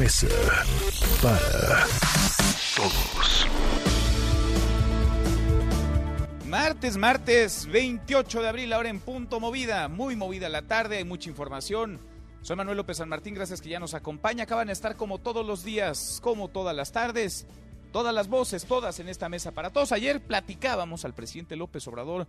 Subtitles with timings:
[0.00, 0.28] Mesa
[1.20, 1.84] para
[2.74, 3.46] Todos.
[6.46, 11.28] Martes, martes 28 de abril, ahora en punto movida, muy movida la tarde, hay mucha
[11.28, 12.00] información.
[12.40, 14.44] Soy Manuel López San Martín, gracias que ya nos acompaña.
[14.44, 17.46] Acaban de estar como todos los días, como todas las tardes,
[17.92, 19.92] todas las voces, todas en esta mesa para todos.
[19.92, 22.26] Ayer platicábamos al presidente López Obrador.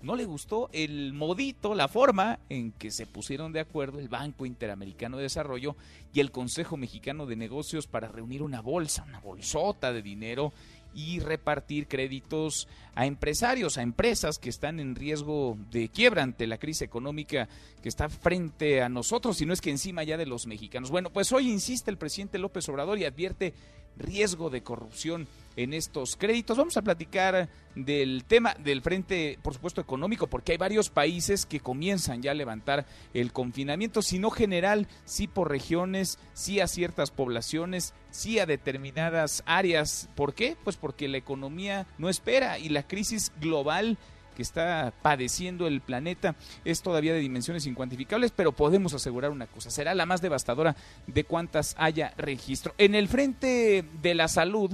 [0.00, 4.46] No le gustó el modito, la forma en que se pusieron de acuerdo el Banco
[4.46, 5.74] Interamericano de Desarrollo
[6.12, 10.52] y el Consejo Mexicano de Negocios para reunir una bolsa, una bolsota de dinero
[10.94, 16.58] y repartir créditos a empresarios, a empresas que están en riesgo de quiebra ante la
[16.58, 17.48] crisis económica
[17.82, 20.90] que está frente a nosotros, si no es que encima ya de los mexicanos.
[20.90, 23.54] Bueno, pues hoy insiste el presidente López Obrador y advierte
[23.98, 26.56] riesgo de corrupción en estos créditos.
[26.56, 31.60] Vamos a platicar del tema del frente, por supuesto, económico, porque hay varios países que
[31.60, 37.10] comienzan ya a levantar el confinamiento, si no general, sí por regiones, sí a ciertas
[37.10, 40.08] poblaciones, sí a determinadas áreas.
[40.14, 40.56] ¿Por qué?
[40.62, 43.98] Pues porque la economía no espera y la crisis global
[44.38, 49.68] que está padeciendo el planeta es todavía de dimensiones incuantificables, pero podemos asegurar una cosa,
[49.68, 50.76] será la más devastadora
[51.08, 52.72] de cuantas haya registro.
[52.78, 54.70] En el frente de la salud,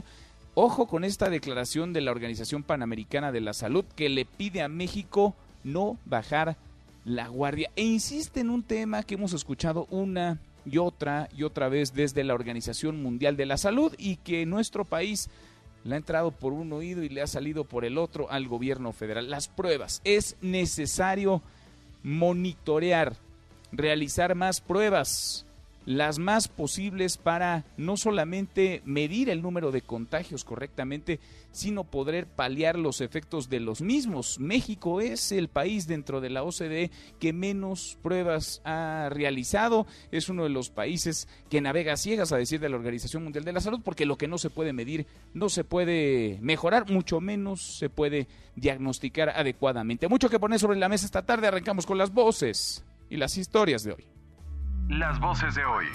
[0.54, 4.68] ojo con esta declaración de la Organización Panamericana de la Salud que le pide a
[4.68, 6.58] México no bajar
[7.06, 11.70] la guardia e insiste en un tema que hemos escuchado una y otra y otra
[11.70, 15.30] vez desde la Organización Mundial de la Salud y que nuestro país
[15.84, 18.92] le ha entrado por un oído y le ha salido por el otro al gobierno
[18.92, 19.30] federal.
[19.30, 20.00] Las pruebas.
[20.04, 21.42] Es necesario
[22.02, 23.16] monitorear,
[23.70, 25.43] realizar más pruebas,
[25.86, 31.20] las más posibles para no solamente medir el número de contagios correctamente,
[31.52, 34.38] sino poder paliar los efectos de los mismos.
[34.40, 36.90] México es el país dentro de la OCDE
[37.20, 42.60] que menos pruebas ha realizado, es uno de los países que navega ciegas a decir
[42.60, 45.48] de la Organización Mundial de la Salud, porque lo que no se puede medir no
[45.48, 50.08] se puede mejorar, mucho menos se puede diagnosticar adecuadamente.
[50.08, 53.84] Mucho que poner sobre la mesa esta tarde, arrancamos con las voces y las historias
[53.84, 54.13] de hoy.
[54.88, 55.86] Las voces de hoy.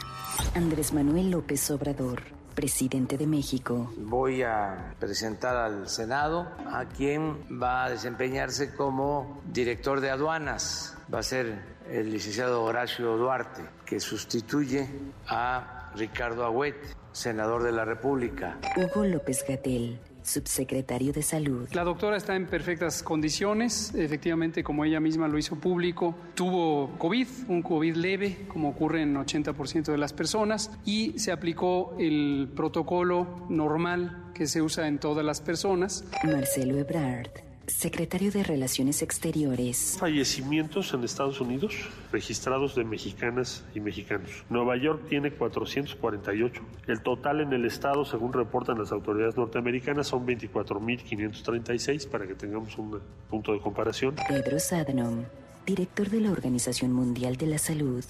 [0.55, 2.23] Andrés Manuel López Obrador,
[2.55, 3.93] presidente de México.
[3.97, 10.97] Voy a presentar al Senado a quien va a desempeñarse como director de aduanas.
[11.13, 14.89] Va a ser el licenciado Horacio Duarte, que sustituye
[15.27, 16.75] a Ricardo Agüet,
[17.11, 18.57] senador de la República.
[18.75, 21.67] Hugo López Gatel, subsecretario de Salud.
[21.73, 27.27] La doctora está en perfectas condiciones, efectivamente como ella misma lo hizo público, tuvo COVID,
[27.47, 33.45] un COVID leve, como ocurre en 80% de las personas, y se aplicó el protocolo
[33.49, 36.05] normal que se usa en todas las personas.
[36.23, 39.97] Marcelo Ebrard, secretario de Relaciones Exteriores.
[39.99, 41.75] fallecimientos en Estados Unidos
[42.11, 44.29] registrados de mexicanas y mexicanos.
[44.49, 46.61] Nueva York tiene 448.
[46.87, 52.77] El total en el estado, según reportan las autoridades norteamericanas, son 24.536 para que tengamos
[52.77, 52.99] un
[53.29, 54.15] punto de comparación.
[54.27, 55.25] Pedro Sadnom,
[55.65, 58.03] director de la Organización Mundial de la Salud.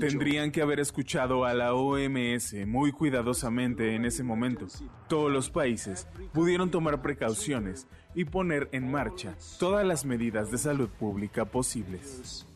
[0.00, 4.66] Tendrían que haber escuchado a la OMS muy cuidadosamente en ese momento.
[5.08, 10.88] Todos los países pudieron tomar precauciones y poner en marcha todas las medidas de salud
[10.88, 12.46] pública posibles.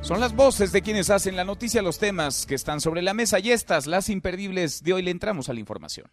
[0.00, 3.38] Son las voces de quienes hacen la noticia, los temas que están sobre la mesa
[3.38, 6.06] y estas, las imperdibles de hoy, le entramos a la información.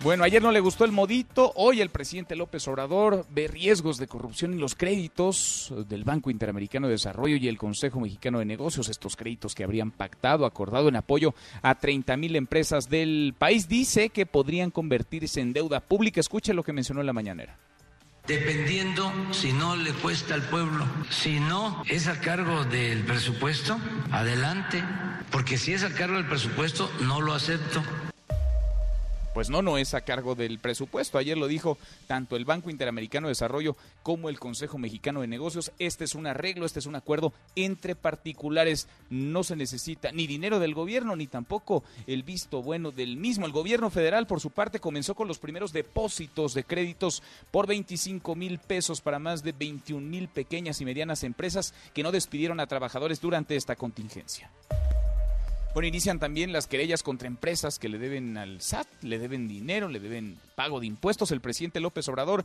[0.00, 4.06] Bueno, ayer no le gustó el modito, hoy el presidente López Obrador ve riesgos de
[4.06, 8.88] corrupción en los créditos del Banco Interamericano de Desarrollo y el Consejo Mexicano de Negocios,
[8.88, 14.10] estos créditos que habrían pactado, acordado en apoyo a 30 mil empresas del país, dice
[14.10, 16.20] que podrían convertirse en deuda pública.
[16.20, 17.58] Escuche lo que mencionó en la mañanera.
[18.28, 23.76] Dependiendo si no le cuesta al pueblo, si no es a cargo del presupuesto,
[24.12, 24.84] adelante,
[25.32, 27.82] porque si es a cargo del presupuesto, no lo acepto.
[29.38, 31.16] Pues no, no es a cargo del presupuesto.
[31.16, 35.70] Ayer lo dijo tanto el Banco Interamericano de Desarrollo como el Consejo Mexicano de Negocios.
[35.78, 38.88] Este es un arreglo, este es un acuerdo entre particulares.
[39.10, 43.46] No se necesita ni dinero del gobierno ni tampoco el visto bueno del mismo.
[43.46, 48.34] El gobierno federal, por su parte, comenzó con los primeros depósitos de créditos por 25
[48.34, 52.66] mil pesos para más de 21 mil pequeñas y medianas empresas que no despidieron a
[52.66, 54.50] trabajadores durante esta contingencia.
[55.78, 59.88] Bueno, inician también las querellas contra empresas que le deben al SAT, le deben dinero,
[59.88, 61.30] le deben pago de impuestos.
[61.30, 62.44] El presidente López Obrador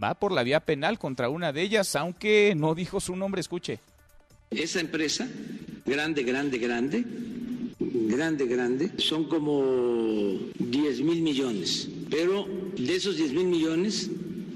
[0.00, 3.80] va por la vía penal contra una de ellas, aunque no dijo su nombre, escuche.
[4.52, 5.28] Esa empresa,
[5.84, 7.04] grande, grande, grande,
[7.80, 11.88] grande, grande, son como 10 mil millones.
[12.08, 12.46] Pero
[12.78, 14.08] de esos 10 mil millones,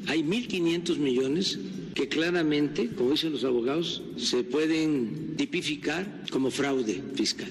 [0.06, 1.59] hay 1.500 millones
[1.99, 7.50] que claramente, como dicen los abogados, se pueden tipificar como fraude fiscal.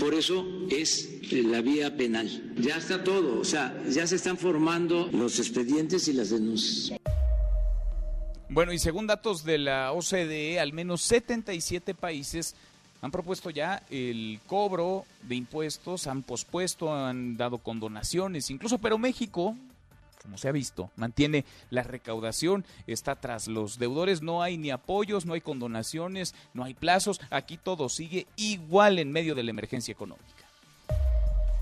[0.00, 2.54] Por eso es la vía penal.
[2.56, 6.98] Ya está todo, o sea, ya se están formando los expedientes y las denuncias.
[8.48, 12.54] Bueno, y según datos de la OCDE, al menos 77 países
[13.02, 19.54] han propuesto ya el cobro de impuestos, han pospuesto, han dado condonaciones, incluso, pero México,
[20.26, 25.24] como se ha visto, mantiene la recaudación, está tras los deudores, no hay ni apoyos,
[25.24, 29.92] no hay condonaciones, no hay plazos, aquí todo sigue igual en medio de la emergencia
[29.92, 30.35] económica.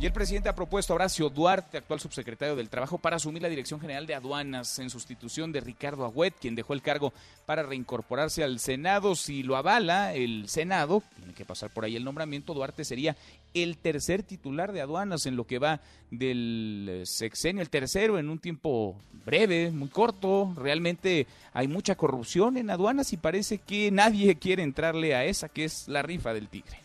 [0.00, 3.48] Y el presidente ha propuesto a Horacio Duarte, actual subsecretario del Trabajo, para asumir la
[3.48, 7.12] Dirección General de Aduanas en sustitución de Ricardo Agüet, quien dejó el cargo
[7.46, 9.14] para reincorporarse al Senado.
[9.14, 13.16] Si lo avala el Senado, tiene que pasar por ahí el nombramiento, Duarte sería
[13.54, 15.80] el tercer titular de aduanas en lo que va
[16.10, 20.52] del sexenio, el tercero en un tiempo breve, muy corto.
[20.56, 25.64] Realmente hay mucha corrupción en aduanas y parece que nadie quiere entrarle a esa que
[25.64, 26.83] es la rifa del tigre.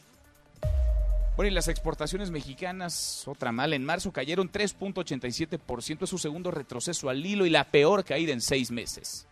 [1.39, 7.09] Bueno, y las exportaciones mexicanas, otra mala, en marzo cayeron 3.87%, es su segundo retroceso
[7.09, 9.25] al hilo y la peor caída en seis meses.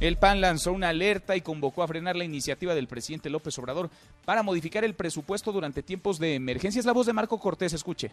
[0.00, 3.90] El PAN lanzó una alerta y convocó a frenar la iniciativa del presidente López Obrador
[4.24, 6.80] para modificar el presupuesto durante tiempos de emergencia.
[6.80, 8.10] Es la voz de Marco Cortés, escuche.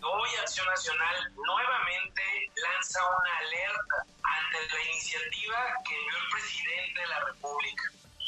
[0.00, 2.22] Hoy Acción Nacional nuevamente
[2.54, 7.82] lanza una alerta ante la iniciativa que envió el presidente de la República,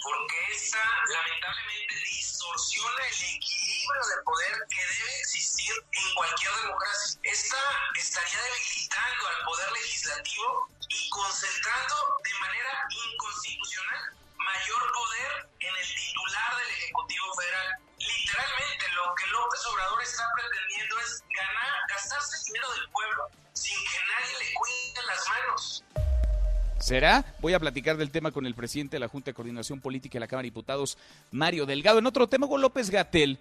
[0.06, 7.20] porque esta lamentablemente distorsiona el equilibrio de poder que debe existir en cualquier democracia.
[7.24, 7.58] Esta
[7.98, 16.56] estaría debilitando al poder legislativo y concentrando de manera inconstitucional mayor poder en el titular
[16.56, 17.68] del Ejecutivo Federal.
[17.98, 23.78] Literalmente lo que López Obrador está pretendiendo es ganar, gastarse el dinero del pueblo sin
[23.82, 26.05] que nadie le cuide las manos.
[26.78, 27.24] ¿Será?
[27.40, 30.20] Voy a platicar del tema con el presidente de la Junta de Coordinación Política de
[30.20, 30.98] la Cámara de Diputados,
[31.32, 31.98] Mario Delgado.
[31.98, 33.38] En otro tema, con López Gatel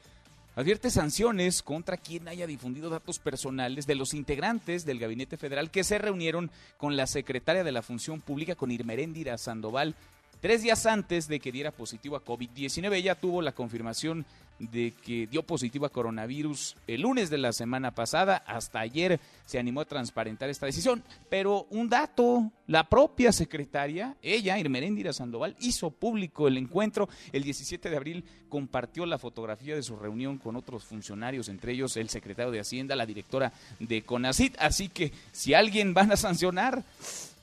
[0.55, 5.83] advierte sanciones contra quien haya difundido datos personales de los integrantes del Gabinete Federal que
[5.83, 9.95] se reunieron con la secretaria de la Función Pública, con Irmeréndira Sandoval,
[10.39, 12.93] tres días antes de que diera positivo a COVID-19.
[12.93, 14.25] Ella tuvo la confirmación
[14.59, 18.43] de que dio positivo a coronavirus el lunes de la semana pasada.
[18.47, 21.03] Hasta ayer se animó a transparentar esta decisión.
[21.29, 27.09] Pero un dato, la propia secretaria, ella, Irmeréndira Sandoval, hizo público el encuentro.
[27.31, 31.97] El 17 de abril compartió la fotografía de su reunión con otros funcionarios, entre ellos
[31.97, 34.55] el secretario de Hacienda, la directora de CONACIT.
[34.59, 36.83] Así que si alguien van a sancionar,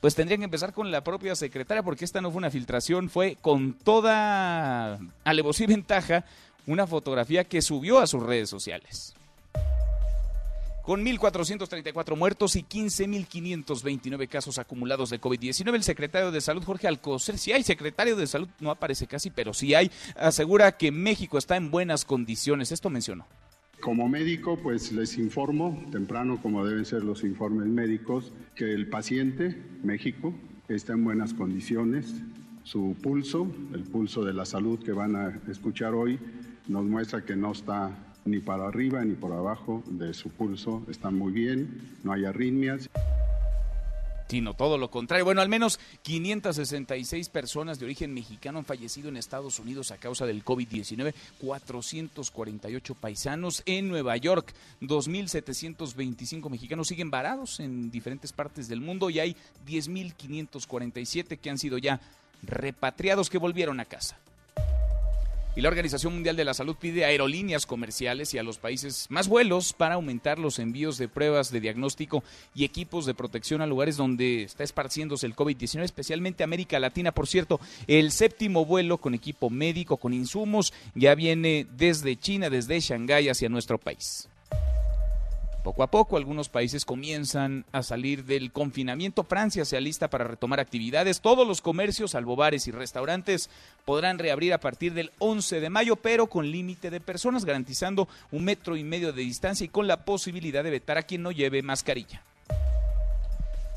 [0.01, 3.37] pues tendrían que empezar con la propia secretaria, porque esta no fue una filtración, fue
[3.39, 6.25] con toda alevosía y ventaja
[6.67, 9.13] una fotografía que subió a sus redes sociales.
[10.83, 17.37] Con 1.434 muertos y 15.529 casos acumulados de COVID-19, el secretario de Salud, Jorge Alcocer,
[17.37, 21.55] si hay secretario de Salud, no aparece casi, pero si hay, asegura que México está
[21.55, 22.73] en buenas condiciones.
[22.73, 23.25] Esto mencionó.
[23.79, 29.61] Como médico, pues les informo, temprano como deben ser los informes médicos, que el paciente,
[29.83, 30.33] México,
[30.67, 32.13] está en buenas condiciones.
[32.63, 36.19] Su pulso, el pulso de la salud que van a escuchar hoy,
[36.67, 37.91] nos muestra que no está
[38.25, 42.89] ni para arriba ni por abajo de su pulso, está muy bien, no hay arritmias.
[44.29, 45.25] Sino todo lo contrario.
[45.25, 50.25] Bueno, al menos 566 personas de origen mexicano han fallecido en Estados Unidos a causa
[50.25, 58.81] del COVID-19, 448 paisanos en Nueva York, 2.725 mexicanos siguen varados en diferentes partes del
[58.81, 59.35] mundo y hay
[59.67, 61.99] 10.547 que han sido ya
[62.41, 64.17] repatriados que volvieron a casa.
[65.55, 69.05] Y la Organización Mundial de la Salud pide a aerolíneas comerciales y a los países
[69.09, 72.23] más vuelos para aumentar los envíos de pruebas de diagnóstico
[72.55, 77.11] y equipos de protección a lugares donde está esparciéndose el COVID-19, especialmente América Latina.
[77.11, 82.79] Por cierto, el séptimo vuelo con equipo médico, con insumos, ya viene desde China, desde
[82.79, 84.27] Shanghái hacia nuestro país.
[85.63, 89.23] Poco a poco algunos países comienzan a salir del confinamiento.
[89.23, 91.21] Francia se alista para retomar actividades.
[91.21, 93.49] Todos los comercios, salvo bares y restaurantes,
[93.85, 98.43] podrán reabrir a partir del 11 de mayo, pero con límite de personas, garantizando un
[98.43, 101.61] metro y medio de distancia y con la posibilidad de vetar a quien no lleve
[101.61, 102.21] mascarilla.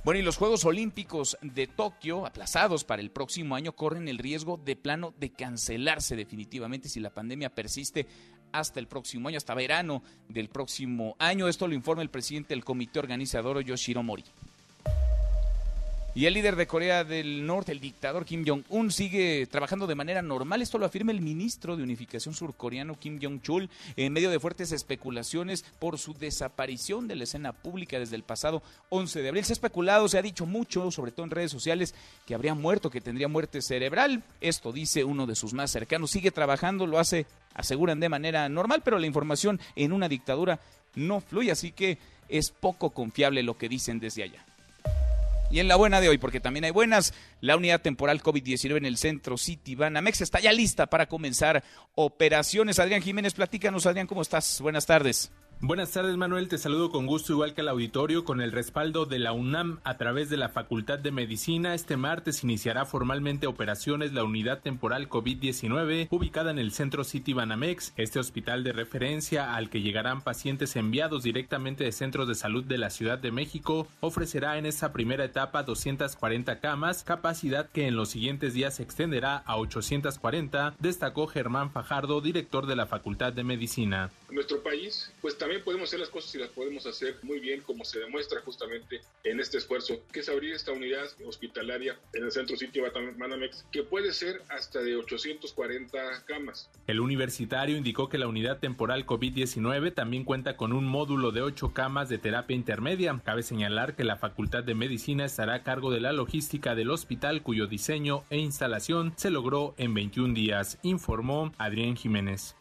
[0.07, 4.57] Bueno, y los Juegos Olímpicos de Tokio, aplazados para el próximo año, corren el riesgo
[4.57, 8.07] de plano de cancelarse definitivamente si la pandemia persiste
[8.59, 11.49] hasta el próximo año, hasta verano del próximo año.
[11.49, 14.25] Esto lo informa el presidente del comité organizador, Yoshiro Mori.
[16.17, 20.23] Y el líder de Corea del Norte, el dictador Kim Jong-un, sigue trabajando de manera
[20.23, 20.63] normal.
[20.63, 25.63] Esto lo afirma el ministro de Unificación surcoreano Kim Jong-chul en medio de fuertes especulaciones
[25.79, 29.45] por su desaparición de la escena pública desde el pasado 11 de abril.
[29.45, 31.95] Se ha especulado, se ha dicho mucho, sobre todo en redes sociales,
[32.25, 34.23] que habría muerto, que tendría muerte cerebral.
[34.41, 36.13] Esto dice uno de sus más cercanos.
[36.13, 40.61] Sigue trabajando, lo hace, aseguran de manera normal, pero la información en una dictadura
[40.95, 41.99] no fluye, así que
[42.31, 44.47] es poco confiable lo que dicen desde allá.
[45.51, 48.85] Y en la buena de hoy, porque también hay buenas, la unidad temporal COVID-19 en
[48.85, 51.63] el centro City Banamex está ya lista para comenzar
[51.95, 52.79] operaciones.
[52.79, 54.61] Adrián Jiménez, platícanos, Adrián, ¿cómo estás?
[54.61, 55.31] Buenas tardes.
[55.63, 59.19] Buenas tardes Manuel, te saludo con gusto igual que al auditorio con el respaldo de
[59.19, 61.75] la UNAM a través de la Facultad de Medicina.
[61.75, 67.95] Este martes iniciará formalmente operaciones la unidad temporal COVID-19 ubicada en el centro City Banamex,
[67.97, 72.77] este hospital de referencia al que llegarán pacientes enviados directamente de centros de salud de
[72.77, 73.89] la Ciudad de México.
[74.01, 79.39] Ofrecerá en esta primera etapa 240 camas, capacidad que en los siguientes días se extenderá
[79.39, 84.11] a 840, destacó Germán Fajardo, director de la Facultad de Medicina.
[84.31, 87.85] Nuestro país, pues también podemos hacer las cosas y las podemos hacer muy bien, como
[87.85, 92.57] se demuestra justamente en este esfuerzo, que es abrir esta unidad hospitalaria en el centro
[92.57, 92.83] sitio
[93.17, 96.69] Banamex, que puede ser hasta de 840 camas.
[96.89, 101.73] El universitario indicó que la unidad temporal COVID-19 también cuenta con un módulo de 8
[101.73, 103.23] camas de terapia intermedia.
[103.25, 107.45] Cabe señalar que la Facultad de Medicina estará a cargo de la logística del hospital
[107.45, 112.57] cuyo diseño e instalación se logró en 21 días, informó Adrián Jiménez.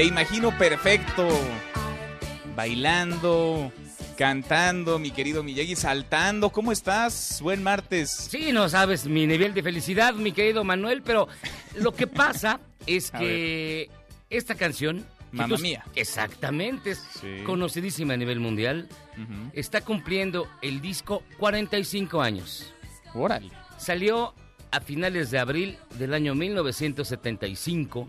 [0.00, 1.28] Te imagino perfecto,
[2.56, 3.70] bailando,
[4.16, 6.48] cantando, mi querido Miyagi, saltando.
[6.48, 7.38] ¿Cómo estás?
[7.42, 8.08] Buen martes.
[8.10, 11.28] Sí, no sabes mi nivel de felicidad, mi querido Manuel, pero
[11.74, 13.90] lo que pasa es que
[14.30, 15.04] esta canción...
[15.32, 15.84] Mamma mía.
[15.94, 17.04] Exactamente, es
[17.44, 18.88] conocidísima a nivel mundial.
[19.52, 22.72] Está cumpliendo el disco 45 años.
[23.12, 23.50] Órale.
[23.76, 24.34] Salió
[24.70, 28.08] a finales de abril del año 1975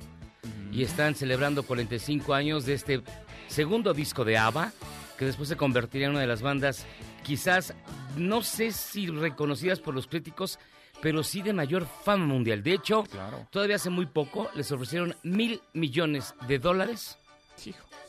[0.71, 3.01] y están celebrando 45 años de este
[3.47, 4.71] segundo disco de ABBA,
[5.17, 6.85] que después se convertiría en una de las bandas
[7.23, 7.73] quizás,
[8.17, 10.59] no sé si reconocidas por los críticos,
[11.01, 12.63] pero sí de mayor fama mundial.
[12.63, 13.03] De hecho,
[13.49, 17.17] todavía hace muy poco les ofrecieron mil millones de dólares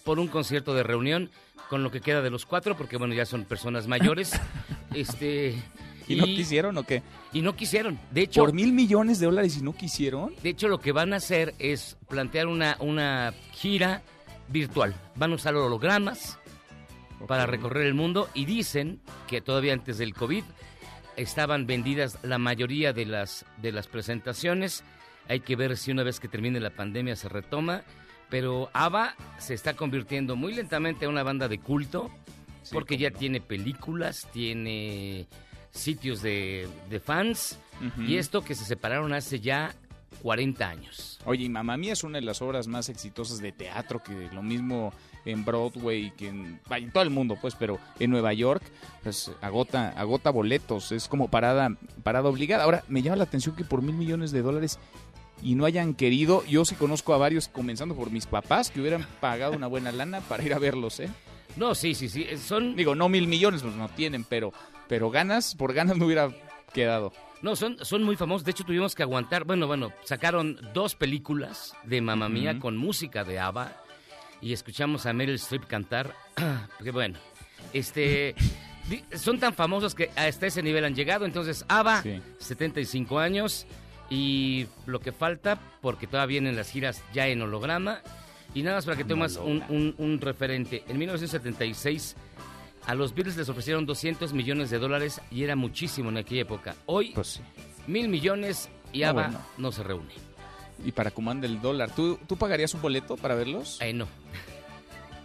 [0.04, 1.30] por un concierto de reunión
[1.68, 4.38] con lo que queda de los cuatro, porque bueno, ya son personas mayores.
[4.94, 5.56] este
[6.08, 7.02] ¿Y, no quisieron o qué?
[7.32, 7.98] Y no quisieron.
[8.10, 10.34] De hecho, ¿Por mil millones de dólares y no quisieron?
[10.42, 14.02] De hecho, lo que van a hacer es plantear una, una gira
[14.48, 14.94] virtual.
[15.16, 16.38] Van a usar hologramas
[17.26, 20.44] para recorrer el mundo y dicen que todavía antes del COVID
[21.16, 24.82] estaban vendidas la mayoría de las, de las presentaciones.
[25.28, 27.82] Hay que ver si una vez que termine la pandemia se retoma.
[28.28, 32.10] Pero ABBA se está convirtiendo muy lentamente en una banda de culto
[32.70, 35.26] porque ya tiene películas, tiene
[35.72, 36.68] sitios de,
[37.04, 37.58] fans
[38.06, 39.74] y esto que se separaron hace ya
[40.22, 41.18] 40 años.
[41.24, 44.42] Oye, y Mamá Mía es una de las obras más exitosas de teatro, que lo
[44.42, 44.92] mismo
[45.24, 48.62] en Broadway, que en, en todo el mundo, pues, pero en Nueva York,
[49.02, 52.64] pues agota, agota boletos, es como parada, parada obligada.
[52.64, 54.78] Ahora, me llama la atención que por mil millones de dólares
[55.42, 59.06] y no hayan querido, yo sí conozco a varios, comenzando por mis papás, que hubieran
[59.20, 61.08] pagado una buena lana para ir a verlos, ¿eh?
[61.56, 62.76] No, sí, sí, sí, son...
[62.76, 64.52] Digo, no mil millones, pues no tienen, pero
[64.92, 66.28] pero ganas, por ganas me hubiera
[66.74, 67.14] quedado.
[67.40, 68.44] No, son, son muy famosos.
[68.44, 69.44] De hecho, tuvimos que aguantar.
[69.44, 73.72] Bueno, bueno, sacaron dos películas de Mamma Mía con música de ABBA
[74.42, 76.14] y escuchamos a Meryl Streep cantar.
[76.76, 77.18] Porque bueno,
[77.72, 78.34] este.
[79.16, 81.24] son tan famosos que hasta ese nivel han llegado.
[81.24, 82.04] Entonces, ABBA,
[82.36, 83.66] 75 años.
[84.10, 88.02] Y lo que falta, porque todavía vienen las giras ya en holograma.
[88.52, 90.84] Y nada más para que tomes un, un, un referente.
[90.86, 92.14] En 1976
[92.86, 96.74] a los Beatles les ofrecieron 200 millones de dólares y era muchísimo en aquella época.
[96.86, 97.40] Hoy, pues
[97.86, 100.14] mil millones y ABBA no, se reúne.
[100.84, 103.78] Y para cómo anda el dólar, ¿tú, ¿tú pagarías un boleto para verlos?
[103.80, 104.08] Eh, no.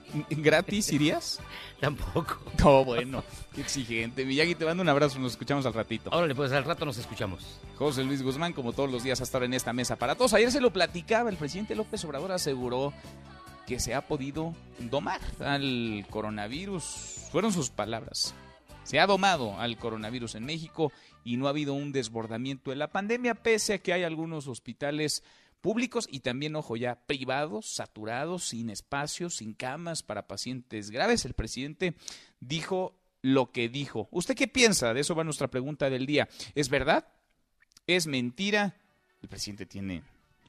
[0.29, 1.39] ¿Gratis irías?
[1.79, 2.39] Tampoco.
[2.63, 3.23] No, bueno,
[3.53, 4.25] qué exigente.
[4.25, 6.09] Miyagi, te mando un abrazo, nos escuchamos al ratito.
[6.11, 7.59] Órale, pues al rato nos escuchamos.
[7.77, 10.33] José Luis Guzmán, como todos los días hasta ahora en esta mesa para todos.
[10.33, 12.93] Ayer se lo platicaba, el presidente López Obrador aseguró
[13.67, 17.27] que se ha podido domar al coronavirus.
[17.31, 18.33] Fueron sus palabras.
[18.83, 20.93] Se ha domado al coronavirus en México
[21.25, 25.21] y no ha habido un desbordamiento de la pandemia, pese a que hay algunos hospitales
[25.59, 31.25] públicos y también, ojo ya, privados, saturados, sin espacios, sin camas para pacientes graves.
[31.25, 31.95] El presidente
[32.39, 34.07] dijo lo que dijo.
[34.11, 34.93] ¿Usted qué piensa?
[34.93, 36.29] De eso va nuestra pregunta del día.
[36.55, 37.05] ¿Es verdad?
[37.85, 38.77] ¿Es mentira?
[39.21, 40.03] El presidente tiene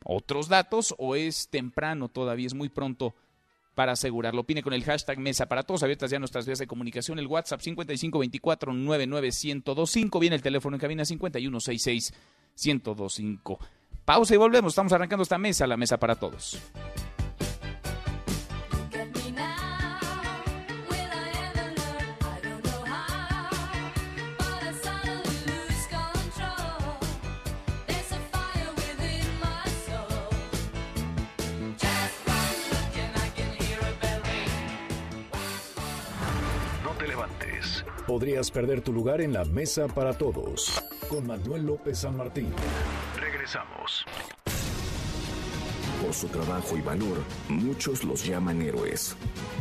[0.08, 3.14] otros datos o es temprano todavía, es muy pronto
[3.74, 4.40] para asegurarlo.
[4.40, 7.60] Opine con el hashtag Mesa para Todos, abiertas ya nuestras vías de comunicación, el WhatsApp
[7.60, 13.58] 5524-99125, viene el teléfono en cabina 5166-1025.
[14.04, 16.58] Pausa y volvemos, estamos arrancando esta mesa, la Mesa para Todos.
[38.08, 40.82] Podrías perder tu lugar en la mesa para todos.
[41.10, 42.48] Con Manuel López San Martín.
[43.20, 44.06] Regresamos.
[46.02, 47.18] Por su trabajo y valor,
[47.50, 49.14] muchos los llaman héroes.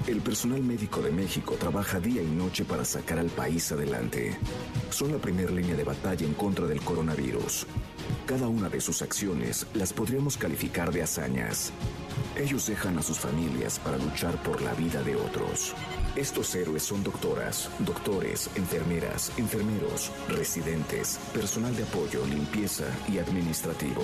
[0.08, 4.38] El personal médico de México trabaja día y noche para sacar al país adelante.
[4.92, 7.68] Son la primera línea de batalla en contra del coronavirus.
[8.28, 11.72] Cada una de sus acciones las podríamos calificar de hazañas.
[12.36, 15.74] Ellos dejan a sus familias para luchar por la vida de otros.
[16.14, 24.04] Estos héroes son doctoras, doctores, enfermeras, enfermeros, residentes, personal de apoyo, limpieza y administrativo.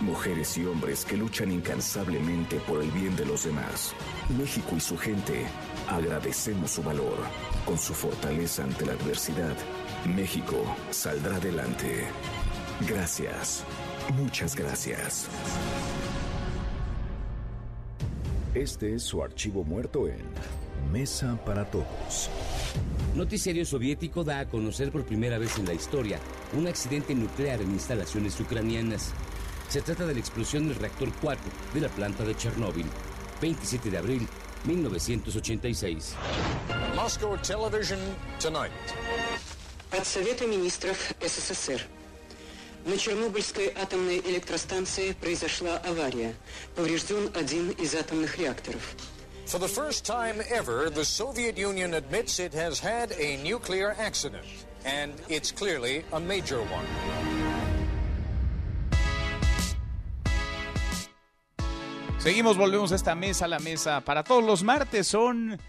[0.00, 3.94] Mujeres y hombres que luchan incansablemente por el bien de los demás.
[4.36, 5.46] México y su gente
[5.88, 7.16] agradecemos su valor.
[7.64, 9.56] Con su fortaleza ante la adversidad,
[10.14, 12.06] México saldrá adelante.
[12.87, 13.63] Gracias.
[14.15, 15.27] Muchas gracias.
[18.53, 20.25] Este es su archivo muerto en
[20.91, 22.29] Mesa para Todos.
[23.15, 26.19] Noticiario soviético da a conocer por primera vez en la historia
[26.53, 29.13] un accidente nuclear en instalaciones ucranianas.
[29.69, 32.87] Se trata de la explosión del reactor 4 de la planta de Chernóbil,
[33.41, 34.27] 27 de abril
[34.65, 36.15] 1986.
[36.95, 37.99] Moscow Television
[38.39, 38.71] tonight.
[39.91, 41.94] От Совета министров СССР.
[42.85, 46.35] На Чернобыльской атомной электростанции произошла авария.
[46.75, 48.95] Поврежден один из атомных реакторов.
[49.45, 54.45] For the first time ever, the Soviet Union admits it has had a nuclear accident,
[54.85, 56.87] and it's clearly a major one.
[62.17, 65.59] Seguimos, volvemos a esta mesa, la mesa para todos los martes son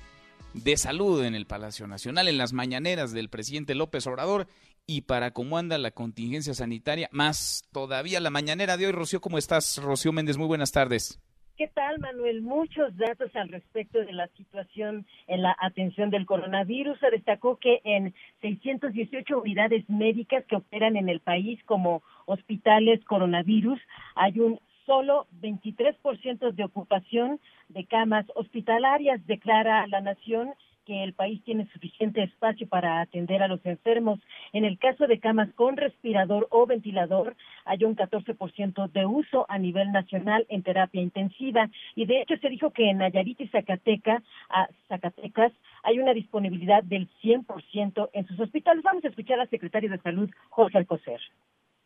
[0.55, 4.47] de salud en el Palacio Nacional, en las mañaneras del presidente López Obrador
[4.88, 8.94] y para cómo anda la contingencia sanitaria, más todavía la mañanera de hoy.
[8.94, 9.80] Rocío, ¿cómo estás?
[9.84, 11.22] Rocío Méndez, muy buenas tardes.
[11.58, 12.42] ¿Qué tal, Manuel?
[12.42, 17.00] Muchos datos al respecto de la situación en la atención del coronavirus.
[17.00, 23.80] Se destacó que en 618 unidades médicas que operan en el país como hospitales coronavirus
[24.16, 30.54] hay un solo 23% de ocupación de camas hospitalarias, declara la Nación
[30.88, 34.22] que el país tiene suficiente espacio para atender a los enfermos.
[34.54, 39.60] En el caso de camas con respirador o ventilador, hay un 14% de uso a
[39.60, 41.70] nivel nacional en terapia intensiva.
[41.94, 45.52] Y de hecho se dijo que en Nayarit y Zacateca, a Zacatecas
[45.84, 48.82] hay una disponibilidad del 100% en sus hospitales.
[48.82, 51.20] Vamos a escuchar al secretario de Salud, Jorge Alcocer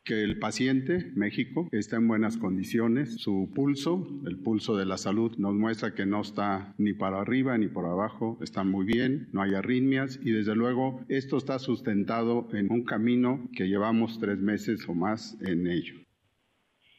[0.04, 3.16] que el paciente, México, está en buenas condiciones.
[3.18, 7.58] Su pulso, el pulso de la salud, nos muestra que no está ni para arriba
[7.58, 12.48] ni por abajo, está muy bien, no hay arritmias y desde luego esto está sustentado
[12.54, 15.96] en un camino que llevamos tres meses o más en ello.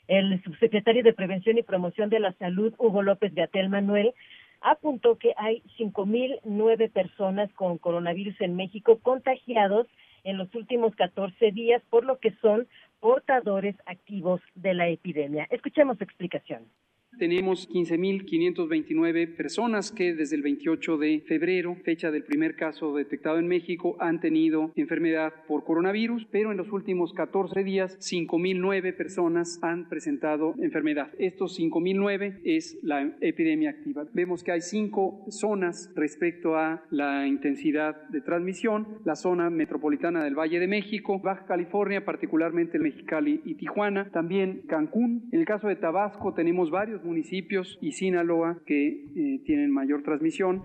[0.07, 4.13] El subsecretario de Prevención y Promoción de la Salud, Hugo López Gatel Manuel,
[4.61, 9.89] apuntó que hay 5.009 personas con coronavirus en México contagiados
[10.25, 12.69] en los últimos 14 días, por lo que son
[13.03, 15.49] portadores activos de la epidemia.
[15.51, 16.69] Escuchemos su explicación.
[17.19, 23.47] Tenemos 15.529 personas que desde el 28 de febrero, fecha del primer caso detectado en
[23.47, 29.89] México, han tenido enfermedad por coronavirus, pero en los últimos 14 días 5.009 personas han
[29.89, 31.11] presentado enfermedad.
[31.19, 34.05] Estos 5.009 es la epidemia activa.
[34.13, 38.99] Vemos que hay cinco zonas respecto a la intensidad de transmisión.
[39.05, 45.29] La zona metropolitana del Valle de México, Baja California, particularmente Mexicali y Tijuana, también Cancún.
[45.31, 50.65] En el caso de Tabasco tenemos varios municipios y Sinaloa que eh, tienen mayor transmisión.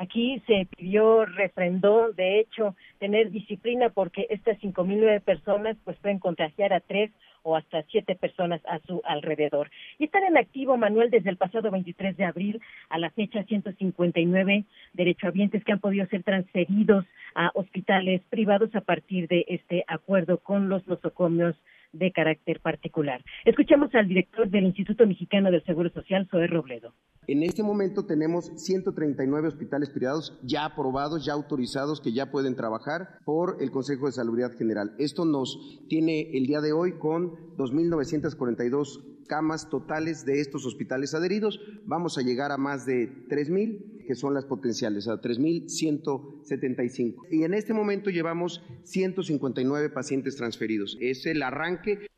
[0.00, 6.72] Aquí se pidió, refrendó, de hecho, tener disciplina porque estas 5.009 personas pues pueden contagiar
[6.72, 7.10] a tres
[7.42, 9.70] o hasta siete personas a su alrededor.
[9.98, 14.64] Y están en activo, Manuel, desde el pasado 23 de abril a la fecha 159
[14.92, 20.68] derechohabientes que han podido ser transferidos a hospitales privados a partir de este acuerdo con
[20.68, 21.56] los nosocomios
[21.92, 23.22] de carácter particular.
[23.44, 26.94] Escuchamos al director del Instituto Mexicano del Seguro Social, Zoé Robledo.
[27.26, 33.18] En este momento tenemos 139 hospitales privados ya aprobados, ya autorizados, que ya pueden trabajar
[33.26, 34.94] por el Consejo de Salud General.
[34.98, 41.60] Esto nos tiene el día de hoy con 2.942 camas totales de estos hospitales adheridos.
[41.84, 47.28] Vamos a llegar a más de 3.000, que son las potenciales, a 3.175.
[47.30, 50.98] Y en este momento llevamos 159 pacientes transferidos.
[51.00, 52.08] Es el arranque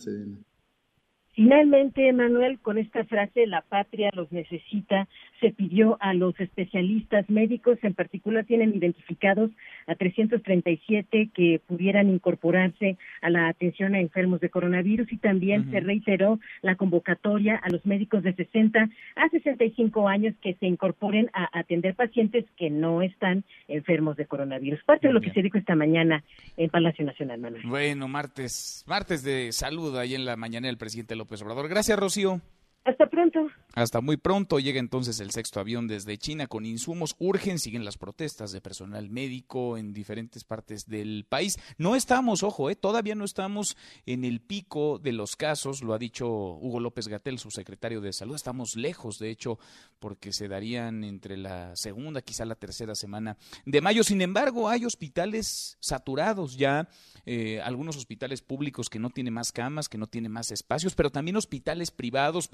[1.35, 5.09] Finalmente, Manuel, con esta frase, la patria los necesita,
[5.45, 9.51] se pidió a los especialistas médicos, en particular tienen identificados
[9.87, 15.81] a 337 que pudieran incorporarse a la atención a enfermos de coronavirus y también se
[15.81, 21.47] reiteró la convocatoria a los médicos de 60 a 65 años que se incorporen a
[21.53, 24.83] atender pacientes que no están enfermos de coronavirus.
[24.85, 26.25] Parte de lo que se dijo esta mañana
[26.57, 27.65] en Palacio Nacional, Manuel.
[27.67, 31.69] Bueno, martes, martes de salud ahí en la mañana del presidente López Obrador.
[31.69, 32.41] Gracias, Rocío.
[32.87, 33.51] Hasta pronto.
[33.75, 34.61] Hasta muy pronto.
[34.61, 37.17] Llega entonces el sexto avión desde China con insumos.
[37.19, 41.59] Urgen, siguen las protestas de personal médico en diferentes partes del país.
[41.77, 45.99] No estamos, ojo, eh, todavía no estamos en el pico de los casos, lo ha
[45.99, 48.37] dicho Hugo López Gatel, su secretario de Salud.
[48.37, 49.59] Estamos lejos, de hecho,
[49.99, 54.05] porque se darían entre la segunda, quizá la tercera semana de mayo.
[54.05, 56.89] Sin embargo, hay hospitales saturados ya,
[57.27, 61.11] eh, algunos hospitales públicos que no tienen más camas, que no tienen más espacios, pero
[61.11, 62.49] también hospitales privados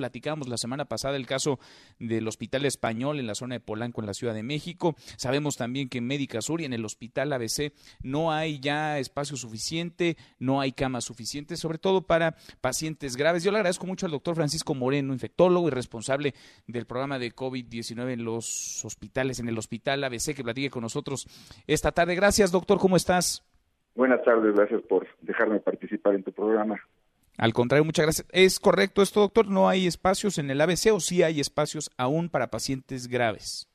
[0.48, 1.58] la semana pasada el caso
[1.98, 4.94] del Hospital Español en la zona de Polanco, en la Ciudad de México.
[5.16, 9.36] Sabemos también que en Médica Sur y en el Hospital ABC no hay ya espacio
[9.36, 13.44] suficiente, no hay camas suficientes, sobre todo para pacientes graves.
[13.44, 16.34] Yo le agradezco mucho al doctor Francisco Moreno, infectólogo y responsable
[16.66, 21.26] del programa de COVID-19 en los hospitales, en el Hospital ABC, que platique con nosotros
[21.66, 22.14] esta tarde.
[22.14, 23.44] Gracias, doctor, ¿cómo estás?
[23.94, 26.80] Buenas tardes, gracias por dejarme participar en tu programa.
[27.40, 28.28] Al contrario, muchas gracias.
[28.32, 29.48] ¿Es correcto esto, doctor?
[29.48, 33.66] ¿No hay espacios en el ABC o sí hay espacios aún para pacientes graves?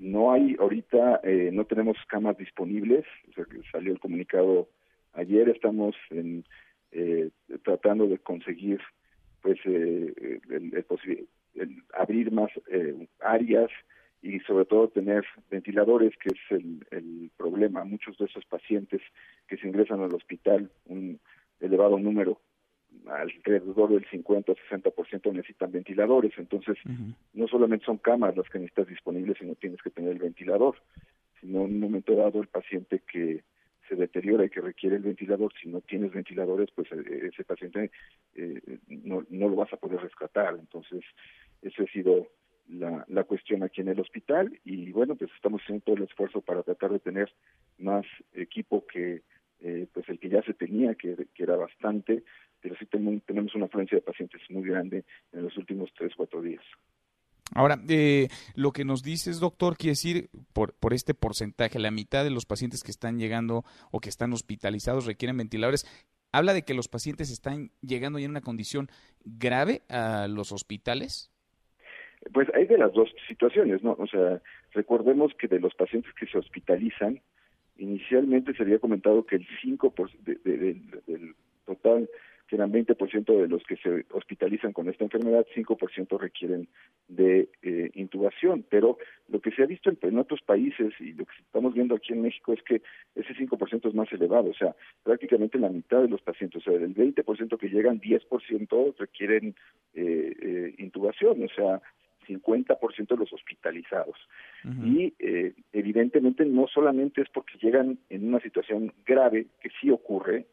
[0.00, 3.04] No hay, ahorita eh, no tenemos camas disponibles.
[3.30, 4.68] O sea, que salió el comunicado
[5.12, 5.48] ayer.
[5.48, 6.44] Estamos en,
[6.90, 7.30] eh,
[7.62, 8.80] tratando de conseguir,
[9.42, 12.50] pues, eh, el, abrir más
[13.20, 13.70] áreas
[14.22, 17.84] y sobre todo tener ventiladores, que es el, el problema.
[17.84, 19.02] Muchos de esos pacientes
[19.46, 21.20] que se ingresan al hospital, un
[21.60, 22.40] elevado número,
[23.06, 26.32] alrededor del 50 o 60% necesitan ventiladores.
[26.38, 26.76] Entonces,
[27.32, 30.76] no solamente son camas las que necesitas disponibles, sino tienes que tener el ventilador.
[31.40, 33.42] Sino en un momento dado el paciente que
[33.88, 37.90] se deteriora y que requiere el ventilador, si no tienes ventiladores, pues eh, ese paciente
[38.34, 40.56] eh, no, no lo vas a poder rescatar.
[40.58, 41.04] Entonces,
[41.60, 42.28] esa ha sido
[42.68, 46.40] la, la cuestión aquí en el hospital y bueno, pues estamos haciendo todo el esfuerzo
[46.40, 47.30] para tratar de tener
[47.78, 49.22] más equipo que
[49.60, 52.22] eh, pues el que ya se tenía, que, que era bastante,
[52.64, 56.64] pero sí tenemos una afluencia de pacientes muy grande en los últimos tres, cuatro días.
[57.54, 62.24] Ahora, eh, lo que nos dices, doctor, quiere decir, por, por este porcentaje, la mitad
[62.24, 65.84] de los pacientes que están llegando o que están hospitalizados requieren ventiladores.
[66.32, 68.88] ¿Habla de que los pacientes están llegando ya en una condición
[69.26, 71.30] grave a los hospitales?
[72.32, 73.94] Pues hay de las dos situaciones, ¿no?
[73.98, 74.40] O sea,
[74.72, 77.20] recordemos que de los pacientes que se hospitalizan,
[77.76, 81.34] Inicialmente se había comentado que el 5% del
[81.66, 82.08] total
[82.46, 86.68] que eran 20% de los que se hospitalizan con esta enfermedad, 5% requieren
[87.08, 88.64] de eh, intubación.
[88.68, 92.12] Pero lo que se ha visto en, otros países y lo que estamos viendo aquí
[92.12, 92.82] en México es que
[93.14, 96.78] ese 5% es más elevado, o sea, prácticamente la mitad de los pacientes, o sea,
[96.78, 99.54] del 20% que llegan, 10% requieren
[99.94, 101.80] eh, eh, intubación, o sea,
[102.28, 104.16] 50% de los hospitalizados.
[104.82, 105.12] Y
[105.74, 110.46] evidentemente no solamente es porque llegan en una situación grave, que sí ocurre,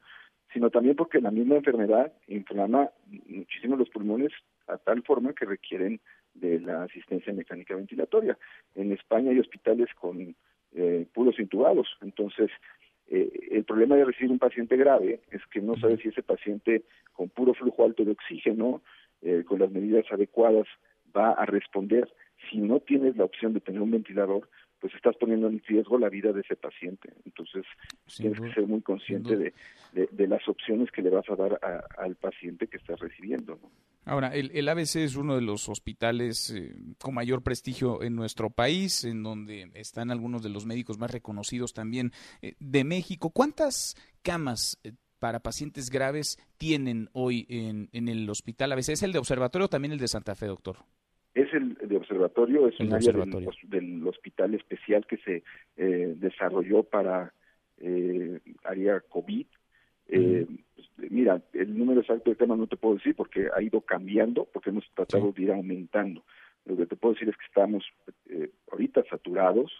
[0.53, 2.89] sino también porque la misma enfermedad inflama
[3.27, 4.31] muchísimo los pulmones
[4.67, 5.99] a tal forma que requieren
[6.33, 8.37] de la asistencia mecánica ventilatoria.
[8.75, 10.35] En España hay hospitales con
[10.73, 12.49] eh, puros intubados, entonces
[13.07, 16.83] eh, el problema de recibir un paciente grave es que no sabes si ese paciente
[17.11, 18.81] con puro flujo alto de oxígeno,
[19.21, 20.67] eh, con las medidas adecuadas,
[21.15, 22.07] va a responder.
[22.49, 24.49] Si no tienes la opción de tener un ventilador,
[24.81, 27.13] pues estás poniendo en riesgo la vida de ese paciente.
[27.23, 27.63] Entonces,
[28.17, 29.53] tienes que ser muy consciente de,
[29.93, 31.59] de, las opciones que le vas a dar
[31.99, 33.59] al paciente que estás recibiendo.
[34.05, 38.49] Ahora, el, el, ABC es uno de los hospitales eh, con mayor prestigio en nuestro
[38.49, 43.29] país, en donde están algunos de los médicos más reconocidos también eh, de México.
[43.29, 48.89] ¿Cuántas camas eh, para pacientes graves tienen hoy en, en el hospital ABC?
[48.89, 50.77] ¿Es el de observatorio o también el de Santa Fe, doctor?
[51.33, 53.13] Es el de observatorio, es un área
[53.63, 55.43] del, hospital especial que se
[55.77, 57.33] eh, desarrolló para
[57.77, 59.45] eh, área COVID.
[60.09, 63.81] Eh, pues, mira, el número exacto de temas no te puedo decir porque ha ido
[63.81, 66.23] cambiando, porque hemos tratado de ir aumentando.
[66.65, 67.83] Lo que te puedo decir es que estamos
[68.29, 69.71] eh, ahorita saturados.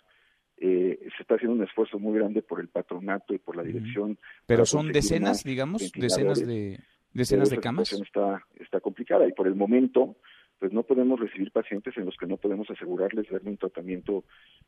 [0.57, 4.17] Eh, se está haciendo un esfuerzo muy grande por el patronato y por la dirección.
[4.45, 6.79] Pero son decenas, digamos, decenas de
[7.13, 7.91] decenas de camas.
[7.93, 10.15] Está, está complicada y por el momento
[10.61, 14.23] pues no podemos recibir pacientes en los que no podemos asegurarles darle un tratamiento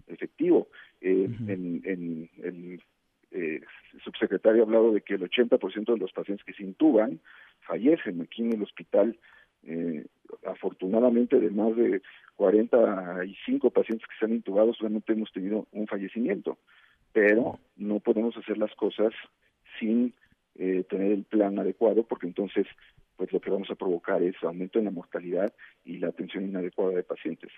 [0.08, 0.68] efectivo.
[1.02, 2.82] Eh, en, el
[3.30, 3.62] eh,
[4.04, 7.20] subsecretario ha hablado de que el 80% de los pacientes que se intuban
[7.60, 9.20] fallecen aquí en el hospital.
[9.66, 10.08] Eh,
[10.48, 12.02] afortunadamente, de más de
[12.38, 16.58] 45 pacientes que se han intubado, solamente hemos tenido un fallecimiento,
[17.12, 19.14] pero no podemos hacer las cosas
[19.80, 20.16] sin
[20.56, 22.66] eh, tener el plan adecuado, porque entonces
[23.16, 25.54] pues lo que vamos a provocar es aumento en la mortalidad
[25.86, 27.52] y la atención inadecuada de pacientes.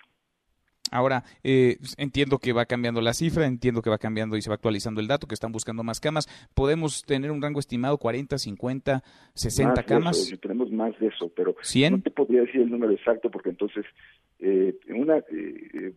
[0.90, 4.54] Ahora, eh, entiendo que va cambiando la cifra, entiendo que va cambiando y se va
[4.54, 6.28] actualizando el dato, que están buscando más camas.
[6.54, 9.02] ¿Podemos tener un rango estimado, 40, 50,
[9.34, 10.32] 60 camas?
[10.40, 11.90] tenemos más de eso, pero ¿100?
[11.90, 13.84] no te podría decir el número exacto porque entonces
[14.38, 15.92] eh, una eh,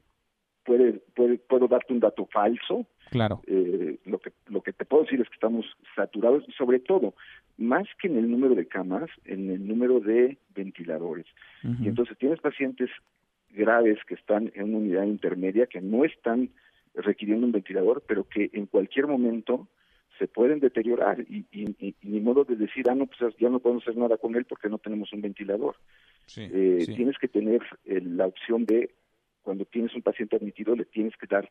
[0.66, 2.86] puede, puede, puedo darte un dato falso.
[3.12, 3.42] Claro.
[3.48, 7.16] Eh, lo, que, lo que te puedo decir es que estamos saturados y sobre todo
[7.58, 11.26] más que en el número de camas, en el número de ventiladores.
[11.64, 12.90] Y entonces tienes pacientes
[13.52, 16.50] graves que están en una unidad intermedia que no están
[16.96, 19.68] requiriendo un ventilador, pero que en cualquier momento
[20.18, 21.46] se pueden deteriorar y,
[22.02, 24.70] ni modo de decir, ah, no, pues ya no podemos hacer nada con él porque
[24.70, 25.76] no tenemos un ventilador.
[26.38, 28.92] Eh, tienes que tener eh, la opción de,
[29.42, 31.50] cuando tienes un paciente admitido, le tienes que dar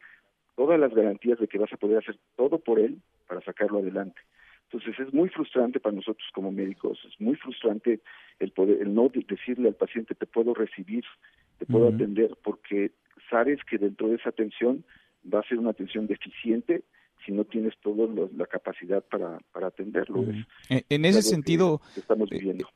[0.56, 4.20] todas las garantías de que vas a poder hacer todo por él para sacarlo adelante.
[4.70, 8.00] Entonces es muy frustrante para nosotros como médicos, es muy frustrante
[8.38, 11.04] el poder, el no decirle al paciente te puedo recibir,
[11.58, 12.92] te puedo atender, porque
[13.30, 14.84] sabes que dentro de esa atención
[15.32, 16.82] va a ser una atención deficiente
[17.24, 20.24] si no tienes toda la capacidad para, para atenderlo.
[20.68, 22.68] en, ese sentido, estamos eh, viviendo.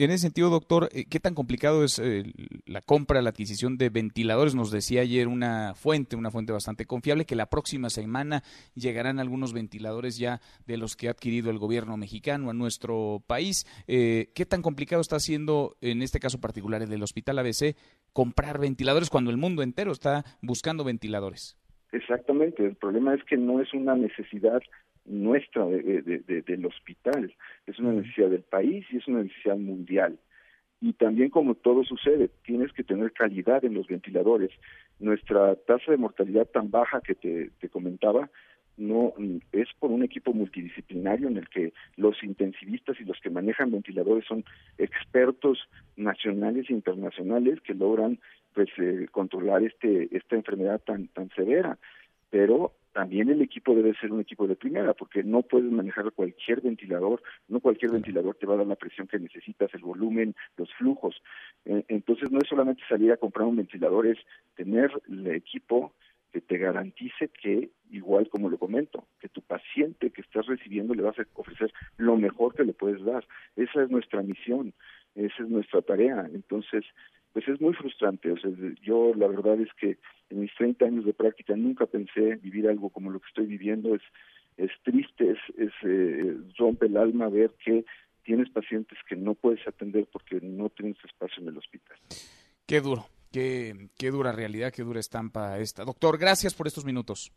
[0.00, 2.22] En ese sentido, doctor, eh, ¿qué tan complicado es eh,
[2.66, 4.54] la compra, la adquisición de ventiladores?
[4.54, 8.44] Nos decía ayer una fuente, una fuente bastante confiable, que la próxima semana
[8.76, 13.66] llegarán algunos ventiladores ya de los que ha adquirido el gobierno mexicano a nuestro país.
[13.88, 17.74] Eh, ¿Qué tan complicado está siendo, en este caso particular, el del Hospital ABC,
[18.12, 21.58] comprar ventiladores cuando el mundo entero está buscando ventiladores?
[21.90, 24.62] Exactamente, el problema es que no es una necesidad
[25.08, 27.34] nuestra de, del hospital,
[27.66, 30.18] es una necesidad del país y es una necesidad mundial.
[30.80, 34.50] Y también como todo sucede, tienes que tener calidad en los ventiladores.
[35.00, 38.30] Nuestra tasa de mortalidad tan baja que te, te comentaba
[38.78, 39.12] no
[39.52, 44.24] es por un equipo multidisciplinario en el que los intensivistas y los que manejan ventiladores
[44.24, 44.44] son
[44.78, 45.58] expertos
[45.96, 48.20] nacionales e internacionales que logran
[48.54, 51.76] pues eh, controlar este esta enfermedad tan tan severa
[52.30, 56.62] pero también el equipo debe ser un equipo de primera, porque no puedes manejar cualquier
[56.62, 60.68] ventilador, no cualquier ventilador te va a dar la presión que necesitas, el volumen, los
[60.74, 61.14] flujos.
[61.64, 64.18] Eh, entonces no es solamente salir a comprar un ventilador, es
[64.56, 65.94] tener el equipo
[66.32, 71.02] que te garantice que, igual como lo comento, que tu paciente que estás recibiendo le
[71.02, 73.24] vas a ofrecer lo mejor que le puedes dar.
[73.54, 74.74] Esa es nuestra misión,
[75.14, 76.28] esa es nuestra tarea.
[76.34, 76.84] Entonces,
[77.32, 78.32] pues es muy frustrante.
[78.32, 78.50] O sea,
[78.82, 79.98] yo la verdad es que
[80.30, 83.94] en mis 30 años de práctica nunca pensé vivir algo como lo que estoy viviendo.
[83.94, 84.02] Es,
[84.56, 87.84] es triste, es, es eh, rompe el alma ver que
[88.24, 91.96] tienes pacientes que no puedes atender porque no tienes espacio en el hospital.
[92.66, 95.84] Qué duro, qué, qué dura realidad, qué dura estampa esta.
[95.84, 97.32] Doctor, gracias por estos minutos.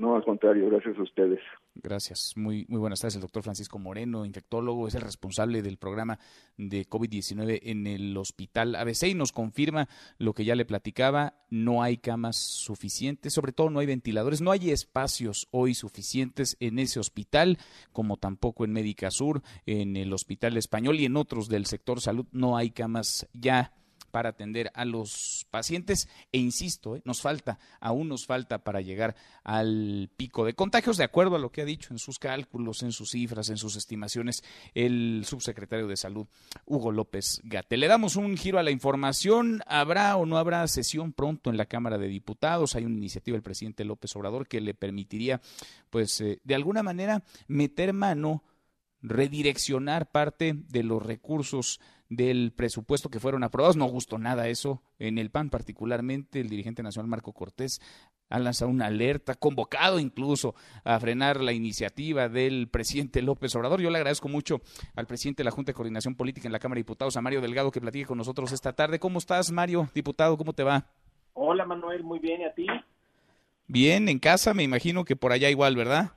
[0.00, 1.40] No, al contrario, gracias a ustedes.
[1.74, 2.32] Gracias.
[2.34, 3.16] Muy, muy buenas tardes.
[3.16, 6.18] El doctor Francisco Moreno, infectólogo, es el responsable del programa
[6.56, 11.34] de COVID-19 en el hospital ABC y nos confirma lo que ya le platicaba.
[11.50, 16.78] No hay camas suficientes, sobre todo no hay ventiladores, no hay espacios hoy suficientes en
[16.78, 17.58] ese hospital,
[17.92, 22.24] como tampoco en Médica Sur, en el Hospital Español y en otros del sector salud.
[22.32, 23.74] No hay camas ya
[24.10, 27.02] para atender a los pacientes e insisto, ¿eh?
[27.04, 31.50] nos falta, aún nos falta para llegar al pico de contagios, de acuerdo a lo
[31.50, 34.42] que ha dicho en sus cálculos, en sus cifras, en sus estimaciones
[34.74, 36.26] el subsecretario de Salud,
[36.66, 37.76] Hugo López Gate.
[37.76, 41.66] Le damos un giro a la información, ¿habrá o no habrá sesión pronto en la
[41.66, 42.74] Cámara de Diputados?
[42.74, 45.40] Hay una iniciativa del presidente López Obrador que le permitiría,
[45.90, 48.44] pues, eh, de alguna manera meter mano
[49.02, 53.76] redireccionar parte de los recursos del presupuesto que fueron aprobados.
[53.76, 54.82] No gustó nada eso.
[54.98, 57.80] En el PAN particularmente, el dirigente nacional Marco Cortés
[58.28, 63.80] ha lanzado una alerta, convocado incluso a frenar la iniciativa del presidente López Obrador.
[63.80, 64.60] Yo le agradezco mucho
[64.94, 67.40] al presidente de la Junta de Coordinación Política en la Cámara de Diputados, a Mario
[67.40, 68.98] Delgado, que platique con nosotros esta tarde.
[68.98, 70.36] ¿Cómo estás, Mario, diputado?
[70.36, 70.86] ¿Cómo te va?
[71.32, 72.66] Hola, Manuel, muy bien, ¿y a ti?
[73.66, 76.12] Bien, en casa, me imagino que por allá igual, ¿verdad?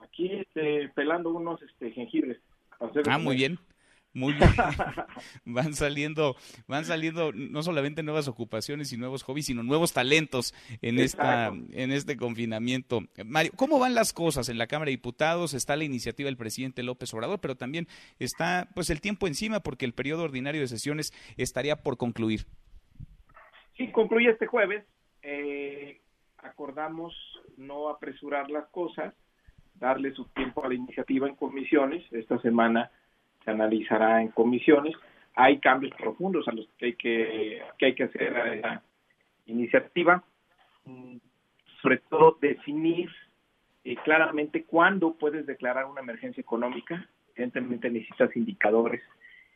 [0.00, 2.38] Aquí este, pelando unos este, jengibres.
[3.06, 3.58] Ah, muy bien.
[4.14, 4.48] Muy bien.
[5.44, 6.36] van saliendo,
[6.68, 11.90] van saliendo no solamente nuevas ocupaciones y nuevos hobbies, sino nuevos talentos en esta, en
[11.90, 13.00] este confinamiento.
[13.24, 15.52] Mario, ¿cómo van las cosas en la Cámara de Diputados?
[15.52, 17.88] Está la iniciativa del presidente López Obrador, pero también
[18.20, 22.46] está pues el tiempo encima porque el periodo ordinario de sesiones estaría por concluir.
[23.76, 24.84] Sí, concluye este jueves.
[25.22, 26.00] Eh,
[26.38, 27.14] acordamos
[27.56, 29.12] no apresurar las cosas,
[29.74, 32.04] darle su tiempo a la iniciativa en comisiones.
[32.12, 32.92] Esta semana
[33.44, 34.94] se analizará en comisiones.
[35.34, 38.82] Hay cambios profundos a los que hay que, que, hay que hacer a esa
[39.46, 40.22] iniciativa,
[40.84, 41.16] mm,
[41.82, 43.10] sobre todo definir
[43.84, 47.06] eh, claramente cuándo puedes declarar una emergencia económica.
[47.34, 49.02] Evidentemente necesitas indicadores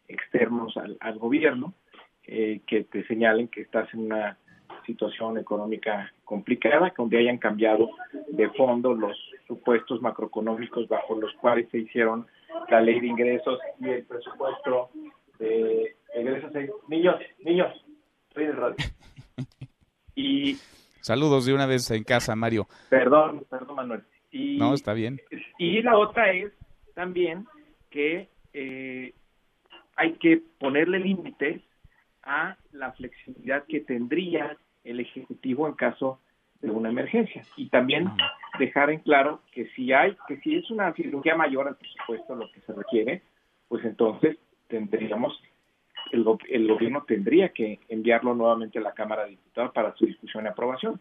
[0.09, 1.75] externos al, gobierno
[2.27, 4.37] eh, que te señalen que estás en una
[4.85, 7.91] situación económica complicada, donde hayan cambiado
[8.29, 12.27] de fondo los supuestos macroeconómicos bajo los cuales se hicieron
[12.69, 14.91] la ley de ingresos y el presupuesto
[15.39, 16.53] de ingresos.
[16.89, 17.85] Niños, niños,
[18.29, 18.77] estoy en radio.
[20.21, 20.59] Y
[21.09, 22.67] Saludos de una vez en casa, Mario.
[22.91, 24.03] Perdón, perdón, Manuel.
[24.31, 25.19] Y, no, está bien.
[25.57, 26.53] Y la otra es
[26.95, 27.47] también
[27.89, 29.15] que eh,
[29.97, 31.63] hay que ponerle límites
[32.23, 36.21] a la flexibilidad que tendría el Ejecutivo en caso
[36.61, 37.43] de una emergencia.
[37.57, 38.11] Y también
[38.59, 42.51] dejar en claro que si hay, que si es una cirugía mayor al presupuesto lo
[42.53, 43.23] que se requiere,
[43.69, 44.37] pues entonces
[44.69, 45.41] tendríamos,
[46.13, 50.45] el, el gobierno tendría que enviarlo nuevamente a la Cámara de Diputados para su discusión
[50.45, 50.99] y aprobación.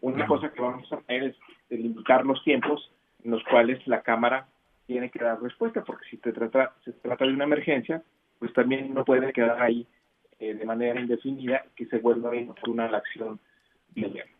[0.00, 1.36] Una cosa que vamos a hacer es
[1.68, 2.90] delimitar los tiempos
[3.24, 4.46] en los cuales la Cámara
[4.86, 8.02] tiene que dar respuesta, porque si te trata, se trata de una emergencia,
[8.38, 9.86] pues también no puede quedar ahí
[10.40, 12.32] eh, de manera indefinida que se vuelva
[12.66, 13.38] una la acción
[13.90, 14.39] del gobierno.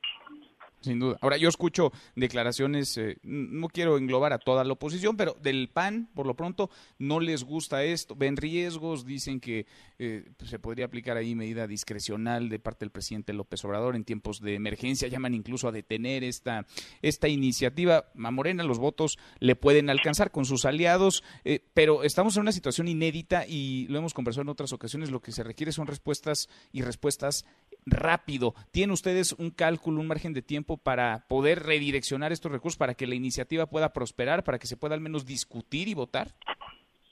[0.80, 1.18] Sin duda.
[1.20, 6.08] Ahora, yo escucho declaraciones, eh, no quiero englobar a toda la oposición, pero del PAN,
[6.14, 9.66] por lo pronto, no les gusta esto, ven riesgos, dicen que
[9.98, 14.40] eh, se podría aplicar ahí medida discrecional de parte del presidente López Obrador en tiempos
[14.40, 16.66] de emergencia, llaman incluso a detener esta,
[17.02, 18.10] esta iniciativa.
[18.16, 22.52] A Morena los votos le pueden alcanzar con sus aliados, eh, pero estamos en una
[22.52, 26.48] situación inédita y lo hemos conversado en otras ocasiones, lo que se requiere son respuestas
[26.72, 27.44] y respuestas
[27.86, 28.54] rápido.
[28.70, 33.06] ¿Tienen ustedes un cálculo, un margen de tiempo para poder redireccionar estos recursos para que
[33.06, 36.28] la iniciativa pueda prosperar, para que se pueda al menos discutir y votar?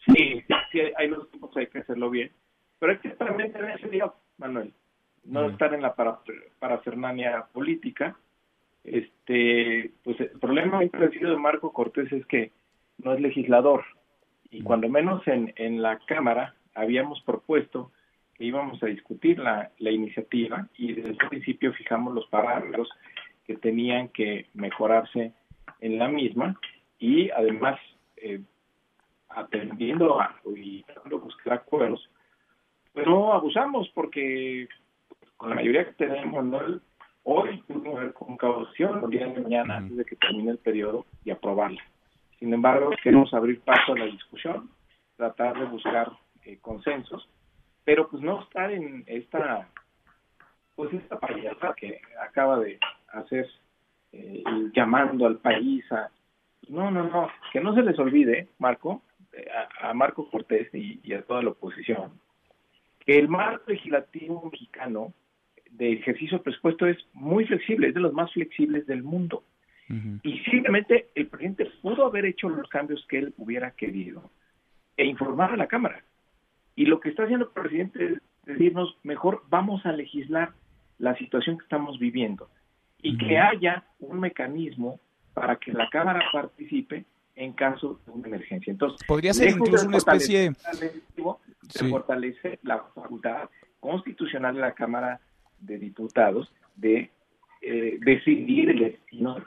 [0.06, 2.32] Sí, sí, hay los tiempos, hay que hacerlo bien.
[2.78, 4.72] Pero hay que también tener ese día, Manuel.
[5.24, 6.20] No estar en la para,
[6.58, 8.16] parafernalia política.
[8.84, 12.52] Este, pues el problema de Marco Cortés es que
[12.98, 13.84] no es legislador.
[14.50, 17.92] Y cuando menos en, en la Cámara habíamos propuesto
[18.38, 22.88] que íbamos a discutir la, la iniciativa y desde el principio fijamos los parámetros
[23.46, 25.32] que tenían que mejorarse
[25.80, 26.58] en la misma
[26.98, 27.80] y además
[28.16, 28.40] eh,
[29.28, 32.08] atendiendo a, y buscar acuerdos,
[32.92, 34.68] pues no abusamos porque
[35.36, 36.60] con la mayoría que tenemos, ¿no?
[37.24, 41.06] hoy pudimos ver con caución el día de mañana antes de que termine el periodo
[41.24, 41.82] y aprobarla.
[42.38, 44.70] Sin embargo, queremos abrir paso a la discusión,
[45.16, 46.10] tratar de buscar
[46.44, 47.28] eh, consensos
[47.88, 49.66] pero pues no estar en esta
[50.76, 52.78] pues esta payasa que acaba de
[53.14, 53.48] hacer
[54.12, 56.10] eh, llamando al país a...
[56.68, 59.00] No, no, no, que no se les olvide, Marco,
[59.32, 59.48] eh,
[59.80, 62.12] a, Marco Cortés y, y, a toda la oposición,
[63.06, 65.14] que el marco legislativo mexicano
[65.70, 69.44] de ejercicio de presupuesto es muy flexible, es de los más flexibles del mundo.
[70.22, 74.30] Y simplemente el presidente pudo haber hecho los cambios que él hubiera querido
[74.94, 76.04] e informar a la Cámara.
[76.78, 80.52] Y lo que está haciendo el presidente es decirnos, mejor vamos a legislar
[80.98, 82.48] la situación que estamos viviendo
[83.02, 85.00] y que haya un mecanismo
[85.34, 87.04] para que la Cámara participe
[87.34, 88.70] en caso de una emergencia.
[88.70, 93.50] Entonces, podría ser incluso una especie de fortalecer la facultad
[93.80, 95.20] constitucional de la Cámara
[95.58, 97.10] de Diputados de
[97.60, 99.46] eh, decidir el destino del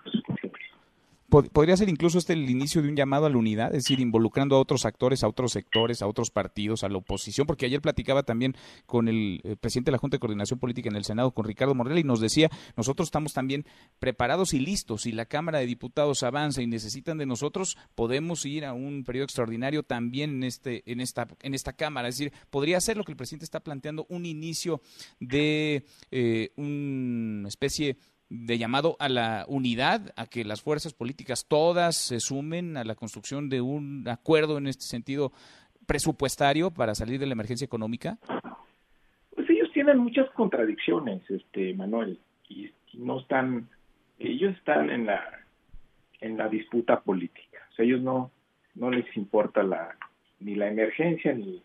[1.32, 4.58] podría ser incluso este el inicio de un llamado a la unidad, es decir, involucrando
[4.58, 8.24] a otros actores, a otros sectores, a otros partidos, a la oposición, porque ayer platicaba
[8.24, 8.56] también
[8.86, 11.74] con el eh, presidente de la Junta de Coordinación Política en el Senado, con Ricardo
[11.74, 13.66] Morel, y nos decía, nosotros estamos también
[14.00, 18.66] preparados y listos, si la Cámara de Diputados avanza y necesitan de nosotros, podemos ir
[18.66, 22.82] a un periodo extraordinario también en este en esta en esta Cámara, es decir, podría
[22.82, 24.82] ser lo que el presidente está planteando un inicio
[25.20, 27.98] de eh, una especie
[28.34, 32.96] de llamado a la unidad, a que las fuerzas políticas todas se sumen a la
[32.96, 35.34] construcción de un acuerdo en este sentido
[35.86, 38.18] presupuestario para salir de la emergencia económica?
[39.36, 43.68] Pues ellos tienen muchas contradicciones, este Manuel, y no están,
[44.18, 45.22] ellos están en la
[46.22, 47.58] en la disputa política.
[47.72, 48.32] O sea, ellos no
[48.76, 49.98] no les importa la
[50.40, 51.62] ni la emergencia ni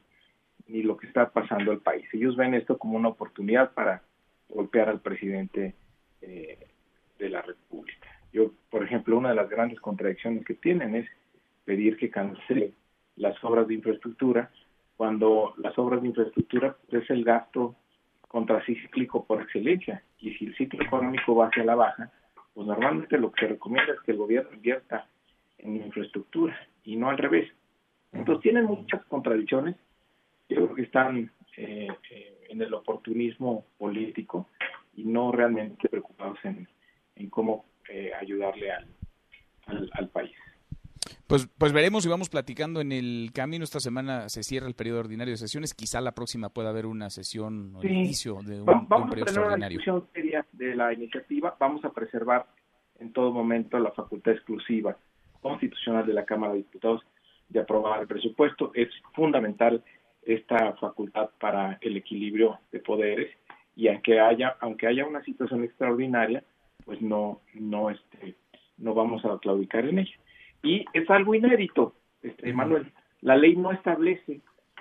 [0.66, 2.06] ni lo que está pasando al país.
[2.12, 4.02] Ellos ven esto como una oportunidad para
[4.48, 5.76] golpear al presidente
[6.20, 6.58] eh,
[7.18, 8.08] de la República.
[8.32, 11.08] Yo, por ejemplo, una de las grandes contradicciones que tienen es
[11.64, 12.74] pedir que cancele
[13.16, 14.50] las obras de infraestructura,
[14.96, 17.76] cuando las obras de infraestructura es el gasto
[18.28, 20.02] contracíclico por excelencia.
[20.18, 22.10] Y si el ciclo económico va hacia la baja,
[22.54, 25.06] pues normalmente lo que se recomienda es que el gobierno invierta
[25.58, 27.50] en infraestructura y no al revés.
[28.12, 29.76] Entonces tienen muchas contradicciones.
[30.48, 34.48] Yo creo que están eh, eh, en el oportunismo político
[34.96, 36.68] y no realmente preocupados en,
[37.30, 38.88] cómo eh, ayudarle al,
[39.92, 40.32] al, país.
[41.26, 43.64] Pues, pues veremos y vamos platicando en el camino.
[43.64, 45.74] Esta semana se cierra el periodo ordinario de sesiones.
[45.74, 49.56] Quizá la próxima pueda haber una sesión o inicio de un, vamos periodo a tener
[49.56, 51.56] Una discusión seria de la iniciativa.
[51.58, 52.46] Vamos a preservar
[52.98, 54.96] en todo momento la facultad exclusiva
[55.40, 57.02] constitucional de la Cámara de Diputados
[57.48, 58.70] de aprobar el presupuesto.
[58.74, 59.82] Es fundamental
[60.22, 63.30] esta facultad para el equilibrio de poderes
[63.76, 66.42] y aunque haya aunque haya una situación extraordinaria
[66.84, 68.34] pues no no este
[68.78, 70.16] no vamos a claudicar en ella.
[70.62, 72.92] Y es algo inédito este Manuel.
[73.20, 74.40] La ley no establece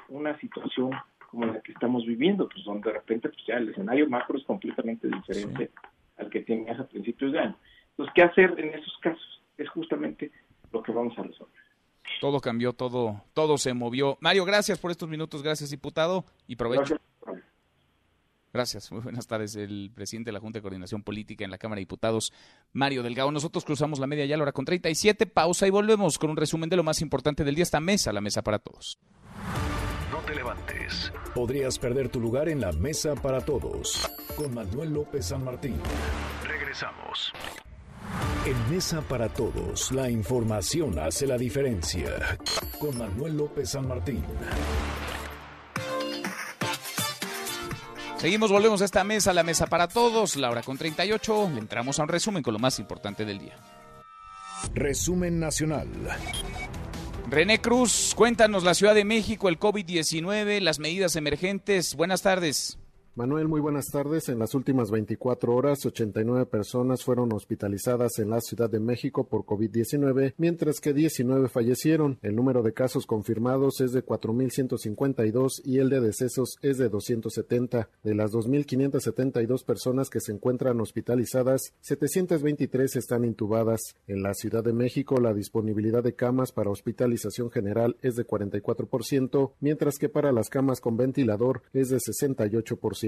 [0.10, 0.92] una situación
[1.30, 4.46] como la que estamos viviendo pues donde de repente pues ya el escenario macro es
[4.46, 5.72] completamente diferente
[6.18, 7.58] al que tenías a principios de año.
[7.92, 10.32] Entonces qué hacer en esos casos es justamente
[10.72, 11.66] lo que vamos a resolver.
[12.22, 14.18] Todo cambió, todo, todo se movió.
[14.22, 16.82] Mario, gracias por estos minutos, gracias diputado y provecho.
[16.82, 17.02] Gracias,
[18.92, 19.56] muy buenas tardes.
[19.56, 22.32] El presidente de la Junta de Coordinación Política en la Cámara de Diputados,
[22.72, 23.32] Mario Delgado.
[23.32, 26.38] Nosotros cruzamos la media ya a la hora con 37, pausa y volvemos con un
[26.38, 27.64] resumen de lo más importante del día.
[27.64, 28.98] Esta mesa, la mesa para todos.
[30.10, 31.12] No te levantes.
[31.34, 34.10] Podrías perder tu lugar en la mesa para todos.
[34.38, 35.76] Con Manuel López San Martín.
[36.48, 37.34] Regresamos.
[38.46, 42.38] En Mesa para Todos, la información hace la diferencia.
[42.80, 44.24] Con Manuel López San Martín.
[48.18, 51.52] Seguimos, volvemos a esta mesa, la mesa para todos, la hora con 38.
[51.54, 53.56] Le entramos a un resumen con lo más importante del día.
[54.74, 55.88] Resumen nacional.
[57.30, 61.96] René Cruz, cuéntanos la Ciudad de México, el COVID-19, las medidas emergentes.
[61.96, 62.80] Buenas tardes.
[63.18, 64.28] Manuel, muy buenas tardes.
[64.28, 69.46] En las últimas 24 horas, 89 personas fueron hospitalizadas en la Ciudad de México por
[69.46, 72.20] COVID-19, mientras que 19 fallecieron.
[72.22, 77.88] El número de casos confirmados es de 4.152 y el de decesos es de 270.
[78.04, 83.96] De las 2.572 personas que se encuentran hospitalizadas, 723 están intubadas.
[84.08, 89.54] En la Ciudad de México, la disponibilidad de camas para hospitalización general es de 44%,
[89.62, 93.05] mientras que para las camas con ventilador es de 68%.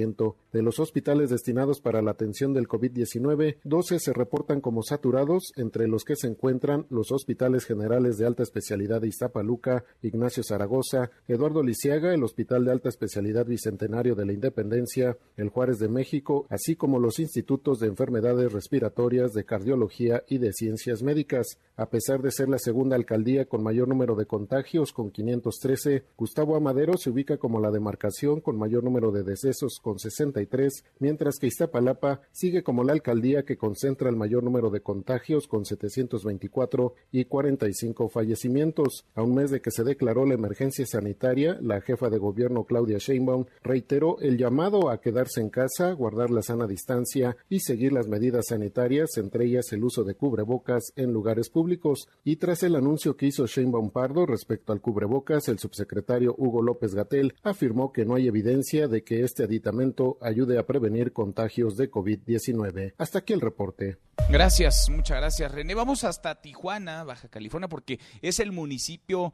[0.53, 5.87] De los hospitales destinados para la atención del COVID-19, 12 se reportan como saturados, entre
[5.87, 11.63] los que se encuentran los hospitales generales de alta especialidad de Iztapaluca, Ignacio Zaragoza, Eduardo
[11.63, 16.75] Lisiaga, el Hospital de Alta Especialidad Bicentenario de la Independencia, el Juárez de México, así
[16.75, 21.47] como los institutos de enfermedades respiratorias, de cardiología y de ciencias médicas.
[21.75, 26.55] A pesar de ser la segunda alcaldía con mayor número de contagios, con 513, Gustavo
[26.55, 31.47] Amadero se ubica como la demarcación con mayor número de decesos con 63, mientras que
[31.47, 37.23] Iztapalapa sigue como la alcaldía que concentra el mayor número de contagios con 724 y
[37.23, 39.05] 45 fallecimientos.
[39.15, 42.97] A un mes de que se declaró la emergencia sanitaria, la jefa de gobierno Claudia
[42.97, 48.09] Sheinbaum reiteró el llamado a quedarse en casa, guardar la sana distancia y seguir las
[48.09, 52.09] medidas sanitarias, entre ellas el uso de cubrebocas en lugares públicos.
[52.25, 56.93] Y tras el anuncio que hizo Sheinbaum Pardo respecto al cubrebocas, el subsecretario Hugo López
[56.93, 59.76] Gatel afirmó que no hay evidencia de que este aditamento
[60.21, 62.93] ayude a prevenir contagios de COVID-19.
[62.97, 63.97] Hasta aquí el reporte.
[64.30, 65.75] Gracias, muchas gracias René.
[65.75, 69.34] Vamos hasta Tijuana, Baja California, porque es el municipio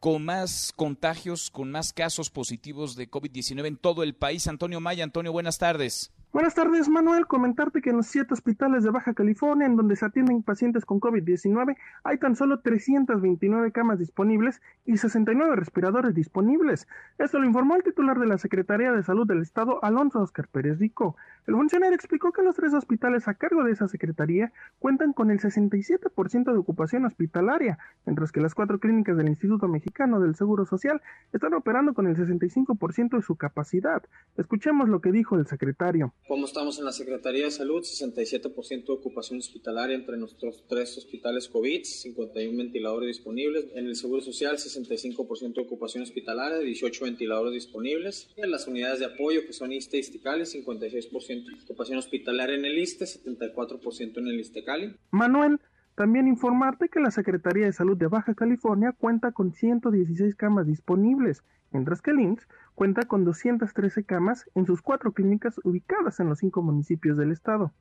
[0.00, 4.48] con más contagios, con más casos positivos de COVID-19 en todo el país.
[4.48, 6.10] Antonio Maya, Antonio, buenas tardes.
[6.32, 7.26] Buenas tardes, Manuel.
[7.26, 10.98] Comentarte que en los siete hospitales de Baja California, en donde se atienden pacientes con
[10.98, 16.88] COVID-19, hay tan solo 329 camas disponibles y 69 respiradores disponibles.
[17.18, 20.78] Esto lo informó el titular de la Secretaría de Salud del Estado, Alonso Oscar Pérez
[20.78, 21.16] Rico.
[21.44, 25.40] El funcionario explicó que los tres hospitales a cargo de esa secretaría cuentan con el
[25.40, 31.02] 67% de ocupación hospitalaria, mientras que las cuatro clínicas del Instituto Mexicano del Seguro Social
[31.32, 34.04] están operando con el 65% de su capacidad.
[34.36, 36.14] Escuchemos lo que dijo el secretario.
[36.28, 41.48] Como estamos en la Secretaría de Salud, 67% de ocupación hospitalaria entre nuestros tres hospitales
[41.48, 43.66] COVID, 51 ventiladores disponibles.
[43.74, 48.30] En el Seguro Social, 65% de ocupación hospitalaria, 18 ventiladores disponibles.
[48.36, 51.31] En las unidades de apoyo, que son ISTE y ISTICALI, 56%
[51.64, 54.96] ocupación hospitalaria en el ISTE, 74% en el ISTECALI.
[55.10, 55.60] Manuel,
[55.94, 61.42] también informarte que la Secretaría de Salud de Baja California cuenta con 116 camas disponibles,
[61.70, 66.38] mientras que el IMSS cuenta con 213 camas en sus cuatro clínicas ubicadas en los
[66.38, 67.72] cinco municipios del estado.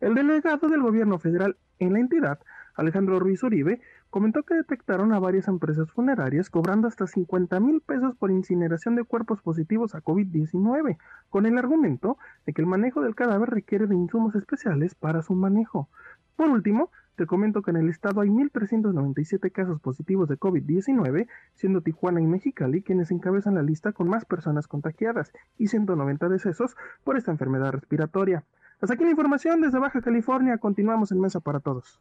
[0.00, 2.40] El delegado del gobierno federal en la entidad,
[2.74, 8.14] Alejandro Ruiz Uribe, comentó que detectaron a varias empresas funerarias cobrando hasta 50 mil pesos
[8.16, 10.98] por incineración de cuerpos positivos a COVID-19,
[11.30, 15.34] con el argumento de que el manejo del cadáver requiere de insumos especiales para su
[15.34, 15.88] manejo.
[16.36, 21.82] Por último, te comento que en el estado hay 1.397 casos positivos de COVID-19, siendo
[21.82, 27.16] Tijuana y Mexicali quienes encabezan la lista con más personas contagiadas y 190 decesos por
[27.16, 28.44] esta enfermedad respiratoria.
[28.80, 30.58] Hasta aquí la información desde Baja California.
[30.58, 32.00] Continuamos en Mesa para Todos.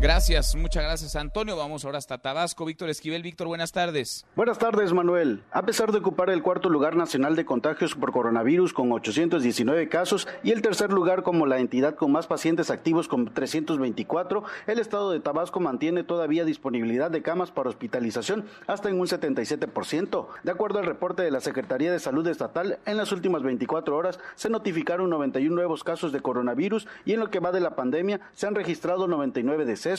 [0.00, 1.58] Gracias, muchas gracias Antonio.
[1.58, 2.64] Vamos ahora hasta Tabasco.
[2.64, 3.22] Víctor Esquivel.
[3.22, 4.24] Víctor, buenas tardes.
[4.34, 5.42] Buenas tardes, Manuel.
[5.50, 10.26] A pesar de ocupar el cuarto lugar nacional de contagios por coronavirus con 819 casos
[10.42, 15.10] y el tercer lugar como la entidad con más pacientes activos con 324, el estado
[15.10, 20.28] de Tabasco mantiene todavía disponibilidad de camas para hospitalización hasta en un 77%.
[20.44, 24.18] De acuerdo al reporte de la Secretaría de Salud Estatal, en las últimas 24 horas
[24.34, 28.22] se notificaron 91 nuevos casos de coronavirus y en lo que va de la pandemia
[28.32, 29.89] se han registrado 99 decesos.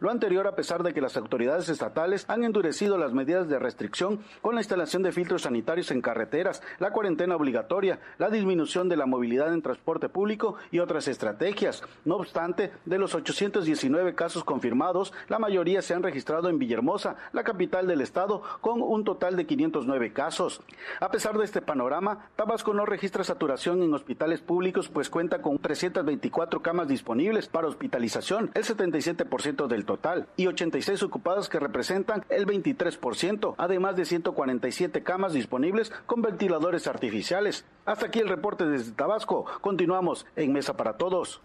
[0.00, 4.20] Lo anterior a pesar de que las autoridades estatales han endurecido las medidas de restricción
[4.42, 9.06] con la instalación de filtros sanitarios en carreteras, la cuarentena obligatoria, la disminución de la
[9.06, 11.82] movilidad en transporte público y otras estrategias.
[12.04, 17.42] No obstante, de los 819 casos confirmados, la mayoría se han registrado en Villahermosa, la
[17.42, 20.60] capital del estado, con un total de 509 casos.
[21.00, 25.58] A pesar de este panorama, Tabasco no registra saturación en hospitales públicos, pues cuenta con
[25.58, 32.46] 324 camas disponibles para hospitalización, el 77% del total, y 86 ocupadas que representan el
[32.46, 37.64] 23%, además de 147 camas disponibles con ventiladores artificiales.
[37.84, 39.44] Hasta aquí el reporte desde Tabasco.
[39.60, 41.40] Continuamos en Mesa para Todos.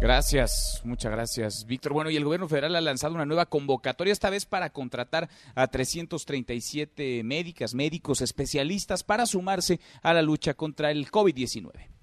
[0.00, 1.92] Gracias, muchas gracias, Víctor.
[1.92, 5.66] Bueno, y el gobierno federal ha lanzado una nueva convocatoria, esta vez para contratar a
[5.66, 11.97] 337 médicas, médicos, especialistas para sumarse a la lucha contra el COVID-19.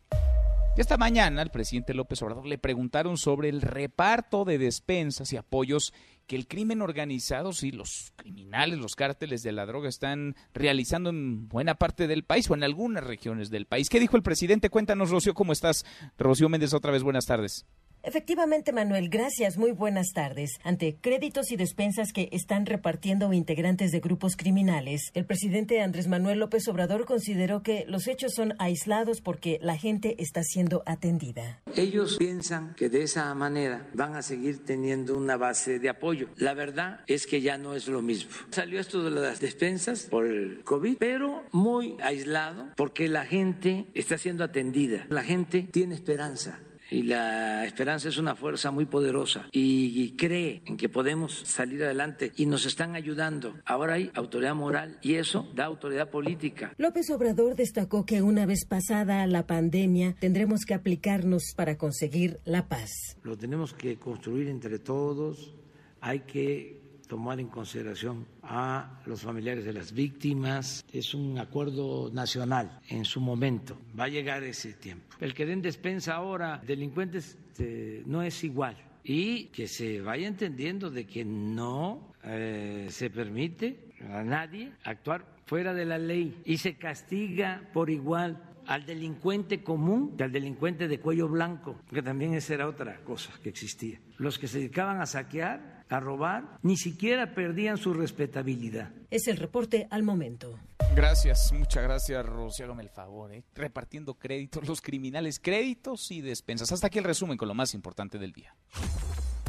[0.78, 5.94] Esta mañana el presidente López Obrador le preguntaron sobre el reparto de despensas y apoyos
[6.28, 11.48] que el crimen organizado, sí, los criminales, los cárteles de la droga están realizando en
[11.48, 13.88] buena parte del país o en algunas regiones del país.
[13.88, 14.70] ¿Qué dijo el presidente?
[14.70, 15.86] Cuéntanos, Rocío, ¿cómo estás?
[16.18, 17.66] Rocío Méndez, otra vez, buenas tardes.
[18.06, 19.58] Efectivamente, Manuel, gracias.
[19.58, 20.60] Muy buenas tardes.
[20.64, 26.38] Ante créditos y despensas que están repartiendo integrantes de grupos criminales, el presidente Andrés Manuel
[26.38, 31.64] López Obrador consideró que los hechos son aislados porque la gente está siendo atendida.
[31.76, 36.30] Ellos piensan que de esa manera van a seguir teniendo una base de apoyo.
[36.38, 38.30] La verdad es que ya no es lo mismo.
[38.52, 44.20] Salió esto de las despensas por el COVID, pero muy aislado porque la gente está
[44.20, 45.08] siendo atendida.
[45.10, 46.60] La gente tiene esperanza
[46.90, 52.32] y la esperanza es una fuerza muy poderosa y cree en que podemos salir adelante
[52.36, 53.56] y nos están ayudando.
[53.66, 56.74] Ahora hay autoridad moral y eso da autoridad política.
[56.78, 62.68] López Obrador destacó que una vez pasada la pandemia tendremos que aplicarnos para conseguir la
[62.68, 63.18] paz.
[63.24, 65.54] Lo tenemos que construir entre todos,
[66.02, 70.86] hay que tomar en consideración a los familiares de las víctimas.
[70.92, 73.78] Es un acuerdo nacional en su momento.
[73.98, 75.16] Va a llegar ese tiempo.
[75.20, 78.76] El que den despensa ahora, delincuentes, este, no es igual.
[79.04, 85.74] Y que se vaya entendiendo de que no eh, se permite a nadie actuar fuera
[85.74, 91.00] de la ley y se castiga por igual al delincuente común que al delincuente de
[91.00, 94.00] cuello blanco, que también esa era otra cosa que existía.
[94.18, 98.92] Los que se dedicaban a saquear, a robar, ni siquiera perdían su respetabilidad.
[99.12, 100.58] Es el reporte al momento.
[100.96, 102.66] Gracias, muchas gracias, Rocío.
[102.66, 103.44] Hágame el favor, ¿eh?
[103.54, 106.72] repartiendo créditos, los criminales, créditos y despensas.
[106.72, 108.56] Hasta aquí el resumen con lo más importante del día.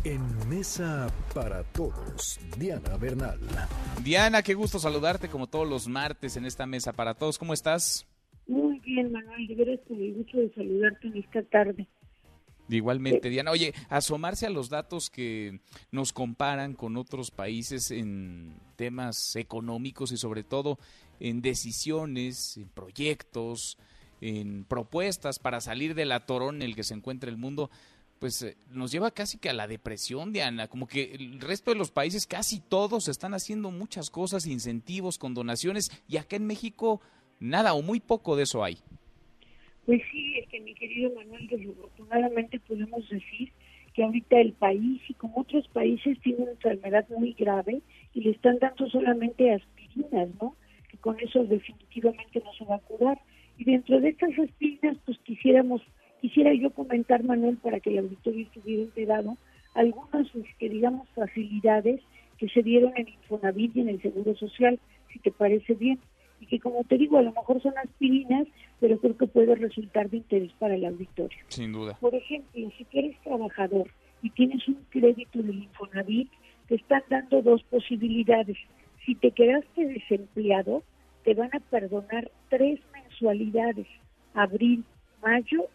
[0.05, 3.41] En Mesa para Todos, Diana Bernal.
[4.05, 7.39] Diana, qué gusto saludarte como todos los martes en esta Mesa para Todos.
[7.39, 8.07] ¿Cómo estás?
[8.47, 9.49] Muy bien, Manuel.
[9.49, 11.89] De veras con el gusto de saludarte en esta tarde.
[12.69, 13.53] Igualmente, Diana.
[13.53, 15.61] Oye, asomarse a los datos que
[15.93, 20.79] nos comparan con otros países en temas económicos y sobre todo
[21.21, 23.79] en decisiones, en proyectos,
[24.21, 27.71] en propuestas para salir del atorón en el que se encuentra el mundo,
[28.19, 31.77] pues eh, nos lleva casi que a la depresión, Diana, como que el resto de
[31.77, 37.01] los países, casi todos, están haciendo muchas cosas, incentivos, con donaciones, y acá en México
[37.39, 38.79] nada o muy poco de eso hay.
[39.87, 43.53] Pues sí, es que mi querido Manuel, desafortunadamente podemos decir
[43.95, 47.81] que ahorita el país y como otros países tiene una enfermedad muy grave
[48.13, 50.55] y le están dando solamente aspirinas, ¿no?
[50.91, 53.19] Que con eso definitivamente no se va a curar.
[53.57, 55.81] Y dentro de estas aspirinas, pues quisiéramos
[56.21, 59.37] Quisiera yo comentar, Manuel, para que el auditorio estuviera enterado,
[59.75, 62.01] algunas, que este, digamos, facilidades
[62.39, 64.81] que se dieron en Infonavit y en el Seguro Social,
[65.13, 65.99] si te parece bien.
[66.41, 68.47] Y que, como te digo, a lo mejor son aspirinas,
[68.81, 71.39] pero creo que puede resultar de interés para el auditorio.
[71.49, 71.97] Sin duda.
[72.01, 73.89] Por ejemplo, si tú eres trabajador
[74.23, 76.31] y tienes un crédito del Infonavit,
[76.69, 78.57] te están dando dos posibilidades.
[79.05, 80.83] Si te quedaste desempleado,
[81.25, 83.87] te van a perdonar tres mensualidades,
[84.35, 84.85] abril,
[85.23, 85.69] mayo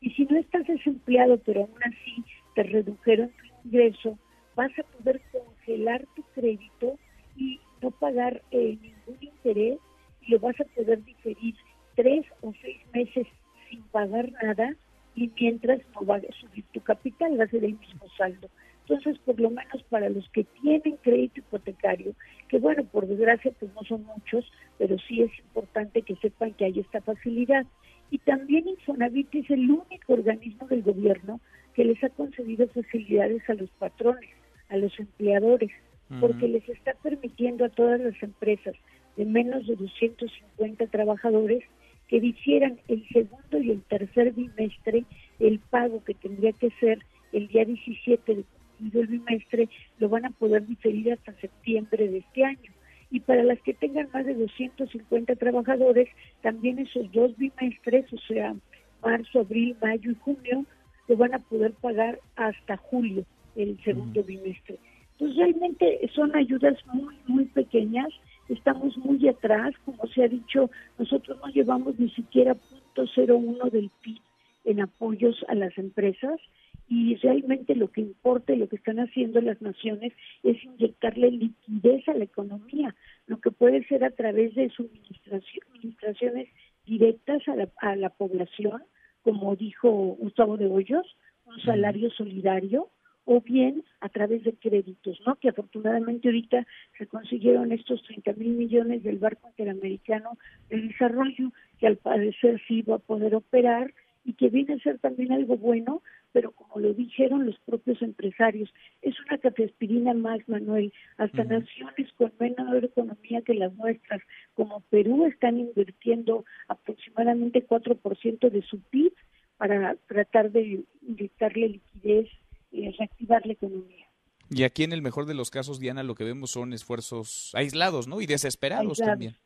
[0.00, 2.24] y si no estás desempleado, pero aún así
[2.54, 4.18] te redujeron tu ingreso,
[4.56, 6.98] vas a poder congelar tu crédito
[7.36, 9.78] y no pagar eh, ningún interés
[10.22, 11.54] y lo vas a poder diferir
[11.96, 13.26] tres o seis meses
[13.68, 14.74] sin pagar nada
[15.14, 18.48] y mientras no va a subir tu capital, va a ser el mismo saldo.
[18.82, 22.14] Entonces, por lo menos para los que tienen crédito hipotecario,
[22.48, 26.64] que bueno, por desgracia pues no son muchos, pero sí es importante que sepan que
[26.64, 27.66] hay esta facilidad.
[28.10, 31.40] Y también Infonavit es el único organismo del gobierno
[31.74, 34.30] que les ha concedido facilidades a los patrones,
[34.68, 35.70] a los empleadores,
[36.18, 38.74] porque les está permitiendo a todas las empresas
[39.20, 41.62] de menos de 250 trabajadores
[42.08, 45.04] que difieran el segundo y el tercer bimestre
[45.38, 47.00] el pago que tendría que ser
[47.30, 48.44] el día 17
[48.78, 49.68] del bimestre,
[49.98, 52.72] lo van a poder diferir hasta septiembre de este año
[53.10, 56.08] y para las que tengan más de 250 trabajadores,
[56.40, 58.54] también esos dos bimestres, o sea,
[59.02, 60.64] marzo, abril, mayo y junio,
[61.08, 64.78] lo van a poder pagar hasta julio, el segundo bimestre.
[65.12, 68.08] Entonces realmente son ayudas muy, muy pequeñas,
[68.50, 72.56] estamos muy atrás, como se ha dicho, nosotros no llevamos ni siquiera
[72.94, 74.20] .01 del PIB
[74.64, 76.40] en apoyos a las empresas
[76.88, 82.08] y realmente lo que importa y lo que están haciendo las naciones es inyectarle liquidez
[82.08, 82.94] a la economía,
[83.26, 86.48] lo que puede ser a través de suministraciones
[86.84, 88.82] directas a la, a la población,
[89.22, 89.88] como dijo
[90.18, 91.06] Gustavo de Hoyos,
[91.46, 92.88] un salario solidario,
[93.32, 95.36] o bien a través de créditos, ¿no?
[95.36, 96.66] Que afortunadamente ahorita
[96.98, 100.36] se consiguieron estos 30 mil millones del Banco Interamericano
[100.68, 104.98] de Desarrollo, que al parecer sí va a poder operar y que viene a ser
[104.98, 106.02] también algo bueno,
[106.32, 108.68] pero como lo dijeron los propios empresarios,
[109.00, 110.92] es una cafeaspirina más, Manuel.
[111.16, 114.22] Hasta naciones con menor economía que las nuestras,
[114.54, 119.12] como Perú, están invirtiendo aproximadamente 4% de su PIB
[119.56, 122.28] para tratar de inyectarle liquidez
[122.70, 124.06] y reactivar la economía.
[124.50, 128.08] Y aquí en el mejor de los casos, Diana, lo que vemos son esfuerzos aislados,
[128.08, 128.20] ¿no?
[128.20, 129.36] Y desesperados también.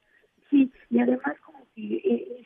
[0.51, 2.43] Sí, y además como que eh,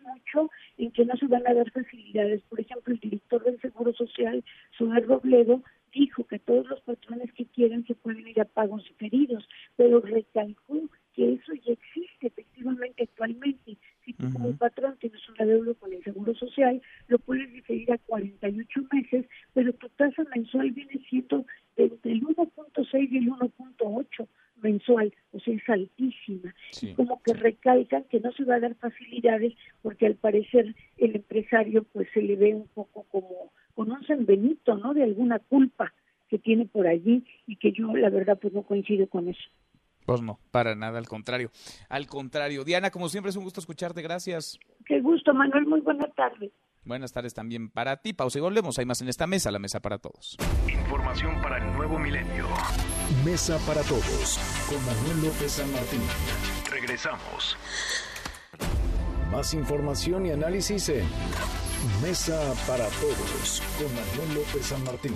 [0.00, 2.42] mucho en que no se van a dar facilidades.
[2.42, 4.44] Por ejemplo, el director del Seguro Social,
[4.76, 5.62] Suárez Robledo,
[5.92, 10.88] dijo que todos los patrones que quieran se pueden ir a pagos diferidos, pero recalcó
[11.14, 13.76] que eso ya existe efectivamente actualmente.
[14.04, 17.98] Si tú como patrón tienes una deuda con el Seguro Social, lo puedes diferir a
[17.98, 21.44] 48 meses, pero tu tasa mensual viene siendo
[21.76, 24.26] entre el 1.6 y el 1.8
[24.62, 26.54] mensual, o sea, es altísima.
[26.80, 31.16] Y como que recalcan que no se va a dar facilidades porque al parecer el
[31.16, 34.94] empresario pues se le ve un poco como con un sanbenito, ¿no?
[34.94, 35.92] De alguna culpa
[36.28, 39.50] que tiene por allí y que yo la verdad pues no coincido con eso.
[40.06, 41.50] Pues no, para nada, al contrario.
[41.88, 42.64] Al contrario.
[42.64, 44.58] Diana, como siempre es un gusto escucharte, gracias.
[44.86, 46.50] Qué gusto, Manuel, muy buenas tardes.
[46.84, 48.12] Buenas tardes también para ti.
[48.12, 48.78] Pausa y volvemos.
[48.78, 50.36] Hay más en esta mesa, la mesa para todos.
[50.68, 52.46] Información para el nuevo milenio.
[53.24, 54.38] Mesa para todos
[54.68, 56.00] con Manuel López San Martín.
[56.70, 57.56] Regresamos.
[59.30, 61.06] Más información y análisis en
[62.02, 65.14] Mesa para todos con Manuel López San Martín.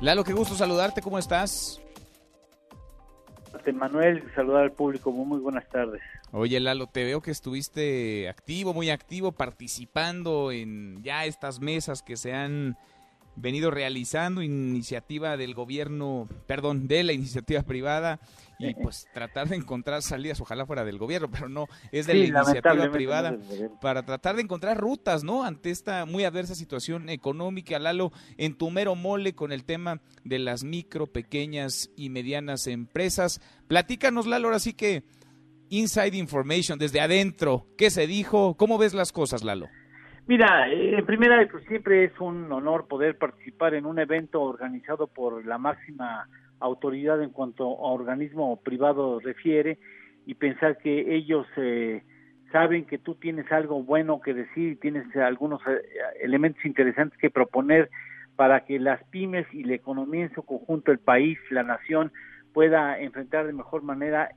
[0.00, 1.00] Lalo, qué gusto saludarte.
[1.00, 1.80] ¿Cómo estás?
[3.74, 6.00] Manuel, saludar al público, muy buenas tardes.
[6.32, 12.16] Oye, Lalo, te veo que estuviste activo, muy activo, participando en ya estas mesas que
[12.16, 12.76] se han
[13.36, 18.18] venido realizando, iniciativa del gobierno, perdón, de la iniciativa privada,
[18.58, 22.24] y pues tratar de encontrar salidas, ojalá fuera del gobierno, pero no, es de la
[22.24, 23.36] iniciativa privada,
[23.80, 25.44] para tratar de encontrar rutas, ¿no?
[25.44, 30.38] Ante esta muy adversa situación económica, Lalo, en tu mero mole con el tema de
[30.38, 33.40] las micro, pequeñas y medianas empresas.
[33.68, 35.04] Platícanos, Lalo, ahora sí que
[35.68, 38.56] inside information, desde adentro, ¿qué se dijo?
[38.56, 39.68] ¿Cómo ves las cosas, Lalo?
[40.26, 45.06] Mira, eh, en primera, pues siempre es un honor poder participar en un evento organizado
[45.06, 46.28] por la máxima
[46.60, 49.78] autoridad en cuanto a organismo privado refiere
[50.24, 52.02] y pensar que ellos eh,
[52.52, 55.82] saben que tú tienes algo bueno que decir y tienes algunos eh,
[56.20, 57.90] elementos interesantes que proponer
[58.36, 62.12] para que las pymes y la economía en su conjunto, el país, la nación,
[62.52, 64.30] pueda enfrentar de mejor manera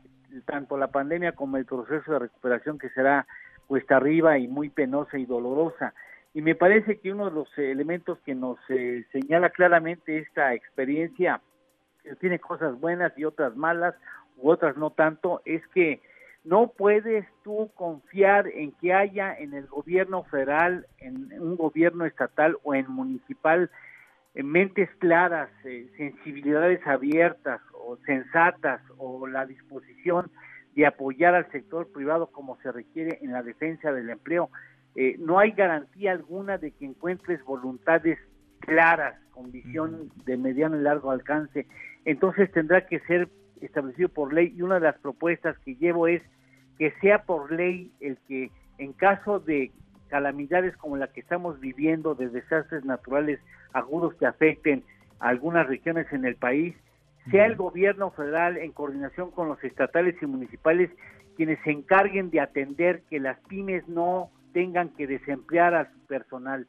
[0.46, 3.28] tanto la pandemia como el proceso de recuperación que será
[3.68, 5.94] cuesta arriba y muy penosa y dolorosa.
[6.34, 11.42] Y me parece que uno de los elementos que nos eh, señala claramente esta experiencia,
[12.16, 13.96] tiene cosas buenas y otras malas,
[14.38, 16.02] u otras no tanto, es que
[16.44, 22.58] no puedes tú confiar en que haya en el gobierno federal, en un gobierno estatal
[22.64, 23.70] o en municipal
[24.36, 30.32] en mentes claras, eh, sensibilidades abiertas o sensatas o la disposición
[30.76, 34.50] de apoyar al sector privado como se requiere en la defensa del empleo.
[34.96, 38.20] Eh, no hay garantía alguna de que encuentres voluntades
[38.60, 41.68] claras, con visión de mediano y largo alcance.
[42.06, 43.30] Entonces tendrá que ser
[43.62, 46.22] establecido por ley y una de las propuestas que llevo es
[46.78, 49.72] que sea por ley el que en caso de
[50.08, 53.40] calamidades como la que estamos viviendo, de desastres naturales
[53.74, 54.84] agudos que afecten
[55.20, 56.76] a algunas regiones en el país,
[57.30, 60.90] sea el gobierno federal en coordinación con los estatales y municipales
[61.36, 66.68] quienes se encarguen de atender que las pymes no tengan que desemplear a su personal,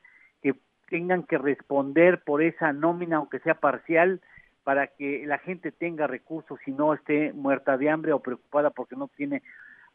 [0.90, 4.20] tengan que responder por esa nómina, aunque sea parcial,
[4.64, 8.96] para que la gente tenga recursos y no esté muerta de hambre o preocupada porque
[8.96, 9.42] no tiene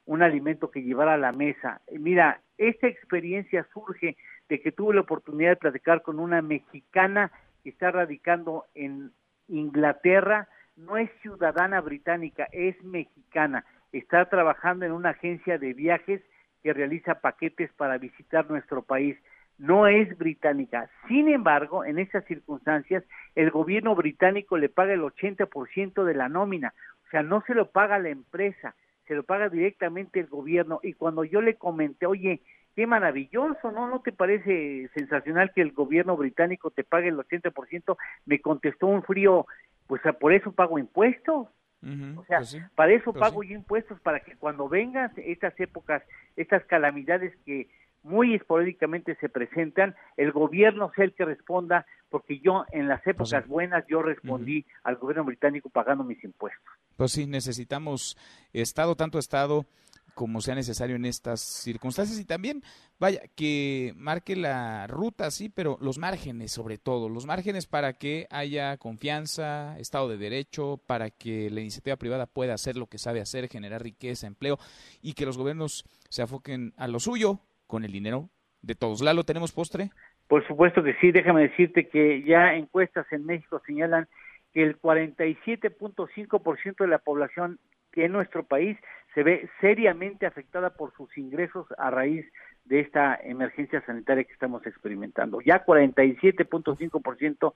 [0.05, 1.81] un alimento que llevar a la mesa.
[1.91, 4.17] Mira, esta experiencia surge
[4.49, 7.31] de que tuve la oportunidad de platicar con una mexicana
[7.63, 9.11] que está radicando en
[9.47, 13.65] Inglaterra, no es ciudadana británica, es mexicana.
[13.91, 16.21] Está trabajando en una agencia de viajes
[16.61, 19.17] que realiza paquetes para visitar nuestro país.
[19.57, 20.89] No es británica.
[21.07, 23.03] Sin embargo, en esas circunstancias,
[23.35, 26.73] el gobierno británico le paga el 80% de la nómina.
[27.07, 28.75] O sea, no se lo paga la empresa,
[29.07, 30.79] se lo paga directamente el gobierno.
[30.83, 32.41] Y cuando yo le comenté, oye,
[32.75, 33.87] qué maravilloso, ¿no?
[33.87, 37.97] ¿No te parece sensacional que el gobierno británico te pague el 80%?
[38.25, 39.47] Me contestó un frío,
[39.87, 41.47] pues por eso pago impuestos.
[41.81, 46.03] o sea, pues para eso pues pago yo impuestos, para que cuando vengan estas épocas,
[46.35, 47.69] estas calamidades que
[48.05, 53.15] muy esporádicamente se presentan, el gobierno sea el que responda, porque yo en las Pues
[53.15, 56.63] épocas buenas yo respondí al gobierno británico pagando mis impuestos.
[56.95, 58.15] Pues sí, necesitamos
[58.53, 59.65] Estado, tanto Estado
[60.13, 62.19] como sea necesario en estas circunstancias.
[62.19, 62.63] Y también,
[62.99, 68.27] vaya, que marque la ruta, sí, pero los márgenes sobre todo, los márgenes para que
[68.29, 73.19] haya confianza, Estado de Derecho, para que la iniciativa privada pueda hacer lo que sabe
[73.19, 74.57] hacer, generar riqueza, empleo
[75.01, 77.41] y que los gobiernos se afoquen a lo suyo
[77.75, 78.29] con el dinero
[78.61, 79.01] de todos.
[79.01, 79.91] Lalo, ¿tenemos postre?
[80.29, 84.07] Por supuesto que sí, déjame decirte que ya encuestas en México señalan
[84.53, 87.59] que el 47.5% de la población
[87.91, 88.77] en nuestro país
[89.13, 92.25] se ve seriamente afectada por sus ingresos a raíz
[92.63, 95.41] de esta emergencia sanitaria que estamos experimentando.
[95.41, 97.53] Ya 47.5%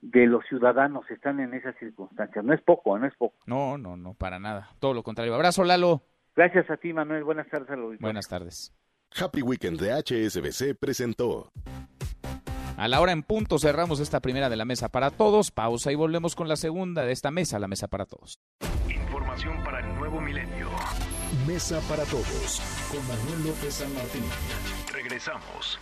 [0.00, 2.42] de los ciudadanos están en esas circunstancias.
[2.42, 3.36] No es poco, no es poco.
[3.44, 4.70] No, no, no, para nada.
[4.80, 5.34] Todo lo contrario.
[5.34, 6.00] Abrazo, Lalo.
[6.34, 7.22] Gracias a ti, Manuel.
[7.22, 8.72] Buenas tardes a los Buenas tardes.
[9.14, 11.50] Happy Weekend de HSBC presentó.
[12.76, 15.50] A la hora en punto cerramos esta primera de la mesa para todos.
[15.50, 18.38] Pausa y volvemos con la segunda de esta mesa, la mesa para todos.
[18.88, 20.68] Información para el nuevo milenio.
[21.46, 24.22] Mesa para todos con Manuel López San Martín.
[24.92, 25.78] Regresamos.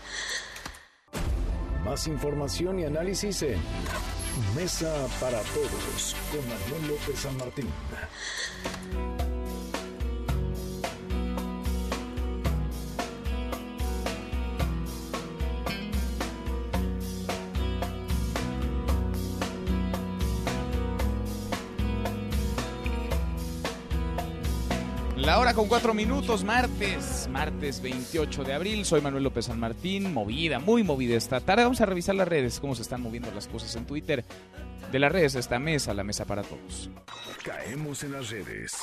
[1.85, 3.61] Más información y análisis en
[4.55, 7.68] Mesa para todos con Manuel López San Martín.
[25.27, 28.85] La hora con cuatro minutos, martes, martes 28 de abril.
[28.85, 31.64] Soy Manuel López San Martín, movida, muy movida esta tarde.
[31.64, 34.24] Vamos a revisar las redes, cómo se están moviendo las cosas en Twitter.
[34.93, 36.91] De las redes, esta mesa, la mesa para todos.
[37.43, 38.77] Caemos en las redes.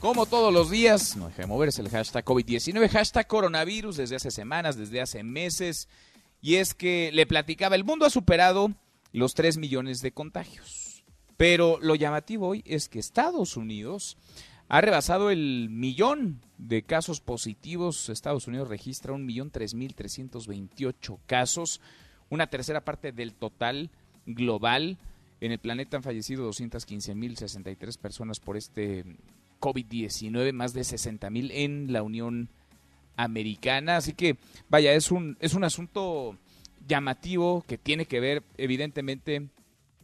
[0.00, 4.30] Como todos los días, no deja de moverse el hashtag COVID-19, hashtag coronavirus desde hace
[4.30, 5.86] semanas, desde hace meses.
[6.40, 8.70] Y es que le platicaba, el mundo ha superado
[9.12, 10.75] los 3 millones de contagios.
[11.36, 14.16] Pero lo llamativo hoy es que Estados Unidos
[14.68, 18.08] ha rebasado el millón de casos positivos.
[18.08, 21.80] Estados Unidos registra un millón tres mil trescientos veintiocho casos,
[22.30, 23.90] una tercera parte del total
[24.24, 24.98] global.
[25.40, 29.04] En el planeta han fallecido 215 mil 63 personas por este
[29.60, 32.48] COVID-19, más de 60 mil en la Unión
[33.16, 33.96] Americana.
[33.96, 34.36] Así que,
[34.68, 36.36] vaya, es un, es un asunto
[36.88, 39.48] llamativo que tiene que ver, evidentemente,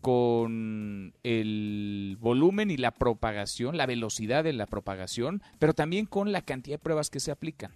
[0.02, 6.42] con el volumen y la propagación, la velocidad de la propagación, pero también con la
[6.42, 7.72] cantidad de pruebas que se aplican.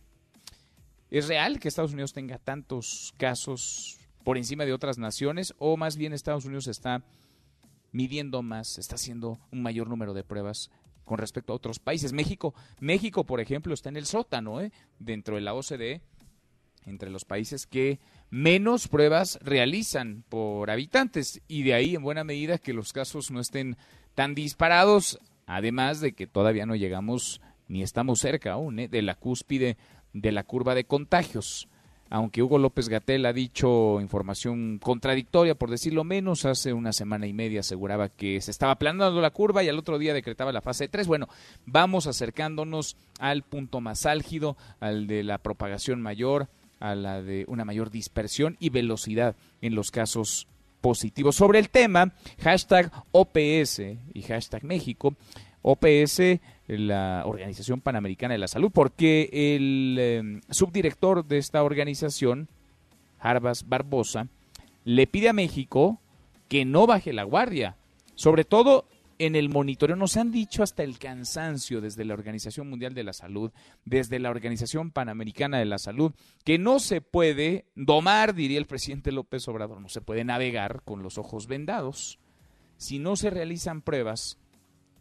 [1.08, 5.96] ¿Es real que Estados Unidos tenga tantos casos por encima de otras naciones o más
[5.96, 7.04] bien Estados Unidos está
[7.92, 10.70] midiendo más, está haciendo un mayor número de pruebas
[11.04, 12.12] con respecto a otros países?
[12.12, 14.72] México, México por ejemplo, está en el sótano, ¿eh?
[14.98, 16.02] dentro de la OCDE,
[16.86, 17.98] entre los países que
[18.30, 23.40] menos pruebas realizan por habitantes y de ahí en buena medida que los casos no
[23.40, 23.76] estén
[24.14, 28.88] tan disparados, además de que todavía no llegamos ni estamos cerca aún ¿eh?
[28.88, 29.76] de la cúspide
[30.12, 31.68] de la curva de contagios.
[32.08, 37.32] Aunque Hugo López Gatel ha dicho información contradictoria, por decirlo menos, hace una semana y
[37.32, 40.88] media aseguraba que se estaba aplanando la curva y al otro día decretaba la fase
[40.88, 41.08] 3.
[41.08, 41.28] Bueno,
[41.64, 46.48] vamos acercándonos al punto más álgido, al de la propagación mayor,
[46.80, 50.46] a la de una mayor dispersión y velocidad en los casos
[50.80, 51.36] positivos.
[51.36, 53.80] Sobre el tema, hashtag OPS
[54.14, 55.14] y hashtag México,
[55.62, 62.48] OPS, la Organización Panamericana de la Salud, porque el eh, subdirector de esta organización,
[63.18, 64.28] Jarbas Barbosa,
[64.84, 66.00] le pide a México
[66.48, 67.76] que no baje la guardia,
[68.14, 68.86] sobre todo
[69.18, 73.12] en el monitoreo nos han dicho hasta el cansancio desde la Organización Mundial de la
[73.12, 73.52] Salud,
[73.84, 76.12] desde la Organización Panamericana de la Salud,
[76.44, 81.02] que no se puede domar, diría el presidente López Obrador, no se puede navegar con
[81.02, 82.18] los ojos vendados.
[82.76, 84.38] Si no se realizan pruebas,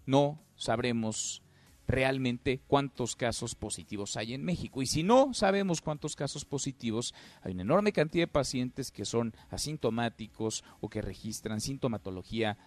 [0.05, 1.41] no sabremos
[1.87, 4.81] realmente cuántos casos positivos hay en México.
[4.81, 9.33] Y si no sabemos cuántos casos positivos, hay una enorme cantidad de pacientes que son
[9.49, 12.57] asintomáticos o que registran sintomatología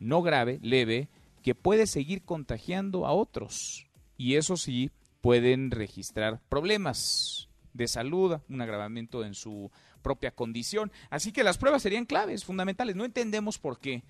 [0.00, 1.08] no grave, leve,
[1.42, 3.86] que puede seguir contagiando a otros.
[4.16, 4.90] Y eso sí,
[5.20, 9.70] pueden registrar problemas de salud, un agravamiento en su
[10.02, 10.90] propia condición.
[11.10, 12.96] Así que las pruebas serían claves, fundamentales.
[12.96, 14.02] No entendemos por qué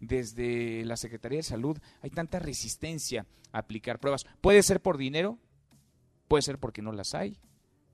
[0.00, 4.26] desde la Secretaría de Salud hay tanta resistencia a aplicar pruebas.
[4.40, 5.38] Puede ser por dinero,
[6.28, 7.36] puede ser porque no las hay,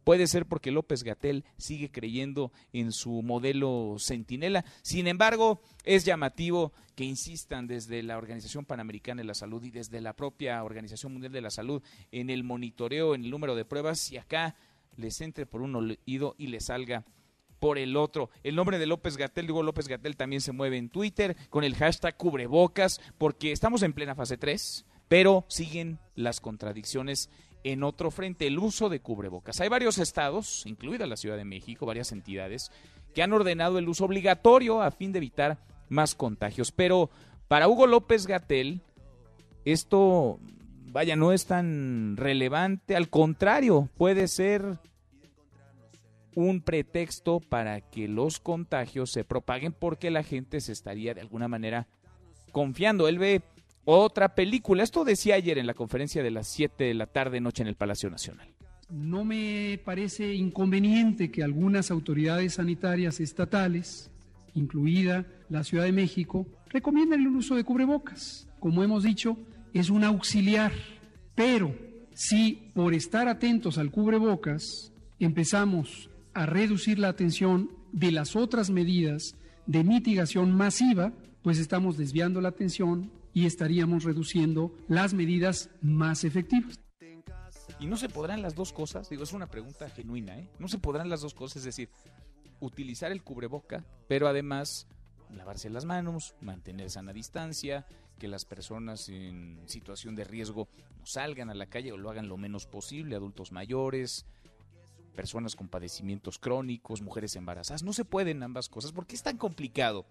[0.04, 4.64] Puede ser porque López Gatel sigue creyendo en su modelo centinela.
[4.82, 10.00] Sin embargo, es llamativo que insistan desde la Organización Panamericana de la Salud y desde
[10.00, 11.82] la propia Organización Mundial de la Salud
[12.12, 14.56] en el monitoreo, en el número de pruebas y acá
[14.96, 17.04] les entre por un oído y les salga
[17.58, 18.30] por el otro.
[18.42, 21.74] El nombre de López Gatel, digo López Gatel también se mueve en Twitter con el
[21.74, 27.30] hashtag cubrebocas porque estamos en plena fase 3, pero siguen las contradicciones
[27.64, 29.60] en otro frente, el uso de cubrebocas.
[29.60, 32.70] Hay varios estados, incluida la Ciudad de México, varias entidades,
[33.14, 35.58] que han ordenado el uso obligatorio a fin de evitar
[35.88, 36.70] más contagios.
[36.72, 37.10] Pero
[37.48, 38.82] para Hugo López Gatel,
[39.64, 40.38] esto,
[40.86, 44.78] vaya, no es tan relevante, al contrario, puede ser
[46.34, 51.48] un pretexto para que los contagios se propaguen porque la gente se estaría de alguna
[51.48, 51.86] manera
[52.52, 53.08] confiando.
[53.08, 53.42] Él ve
[53.84, 54.82] otra película.
[54.82, 57.76] Esto decía ayer en la conferencia de las 7 de la tarde noche en el
[57.76, 58.48] Palacio Nacional.
[58.90, 64.10] No me parece inconveniente que algunas autoridades sanitarias estatales,
[64.54, 68.46] incluida la Ciudad de México, recomienden el uso de cubrebocas.
[68.60, 69.36] Como hemos dicho,
[69.72, 70.72] es un auxiliar.
[71.34, 71.74] Pero
[72.14, 79.34] si por estar atentos al cubrebocas empezamos a reducir la atención de las otras medidas
[79.66, 81.12] de mitigación masiva,
[81.42, 86.80] pues estamos desviando la atención y estaríamos reduciendo las medidas más efectivas.
[87.80, 89.10] ¿Y no se podrán las dos cosas?
[89.10, 90.48] Digo, es una pregunta genuina, ¿eh?
[90.60, 91.58] ¿No se podrán las dos cosas?
[91.58, 91.90] Es decir,
[92.60, 94.86] utilizar el cubreboca, pero además
[95.30, 97.86] lavarse las manos, mantener sana distancia,
[98.18, 100.68] que las personas en situación de riesgo
[100.98, 104.24] no salgan a la calle o lo hagan lo menos posible, adultos mayores,
[105.16, 107.82] personas con padecimientos crónicos, mujeres embarazadas.
[107.82, 110.06] No se pueden ambas cosas porque es tan complicado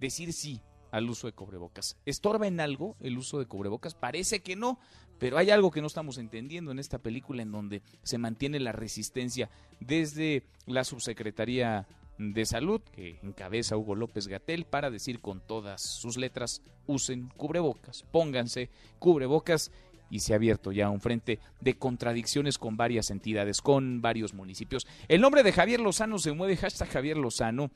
[0.00, 0.62] decir sí
[0.94, 1.96] al uso de cubrebocas.
[2.06, 3.96] ¿Estorba en algo el uso de cubrebocas?
[3.96, 4.78] Parece que no,
[5.18, 8.70] pero hay algo que no estamos entendiendo en esta película en donde se mantiene la
[8.70, 11.88] resistencia desde la subsecretaría
[12.18, 18.04] de Salud, que encabeza Hugo López Gatel, para decir con todas sus letras, usen cubrebocas,
[18.12, 18.70] pónganse
[19.00, 19.72] cubrebocas
[20.10, 24.86] y se ha abierto ya un frente de contradicciones con varias entidades, con varios municipios.
[25.08, 27.72] El nombre de Javier Lozano se mueve, hashtag Javier Lozano,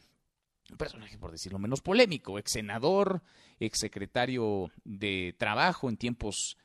[0.70, 3.22] un personaje, por decirlo menos, polémico, ex senador,
[3.58, 6.56] ex secretario de Trabajo en tiempos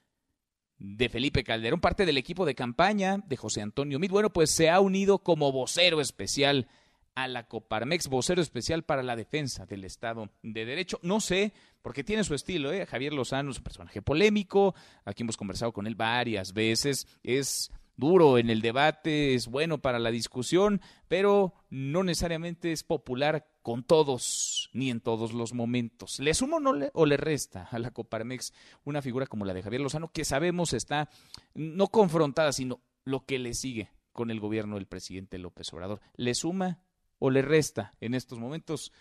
[0.77, 4.11] de Felipe Calderón, parte del equipo de campaña de José Antonio Mid.
[4.11, 6.67] Bueno, pues se ha unido como vocero especial
[7.15, 10.99] a la Coparmex, vocero especial para la defensa del Estado de Derecho.
[11.03, 12.85] No sé, porque tiene su estilo, ¿eh?
[12.85, 14.75] Javier Lozano es un personaje polémico,
[15.05, 19.99] aquí hemos conversado con él varias veces, es duro en el debate, es bueno para
[19.99, 26.19] la discusión, pero no necesariamente es popular con todos ni en todos los momentos.
[26.19, 28.53] ¿Le suma no le, o le resta a la Coparmex
[28.83, 31.09] una figura como la de Javier Lozano que sabemos está
[31.55, 36.01] no confrontada, sino lo que le sigue con el gobierno del presidente López Obrador?
[36.15, 36.81] ¿Le suma
[37.19, 38.91] o le resta en estos momentos?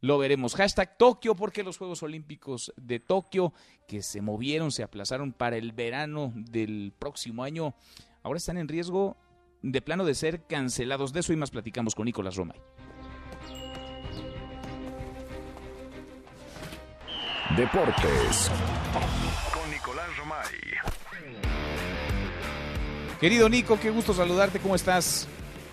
[0.00, 0.54] Lo veremos.
[0.54, 3.52] Hashtag Tokio, porque los Juegos Olímpicos de Tokio,
[3.88, 7.74] que se movieron, se aplazaron para el verano del próximo año,
[8.22, 9.16] ahora están en riesgo
[9.62, 11.12] de plano de ser cancelados.
[11.12, 12.60] De eso y más platicamos con Nicolás Romay.
[17.54, 18.50] Deportes
[19.54, 20.42] con Nicolás Romay.
[23.20, 25.28] Querido Nico, qué gusto saludarte, ¿cómo estás?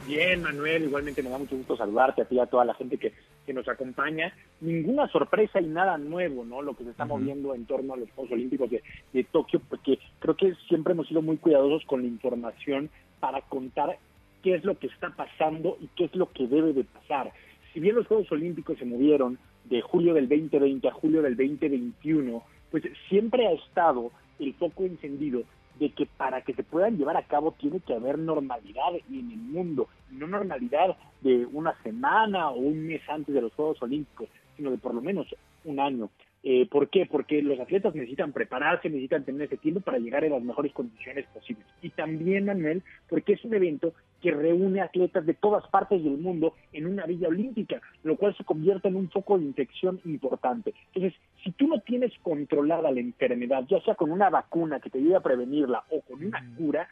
[0.06, 2.98] Bien, Manuel, igualmente me da mucho gusto saludarte a ti y a toda la gente
[2.98, 3.14] que,
[3.46, 4.34] que nos acompaña.
[4.62, 6.62] Ninguna sorpresa y nada nuevo, ¿no?
[6.62, 9.98] Lo que se está moviendo en torno a los Juegos Olímpicos de, de Tokio, porque
[10.20, 13.98] creo que siempre hemos sido muy cuidadosos con la información para contar
[14.44, 17.34] qué es lo que está pasando y qué es lo que debe de pasar.
[17.74, 22.44] Si bien los Juegos Olímpicos se movieron de julio del 2020 a julio del 2021,
[22.72, 25.44] pues siempre ha estado el foco encendido
[25.80, 29.38] de que para que se puedan llevar a cabo tiene que haber normalidad en el
[29.38, 34.72] mundo, no normalidad de una semana o un mes antes de los Juegos Olímpicos, sino
[34.72, 35.28] de por lo menos
[35.66, 36.10] un año.
[36.46, 37.06] Eh, ¿Por qué?
[37.06, 41.26] Porque los atletas necesitan prepararse, necesitan tener ese tiempo para llegar en las mejores condiciones
[41.34, 41.66] posibles.
[41.82, 46.54] Y también, Manuel, porque es un evento que reúne atletas de todas partes del mundo
[46.74, 50.74] en una villa olímpica, lo cual se convierte en un foco de infección importante.
[50.94, 54.98] Entonces, si tú no tienes controlada la enfermedad, ya sea con una vacuna que te
[54.98, 56.90] ayude a prevenirla o con una cura,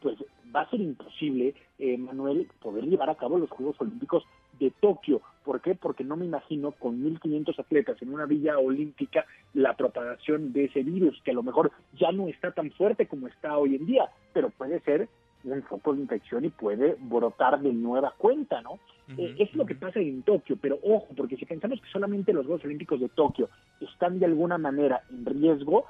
[0.00, 0.16] pues
[0.54, 4.24] va a ser imposible, eh, Manuel, poder llevar a cabo los Juegos Olímpicos
[4.58, 5.20] de Tokio.
[5.44, 5.74] ¿Por qué?
[5.74, 10.82] Porque no me imagino con 1.500 atletas en una villa olímpica la propagación de ese
[10.82, 14.10] virus, que a lo mejor ya no está tan fuerte como está hoy en día,
[14.32, 15.08] pero puede ser
[15.44, 18.80] un foco de infección y puede brotar de nueva cuenta, ¿no?
[19.16, 22.44] Eh, es lo que pasa en Tokio, pero ojo, porque si pensamos que solamente los
[22.44, 23.48] Juegos Olímpicos de Tokio
[23.80, 25.84] están de alguna manera en riesgo,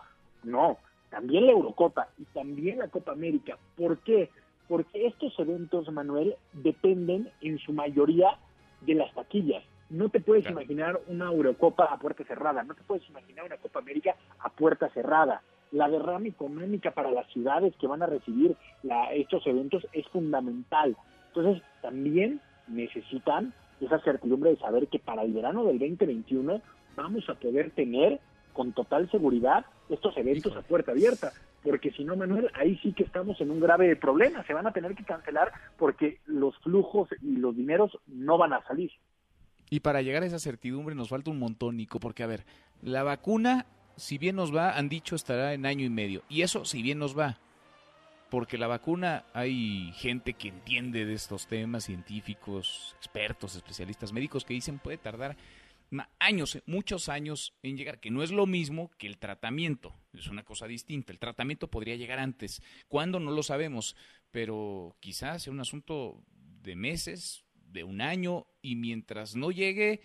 [0.44, 0.76] no,
[1.08, 3.56] también la Eurocopa y también la Copa América.
[3.74, 4.28] ¿Por qué?
[4.68, 8.38] porque estos eventos, Manuel, dependen en su mayoría
[8.86, 9.62] de las taquillas.
[9.90, 13.78] No te puedes imaginar una Eurocopa a puerta cerrada, no te puedes imaginar una Copa
[13.78, 15.42] América a puerta cerrada.
[15.72, 18.56] La derrama económica para las ciudades que van a recibir
[19.12, 20.96] estos eventos es fundamental.
[21.28, 26.60] Entonces, también necesitan esa certidumbre de saber que para el verano del 2021
[26.96, 28.20] vamos a poder tener
[28.52, 31.32] con total seguridad estos eventos a puerta abierta,
[31.66, 34.72] porque si no, Manuel, ahí sí que estamos en un grave problema, se van a
[34.72, 38.92] tener que cancelar porque los flujos y los dineros no van a salir.
[39.68, 42.44] Y para llegar a esa certidumbre nos falta un montón, Nico, porque a ver,
[42.82, 46.64] la vacuna, si bien nos va, han dicho estará en año y medio, y eso
[46.64, 47.38] si bien nos va,
[48.30, 54.54] porque la vacuna hay gente que entiende de estos temas, científicos, expertos, especialistas médicos, que
[54.54, 55.36] dicen puede tardar
[56.18, 60.44] años, muchos años en llegar, que no es lo mismo que el tratamiento, es una
[60.44, 61.12] cosa distinta.
[61.12, 62.62] El tratamiento podría llegar antes.
[62.88, 63.20] ¿Cuándo?
[63.20, 63.96] No lo sabemos,
[64.30, 66.22] pero quizás sea un asunto
[66.62, 70.00] de meses, de un año, y mientras no llegue,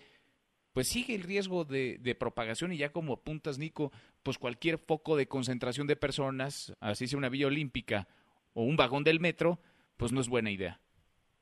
[0.72, 5.16] pues sigue el riesgo de, de propagación y ya como apuntas, Nico, pues cualquier foco
[5.16, 8.08] de concentración de personas, así sea una vía olímpica
[8.54, 9.60] o un vagón del metro,
[9.96, 10.80] pues no es buena idea.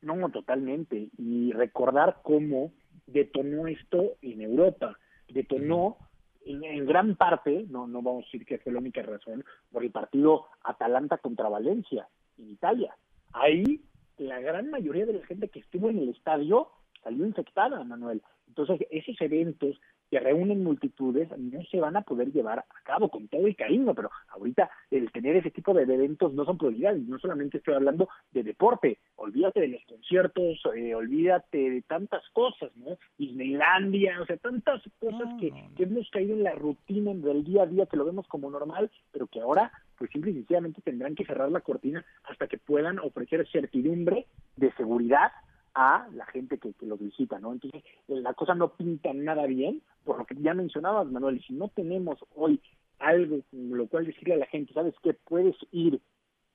[0.03, 1.11] No, totalmente.
[1.18, 2.72] Y recordar cómo
[3.13, 4.99] detonó esto en Europa.
[5.29, 5.97] Detonó
[6.45, 9.91] en, gran parte, no, no vamos a decir que fue la única razón, por el
[9.91, 12.09] partido Atalanta contra Valencia
[12.39, 12.97] en Italia.
[13.33, 13.83] Ahí
[14.19, 16.69] la gran mayoría de la gente que estuvo en el estadio
[17.03, 18.23] salió infectada, Manuel.
[18.49, 19.81] Entonces, esos eventos
[20.11, 23.95] que reúnen multitudes no se van a poder llevar a cabo con todo el cariño,
[23.95, 28.09] pero ahorita el tener ese tipo de eventos no son prioridades, no solamente estoy hablando
[28.33, 32.99] de deporte, olvídate de los conciertos, eh, olvídate de tantas cosas, ¿no?
[33.19, 37.67] Disneylandia, o sea, tantas cosas que, que hemos caído en la rutina del día a
[37.67, 41.27] día, que lo vemos como normal, pero que ahora pues simple y sencillamente tendrán que
[41.27, 45.31] cerrar la cortina hasta que puedan ofrecer certidumbre de seguridad
[45.75, 47.53] a la gente que, que, los visita, ¿no?
[47.53, 51.68] Entonces, la cosa no pinta nada bien, por lo que ya mencionabas, Manuel, si no
[51.68, 52.61] tenemos hoy
[52.99, 55.14] algo con lo cual decirle a la gente, ¿sabes qué?
[55.14, 56.01] Puedes ir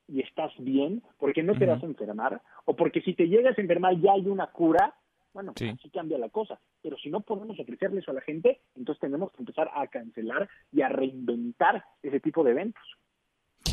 [0.08, 3.62] y estás bien, porque no te vas a enfermar, o porque si te llegas a
[3.62, 4.94] enfermar ya hay una cura,
[5.34, 6.60] bueno, así cambia la cosa.
[6.82, 10.48] Pero si no podemos ofrecerle eso a la gente, entonces tenemos que empezar a cancelar
[10.72, 12.84] y a reinventar ese tipo de eventos.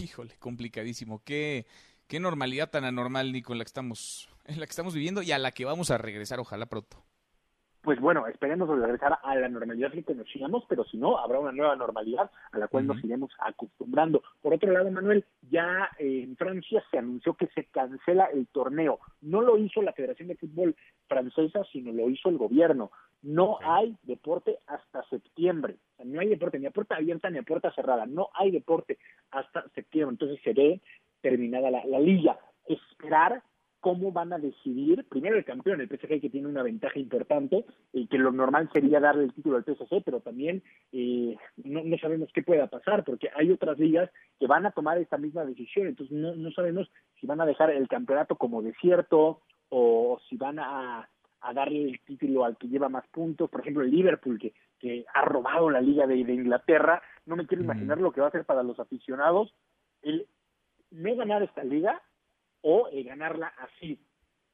[0.02, 1.22] Híjole, complicadísimo.
[1.24, 1.66] Qué,
[2.08, 5.32] qué normalidad tan anormal, Nico, en la que estamos en la que estamos viviendo y
[5.32, 7.04] a la que vamos a regresar, ojalá pronto.
[7.82, 11.74] Pues bueno, esperemos regresar a la normalidad que conocíamos, pero si no, habrá una nueva
[11.74, 14.22] normalidad a la cual nos iremos acostumbrando.
[14.40, 19.00] Por otro lado, Manuel, ya en Francia se anunció que se cancela el torneo.
[19.20, 20.76] No lo hizo la Federación de Fútbol
[21.08, 22.92] francesa, sino lo hizo el gobierno.
[23.20, 25.76] No hay deporte hasta septiembre.
[26.04, 28.06] no hay deporte ni a puerta abierta ni a puerta cerrada.
[28.06, 28.98] No hay deporte
[29.32, 30.14] hasta septiembre.
[30.14, 30.80] Entonces se ve
[31.20, 32.38] terminada la, la liga.
[32.66, 33.42] Esperar
[33.82, 38.06] cómo van a decidir, primero el campeón, el PSG que tiene una ventaja importante, y
[38.06, 40.62] que lo normal sería darle el título al PSG, pero también
[40.92, 44.08] eh, no, no, sabemos qué pueda pasar, porque hay otras ligas
[44.38, 46.88] que van a tomar esta misma decisión, entonces no, no sabemos
[47.20, 51.08] si van a dejar el campeonato como desierto o si van a,
[51.40, 55.04] a darle el título al que lleva más puntos, por ejemplo el Liverpool que, que
[55.12, 58.44] ha robado la liga de, Inglaterra, no me quiero imaginar lo que va a hacer
[58.44, 59.52] para los aficionados.
[60.02, 60.26] El
[60.90, 62.02] no ganar esta liga
[62.62, 64.00] o eh, ganarla así,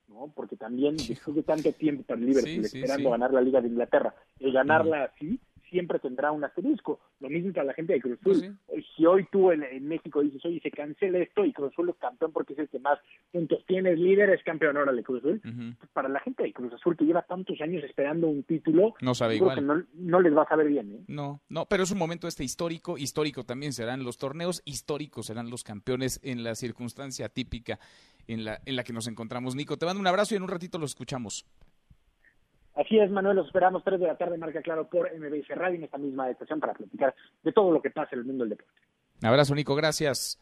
[0.09, 0.33] ¿no?
[0.35, 4.53] Porque también después de tanto tiempo para Liverpool esperando ganar la Liga de Inglaterra, el
[4.53, 5.41] ganarla así
[5.71, 7.01] siempre tendrá un asterisco.
[7.21, 8.57] Lo mismo para la gente de Cruz Azul.
[8.67, 11.97] Pues si hoy tú en, México dices, oye, se cancela esto y Cruz Azul es
[11.97, 12.99] campeón porque es el que más
[13.33, 15.41] puntos tiene, el líder es campeón, ahora de Cruz Azul.
[15.43, 19.15] Pues para la gente de Cruz Azul que lleva tantos años esperando un título, no
[19.15, 19.65] sabe igual.
[19.67, 20.93] no, no, les va a saber bien.
[20.93, 21.05] ¿eh?
[21.09, 22.99] No, no, pero es un momento este histórico.
[22.99, 27.79] Histórico también serán los torneos, históricos serán los campeones en la circunstancia típica
[28.27, 29.55] en la, en la que nos encontramos.
[29.55, 31.47] Nico, te mando un abrazo y en un ratito los escuchamos.
[32.79, 35.85] Así es, Manuel, los esperamos 3 de la tarde, marca claro, por MBS Radio en
[35.85, 37.13] esta misma estación para platicar
[37.43, 38.81] de todo lo que pasa en el mundo del deporte.
[39.21, 40.41] Un abrazo, Nico, gracias.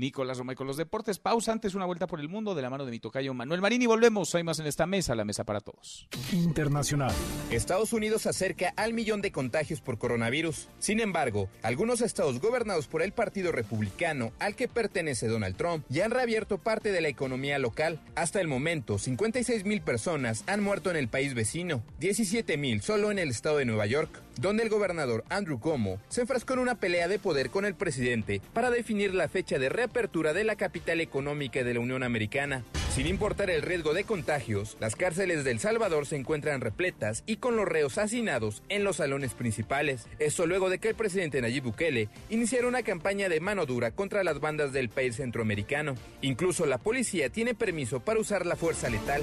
[0.00, 1.18] Nicolás Romay con los deportes.
[1.18, 3.82] Pausa antes, una vuelta por el mundo de la mano de mi tocayo Manuel Marín
[3.82, 4.34] y volvemos.
[4.34, 6.08] Hay más en esta mesa, la mesa para todos.
[6.32, 7.12] Internacional.
[7.50, 10.68] Estados Unidos acerca al millón de contagios por coronavirus.
[10.78, 16.06] Sin embargo, algunos estados gobernados por el Partido Republicano al que pertenece Donald Trump ya
[16.06, 18.00] han reabierto parte de la economía local.
[18.14, 23.10] Hasta el momento, 56 mil personas han muerto en el país vecino, 17 mil solo
[23.10, 26.76] en el estado de Nueva York, donde el gobernador Andrew Cuomo se enfrascó en una
[26.76, 31.00] pelea de poder con el presidente para definir la fecha de reapertura de la capital
[31.00, 32.64] económica de la Unión Americana.
[32.94, 37.36] Sin importar el riesgo de contagios, las cárceles de El Salvador se encuentran repletas y
[37.36, 40.06] con los reos hacinados en los salones principales.
[40.18, 44.24] Esto luego de que el presidente Nayib Bukele iniciara una campaña de mano dura contra
[44.24, 45.94] las bandas del país centroamericano.
[46.20, 49.22] Incluso la policía tiene permiso para usar la fuerza letal.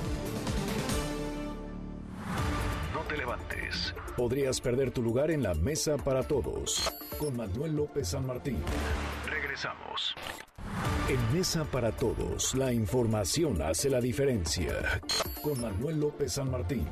[2.94, 3.94] No te levantes.
[4.18, 6.92] Podrías perder tu lugar en la mesa para todos.
[7.20, 8.58] Con Manuel López San Martín.
[9.30, 10.16] Regresamos.
[11.08, 14.74] En Mesa para Todos, la información hace la diferencia.
[15.44, 16.88] Con Manuel López San Martín.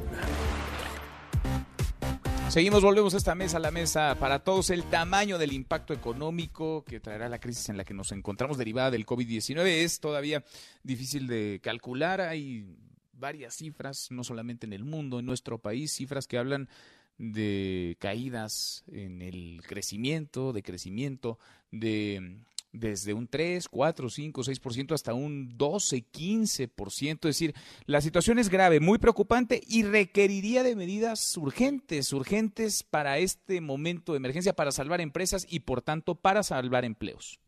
[2.49, 4.69] Seguimos, volvemos a esta mesa, la mesa para todos.
[4.69, 8.91] El tamaño del impacto económico que traerá la crisis en la que nos encontramos derivada
[8.91, 10.43] del COVID-19 es todavía
[10.84, 12.22] difícil de calcular.
[12.22, 12.68] Hay
[13.14, 16.69] varias cifras, no solamente en el mundo, en nuestro país, cifras que hablan
[17.17, 21.39] de caídas en el crecimiento, de crecimiento
[21.71, 22.41] de
[22.79, 27.13] desde un 3, 4, 5, 6% hasta un 12, 15%.
[27.13, 27.55] Es decir,
[27.85, 34.13] la situación es grave, muy preocupante y requeriría de medidas urgentes, urgentes para este momento
[34.13, 37.39] de emergencia, para salvar empresas y por tanto para salvar empleos.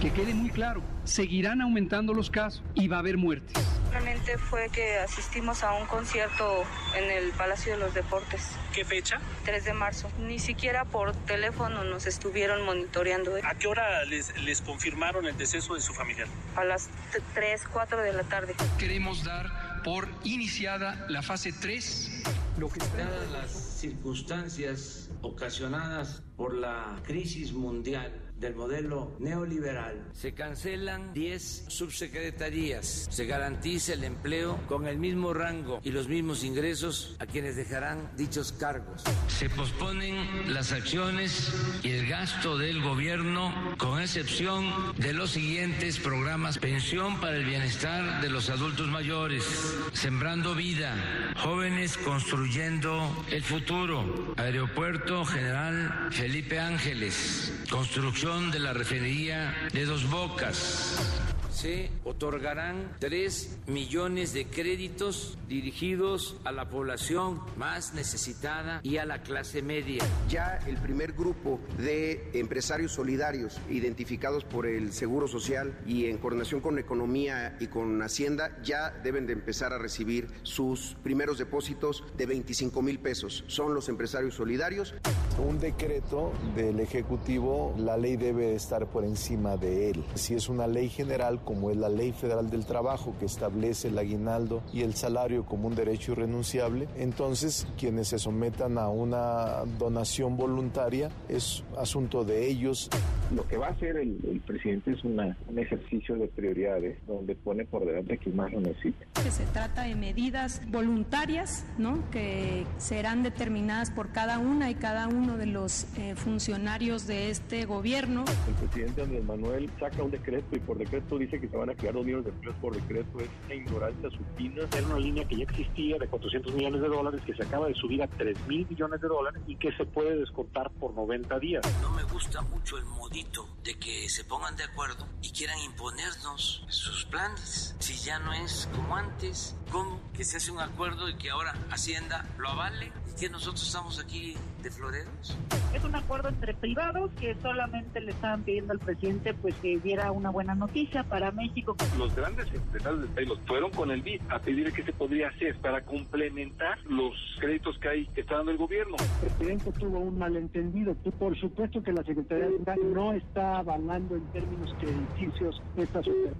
[0.00, 3.52] Que quede muy claro, seguirán aumentando los casos y va a haber muertes.
[3.82, 6.64] Simplemente fue que asistimos a un concierto
[6.96, 8.52] en el Palacio de los Deportes.
[8.72, 9.20] ¿Qué fecha?
[9.44, 10.10] 3 de marzo.
[10.18, 13.32] Ni siquiera por teléfono nos estuvieron monitoreando.
[13.42, 16.28] ¿A qué hora les, les confirmaron el deceso de su familiar?
[16.56, 16.88] A las
[17.34, 18.54] 3, 4 de la tarde.
[18.78, 22.22] Queremos dar por iniciada la fase 3.
[22.58, 31.12] Lo que Dadas las circunstancias ocasionadas por la crisis mundial del modelo neoliberal, se cancelan
[31.12, 37.26] 10 subsecretarías, se garantiza el empleo con el mismo rango y los mismos ingresos a
[37.26, 39.04] quienes dejarán dichos cargos.
[39.28, 41.52] Se posponen las acciones
[41.82, 46.58] y el gasto del gobierno con excepción de los siguientes programas.
[46.58, 49.44] Pensión para el bienestar de los adultos mayores,
[49.92, 59.84] Sembrando Vida, Jóvenes Construyendo el Futuro, Aeropuerto General Felipe Ángeles, Construcción de la refinería de
[59.84, 61.29] Dos Bocas.
[61.50, 69.22] Se otorgarán 3 millones de créditos dirigidos a la población más necesitada y a la
[69.22, 70.04] clase media.
[70.28, 76.60] Ya el primer grupo de empresarios solidarios identificados por el Seguro Social y en coordinación
[76.60, 82.26] con Economía y con Hacienda ya deben de empezar a recibir sus primeros depósitos de
[82.26, 83.44] 25 mil pesos.
[83.48, 84.94] Son los empresarios solidarios.
[85.38, 90.04] Un decreto del Ejecutivo, la ley debe estar por encima de él.
[90.14, 93.98] Si es una ley general, como es la Ley Federal del Trabajo que establece el
[93.98, 100.36] aguinaldo y el salario como un derecho irrenunciable, entonces quienes se sometan a una donación
[100.36, 102.90] voluntaria es asunto de ellos.
[103.34, 107.34] Lo que va a hacer el, el presidente es una, un ejercicio de prioridades donde
[107.34, 109.06] pone por delante quien más lo necesita.
[109.22, 111.98] Que se trata de medidas voluntarias, ¿no?
[112.10, 117.64] Que serán determinadas por cada una y cada uno de los eh, funcionarios de este
[117.64, 118.24] gobierno.
[118.48, 121.74] El presidente Andrés Manuel saca un decreto y por decreto dice que se van a
[121.74, 123.20] crear dos millones de empleos por decreto.
[123.20, 124.62] Es una ignorancia supina.
[124.76, 127.74] Era una línea que ya existía de 400 millones de dólares que se acaba de
[127.74, 131.82] subir a 3 mil millones de dólares y que se puede descontar por 90 días.
[131.82, 136.64] No me gusta mucho el modito de que se pongan de acuerdo y quieran imponernos
[136.68, 137.76] sus planes.
[137.78, 141.54] Si ya no es como antes, ¿cómo que se hace un acuerdo y que ahora
[141.70, 145.36] Hacienda lo avale y que nosotros estamos aquí de floreros?
[145.74, 150.12] Es un acuerdo entre privados que solamente le estaban pidiendo al presidente pues que diera
[150.12, 151.76] una buena noticia para México.
[151.98, 155.28] Los grandes empresarios del país los fueron con el BID a pedir qué se podría
[155.28, 158.96] hacer para complementar los créditos que hay que está dando el gobierno.
[159.22, 163.58] El presidente tuvo un malentendido y por supuesto que la Secretaría de Hacienda no está
[163.58, 166.34] avalando en términos crediticios operaciones.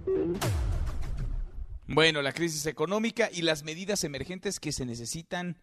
[1.87, 5.57] Bueno, la crisis económica y las medidas emergentes que se necesitan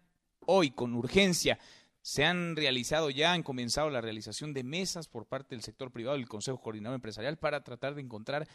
[0.49, 1.59] hoy con urgencia.
[2.01, 6.17] Se han realizado ya, han comenzado la realización de mesas por parte del sector privado
[6.17, 8.47] del Consejo Coordinador Empresarial para tratar de encontrar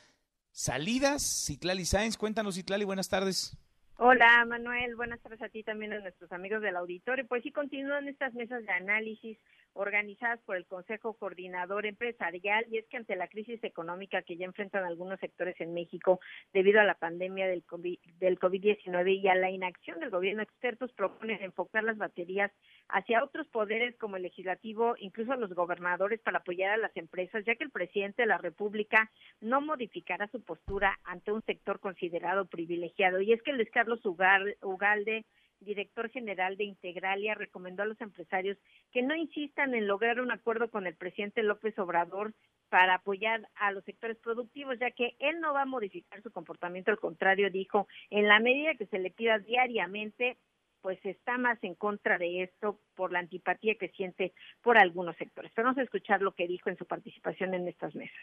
[0.50, 1.22] salidas.
[1.46, 3.56] Citlali Sáenz, cuéntanos Citlali, buenas tardes.
[3.96, 7.24] Hola Manuel, buenas tardes a ti también a nuestros amigos del auditorio.
[7.28, 9.38] Pues sí, continúan estas mesas de análisis
[9.74, 14.46] organizadas por el Consejo Coordinador Empresarial y es que ante la crisis económica que ya
[14.46, 16.20] enfrentan algunos sectores en México
[16.52, 20.92] debido a la pandemia del COVID, del COVID-19 y a la inacción del gobierno, expertos
[20.92, 22.50] proponen enfocar las baterías
[22.88, 27.44] hacia otros poderes como el legislativo, incluso a los gobernadores para apoyar a las empresas,
[27.44, 29.10] ya que el presidente de la República
[29.40, 33.20] no modificará su postura ante un sector considerado privilegiado.
[33.20, 35.24] Y es que Luis Carlos Ugalde
[35.64, 38.58] director general de Integralia, recomendó a los empresarios
[38.92, 42.34] que no insistan en lograr un acuerdo con el presidente López Obrador
[42.68, 46.90] para apoyar a los sectores productivos, ya que él no va a modificar su comportamiento,
[46.90, 50.36] al contrario, dijo, en la medida que se le pida diariamente,
[50.80, 55.50] pues está más en contra de esto por la antipatía que siente por algunos sectores.
[55.54, 58.20] Pero vamos a escuchar lo que dijo en su participación en estas mesas.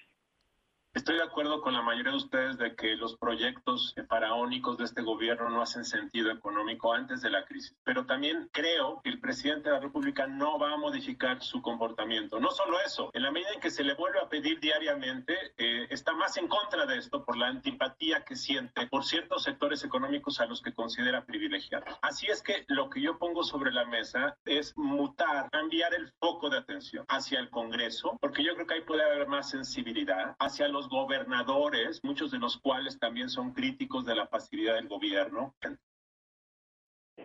[0.94, 5.02] Estoy de acuerdo con la mayoría de ustedes de que los proyectos faraónicos de este
[5.02, 9.70] gobierno no hacen sentido económico antes de la crisis, pero también creo que el presidente
[9.70, 12.42] de la República no va a modificar su comportamiento.
[12.42, 15.88] No solo eso, en la medida en que se le vuelve a pedir diariamente, eh,
[15.90, 20.42] está más en contra de esto por la antipatía que siente por ciertos sectores económicos
[20.42, 21.88] a los que considera privilegiados.
[22.02, 26.50] Así es que lo que yo pongo sobre la mesa es mutar, cambiar el foco
[26.50, 30.68] de atención hacia el Congreso, porque yo creo que ahí puede haber más sensibilidad, hacia
[30.68, 35.56] los gobernadores, muchos de los cuales también son críticos de la pasividad del gobierno.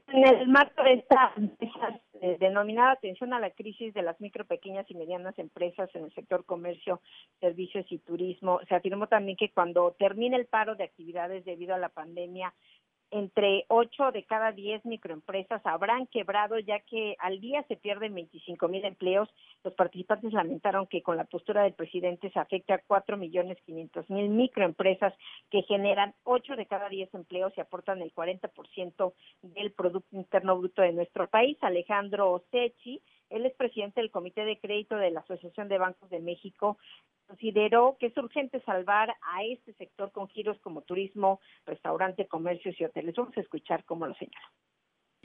[0.09, 1.33] En el marco de esta
[2.39, 6.45] denominada atención a la crisis de las micro, pequeñas y medianas empresas en el sector
[6.45, 7.01] comercio,
[7.41, 11.79] servicios y turismo, se afirmó también que cuando termine el paro de actividades debido a
[11.79, 12.53] la pandemia,
[13.11, 18.69] entre 8 de cada 10 microempresas habrán quebrado, ya que al día se pierden 25
[18.69, 19.29] mil empleos.
[19.65, 24.11] Los participantes lamentaron que con la postura del presidente se afecta a 4 millones 500
[24.11, 25.15] mil microempresas
[25.51, 29.13] que generan 8 de cada 10 empleos y aportan el 40%
[29.43, 31.57] del Producto Interno Bruto de nuestro país.
[31.63, 33.01] Alejandro Sechi,
[33.31, 36.79] él es presidente del Comité de Crédito de la Asociación de Bancos de México.
[37.27, 42.85] Consideró que es urgente salvar a este sector con giros como turismo, restaurante, comercios y
[42.85, 43.17] hoteles.
[43.17, 44.53] Vamos a escuchar cómo lo señala.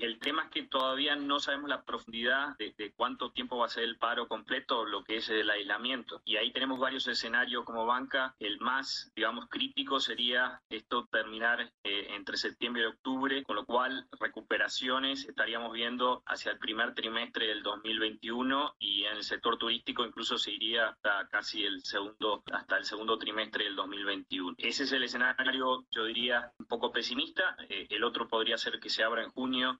[0.02, 3.84] El tema es que todavía no sabemos la profundidad de, cuánto tiempo va a ser
[3.84, 6.24] el paro completo, lo que es el aislamiento.
[6.26, 8.36] Y ahí tenemos varios escenarios como banca.
[8.40, 14.08] El más, digamos, crítico sería esto terminar eh, entre septiembre y octubre, con lo cual
[14.20, 20.40] recuperaciones estaríamos viendo hacia el primer trimestre del 2021 y en el sector turístico incluso
[20.40, 24.56] se iría hasta casi el segundo, hasta el segundo trimestre del 2021.
[24.58, 27.56] Ese es el escenario, yo diría, un poco pesimista.
[27.70, 29.80] Eh, el otro podría ser que se abra en junio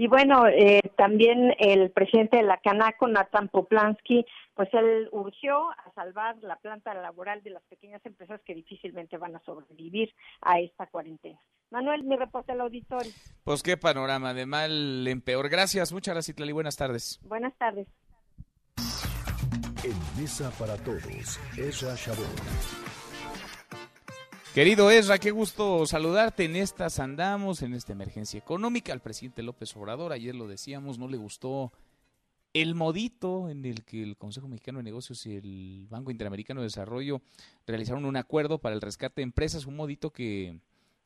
[0.00, 4.24] y bueno, eh, también el presidente de la Canaco, Nathan Poplansky,
[4.54, 9.36] pues él urgió a salvar la planta laboral de las pequeñas empresas que difícilmente van
[9.36, 10.10] a sobrevivir
[10.40, 11.38] a esta cuarentena.
[11.68, 13.12] Manuel, mi reporte al auditorio.
[13.44, 15.50] Pues qué panorama, de mal en peor.
[15.50, 16.52] Gracias, muchas gracias, Itlali.
[16.52, 17.20] Buenas tardes.
[17.24, 17.86] Buenas tardes.
[19.84, 22.99] En Mesa para Todos, Ezra Shabot.
[24.54, 26.44] Querido Ezra, qué gusto saludarte.
[26.44, 28.92] En estas andamos, en esta emergencia económica.
[28.92, 31.72] Al presidente López Obrador, ayer lo decíamos, no le gustó
[32.52, 36.66] el modito en el que el Consejo Mexicano de Negocios y el Banco Interamericano de
[36.66, 37.22] Desarrollo
[37.64, 40.58] realizaron un acuerdo para el rescate de empresas, un modito que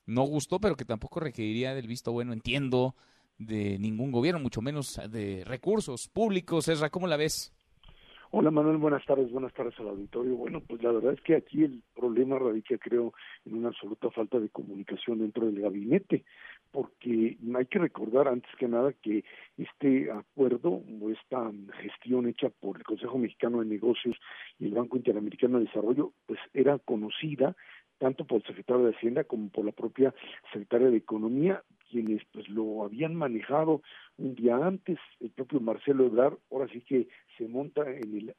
[0.06, 2.96] no gustó, pero que tampoco requeriría del visto bueno, entiendo,
[3.36, 6.66] de ningún gobierno, mucho menos de recursos públicos.
[6.68, 7.52] Ezra, ¿cómo la ves?
[8.36, 10.34] Hola Manuel, buenas tardes, buenas tardes al auditorio.
[10.34, 14.40] Bueno, pues la verdad es que aquí el problema radica, creo, en una absoluta falta
[14.40, 16.24] de comunicación dentro del gabinete,
[16.72, 19.24] porque hay que recordar antes que nada que
[19.56, 21.48] este acuerdo o esta
[21.80, 24.16] gestión hecha por el Consejo Mexicano de Negocios
[24.58, 27.54] y el Banco Interamericano de Desarrollo, pues era conocida
[27.98, 30.14] tanto por el secretario de Hacienda como por la propia
[30.52, 33.82] secretaria de Economía, quienes pues lo habían manejado
[34.16, 37.08] un día antes, el propio Marcelo Ebrard, ahora sí que
[37.38, 38.34] se monta en el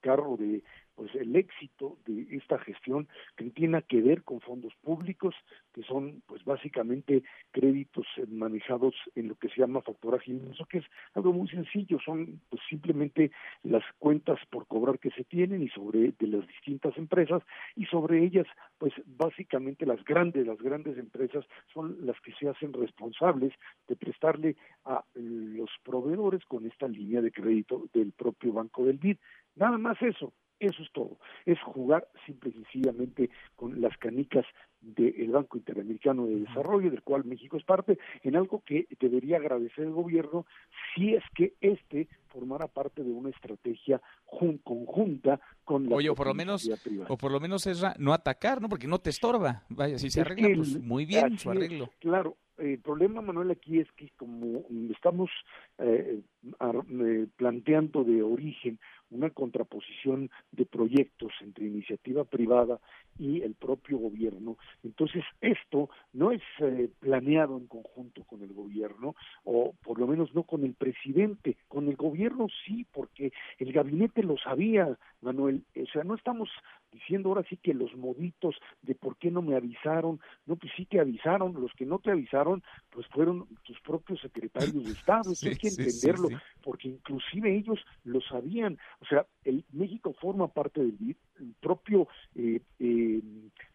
[0.00, 0.62] carro de
[0.96, 3.06] pues el éxito de esta gestión
[3.36, 5.34] que tiene que ver con fondos públicos
[5.74, 10.84] que son pues básicamente créditos manejados en lo que se llama factoraje inmenso que es
[11.14, 11.98] algo muy sencillo.
[12.04, 13.30] Son pues simplemente
[13.62, 17.42] las cuentas por cobrar que se tienen y sobre de las distintas empresas
[17.76, 18.46] y sobre ellas
[18.78, 21.44] pues básicamente las grandes las grandes empresas
[21.74, 23.52] son las que se hacen responsables
[23.86, 24.56] de prestarle
[24.86, 29.18] a los proveedores con esta línea de crédito del propio Banco del BID
[29.56, 31.18] nada más eso eso es todo.
[31.44, 34.46] Es jugar simple y sencillamente con las canicas
[34.86, 39.84] del Banco Interamericano de Desarrollo, del cual México es parte, en algo que debería agradecer
[39.84, 40.46] el gobierno
[40.94, 46.28] si es que éste formara parte de una estrategia conjunta con la Oye, o por
[46.28, 46.70] lo menos,
[47.08, 48.68] o por lo menos es no atacar, ¿no?
[48.68, 49.64] Porque no te estorba.
[49.68, 51.90] Vaya, si se arregla, pues muy bien su arreglo.
[51.98, 55.30] claro, el problema, Manuel, aquí es que como estamos
[55.78, 58.78] eh, eh, planteando de origen
[59.10, 62.80] una contraposición de proyectos entre iniciativa privada
[63.18, 64.56] y el propio gobierno.
[64.84, 70.34] Entonces, esto no es eh, planeado en conjunto con el gobierno, o por lo menos
[70.34, 75.64] no con el presidente, con el gobierno sí, porque el gabinete lo sabía, Manuel.
[75.76, 76.48] O sea, no estamos
[76.92, 80.20] diciendo ahora sí que los moditos de por ¿por qué no me avisaron?
[80.46, 84.84] No, pues sí te avisaron, los que no te avisaron, pues fueron tus propios secretarios
[84.84, 86.28] de Estado, eso hay que entenderlo,
[86.60, 92.60] porque inclusive ellos lo sabían, o sea, el México forma parte del el propio, eh,
[92.78, 93.20] eh,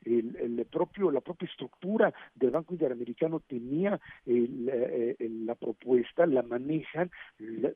[0.03, 5.15] el, propio, la propia estructura del Banco Interamericano tenía eh,
[5.45, 7.11] la propuesta, la manejan,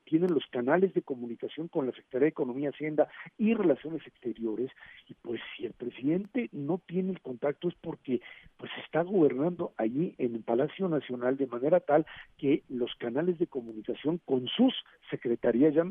[0.05, 3.07] tienen los canales de comunicación con la Secretaría de Economía, Hacienda
[3.37, 4.71] y Relaciones Exteriores,
[5.07, 8.21] y pues si el presidente no tiene el contacto es porque
[8.57, 12.05] pues está gobernando allí en el Palacio Nacional de manera tal
[12.37, 14.75] que los canales de comunicación con sus
[15.09, 15.83] secretarías, ya,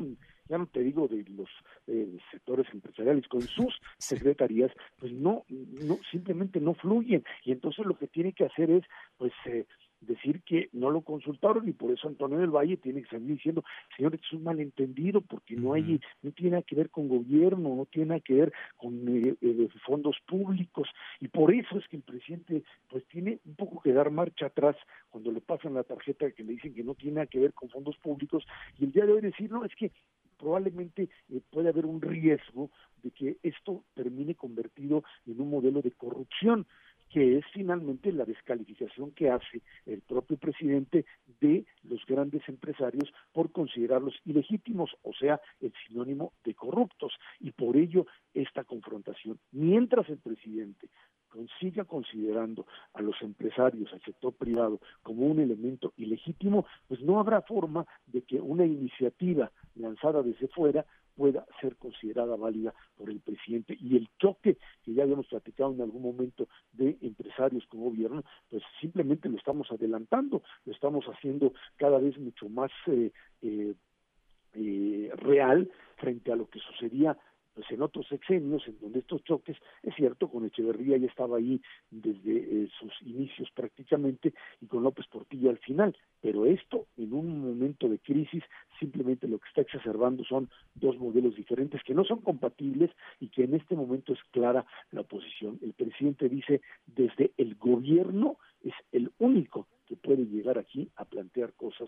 [0.47, 1.49] ya no te digo de los
[2.31, 7.25] sectores empresariales, con sus secretarías, pues no, no, simplemente no fluyen.
[7.43, 8.83] Y entonces lo que tiene que hacer es,
[9.17, 9.65] pues, eh,
[10.01, 13.63] decir que no lo consultaron y por eso Antonio del Valle tiene que salir diciendo,
[13.95, 17.85] señor, es un malentendido porque no hay, no tiene nada que ver con gobierno, no
[17.85, 20.87] tiene nada que ver con eh, eh, fondos públicos
[21.19, 24.75] y por eso es que el presidente pues tiene un poco que dar marcha atrás
[25.09, 27.69] cuando le pasan la tarjeta que le dicen que no tiene nada que ver con
[27.69, 28.45] fondos públicos.
[28.77, 29.91] Y el día de hoy decir, no, es que
[30.37, 32.69] probablemente eh, puede haber un riesgo
[33.03, 36.67] de que esto termine convertido en un modelo de corrupción
[37.09, 41.05] que es finalmente la descalificación que hace el propio presidente
[41.39, 47.77] de los grandes empresarios por considerarlos ilegítimos, o sea, el sinónimo de corruptos, y por
[47.77, 49.39] ello esta confrontación.
[49.51, 50.89] Mientras el presidente
[51.59, 57.41] siga considerando a los empresarios, al sector privado, como un elemento ilegítimo, pues no habrá
[57.41, 63.77] forma de que una iniciativa lanzada desde fuera pueda ser considerada válida por el presidente.
[63.79, 66.47] Y el choque que ya habíamos platicado en algún momento
[67.67, 73.11] con gobierno, pues simplemente lo estamos adelantando, lo estamos haciendo cada vez mucho más eh,
[73.41, 73.73] eh,
[74.53, 77.17] eh real frente a lo que sucedía
[77.55, 81.61] pues en otros sexenios en donde estos choques, es cierto, con Echeverría ya estaba ahí
[81.89, 87.39] desde eh, sus inicios prácticamente y con López Portillo al final, pero esto en un
[87.41, 88.43] momento de crisis
[88.79, 92.91] simplemente lo que está exacerbando son dos modelos diferentes que no son compatibles
[93.21, 95.57] y que en este momento es clara la oposición.
[95.61, 101.53] El presidente dice desde el gobierno es el único que puede llegar aquí a plantear
[101.53, 101.87] cosas,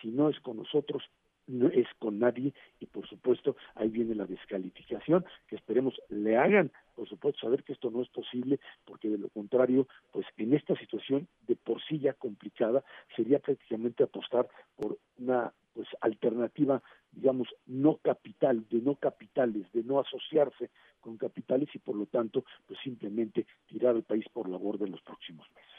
[0.00, 1.02] si no es con nosotros,
[1.46, 6.72] no es con nadie y por supuesto ahí viene la descalificación que esperemos le hagan
[6.94, 10.76] por supuesto saber que esto no es posible porque de lo contrario pues en esta
[10.76, 16.82] situación de por sí ya complicada sería prácticamente apostar por una pues alternativa
[17.12, 20.70] digamos no capital de no capitales de no asociarse
[21.00, 24.92] con capitales y por lo tanto pues simplemente tirar el país por la borda en
[24.92, 25.75] los próximos meses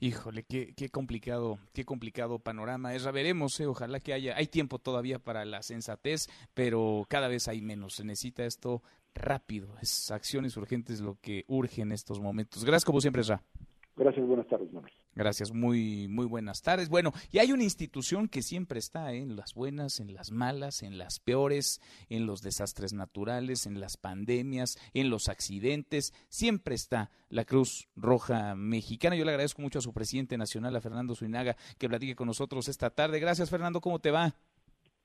[0.00, 2.94] Híjole, qué, qué complicado, qué complicado panorama.
[2.94, 7.48] Esra, veremos, eh, ojalá que haya, hay tiempo todavía para la sensatez, pero cada vez
[7.48, 7.94] hay menos.
[7.94, 8.82] Se necesita esto
[9.14, 12.64] rápido, es acciones urgentes lo que urge en estos momentos.
[12.64, 13.42] Gracias como siempre, Esra.
[13.96, 14.92] Gracias, buenas tardes, Manuel.
[15.14, 16.88] Gracias, muy, muy buenas tardes.
[16.88, 19.18] Bueno, y hay una institución que siempre está ¿eh?
[19.18, 23.96] en las buenas, en las malas, en las peores, en los desastres naturales, en las
[23.96, 26.12] pandemias, en los accidentes.
[26.28, 29.14] Siempre está la Cruz Roja Mexicana.
[29.14, 32.68] Yo le agradezco mucho a su presidente nacional, a Fernando Zuinaga, que platique con nosotros
[32.68, 33.20] esta tarde.
[33.20, 33.80] Gracias, Fernando.
[33.80, 34.34] ¿Cómo te va?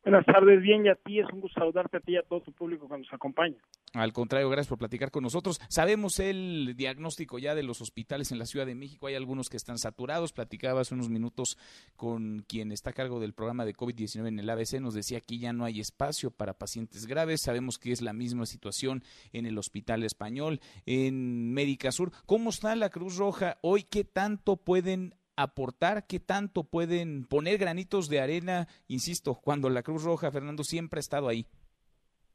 [0.04, 2.40] Buenas tardes, bien, y a ti es un gusto saludarte a ti y a todo
[2.40, 3.58] tu público que nos acompaña.
[3.94, 5.60] Al contrario, gracias por platicar con nosotros.
[5.68, 9.08] Sabemos el diagnóstico ya de los hospitales en la Ciudad de México.
[9.08, 10.32] Hay algunos que están saturados.
[10.32, 11.58] Platicaba hace unos minutos
[11.98, 14.80] con quien está a cargo del programa de COVID-19 en el ABC.
[14.80, 17.42] Nos decía que ya no hay espacio para pacientes graves.
[17.42, 19.04] Sabemos que es la misma situación
[19.34, 22.12] en el Hospital Español, en Médica Sur.
[22.26, 23.84] ¿Cómo está la Cruz Roja hoy?
[23.84, 30.04] ¿Qué tanto pueden aportar, qué tanto pueden poner granitos de arena, insisto, cuando la Cruz
[30.04, 31.46] Roja, Fernando, siempre ha estado ahí.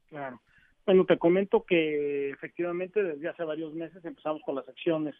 [0.07, 0.41] Claro.
[0.85, 5.15] Bueno, te comento que efectivamente desde hace varios meses empezamos con las acciones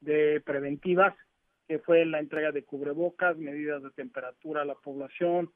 [0.00, 1.14] de preventivas,
[1.66, 5.50] que fue la entrega de cubrebocas, medidas de temperatura a la población,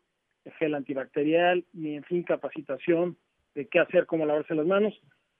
[0.58, 3.16] gel antibacterial y, en fin, capacitación
[3.54, 4.94] de qué hacer, cómo lavarse las manos.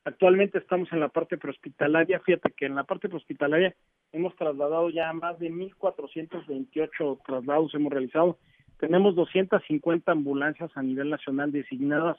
[0.06, 2.20] Actualmente estamos en la parte prehospitalaria.
[2.20, 3.74] Fíjate que en la parte prehospitalaria
[4.12, 8.38] hemos trasladado ya más de 1.428 traslados, hemos realizado.
[8.78, 12.16] Tenemos 250 ambulancias a nivel nacional designadas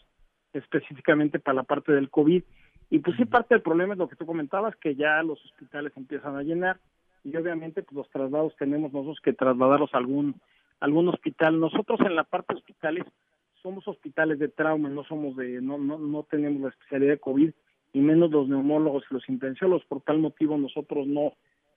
[0.52, 2.44] específicamente para la parte del COVID.
[2.90, 5.94] Y pues sí, parte del problema es lo que tú comentabas, que ya los hospitales
[5.96, 6.82] empiezan a llenar
[7.24, 10.36] y obviamente pues los traslados tenemos nosotros que trasladarlos a algún,
[10.82, 11.58] algún hospital.
[11.58, 13.06] Nosotros en la parte hospitales
[13.64, 17.52] somos hospitales de trauma, no somos de, no, no, no tenemos la especialidad de COVID
[17.98, 19.84] y menos los neumólogos y los infecciólogos.
[19.86, 21.34] Por tal motivo nosotros no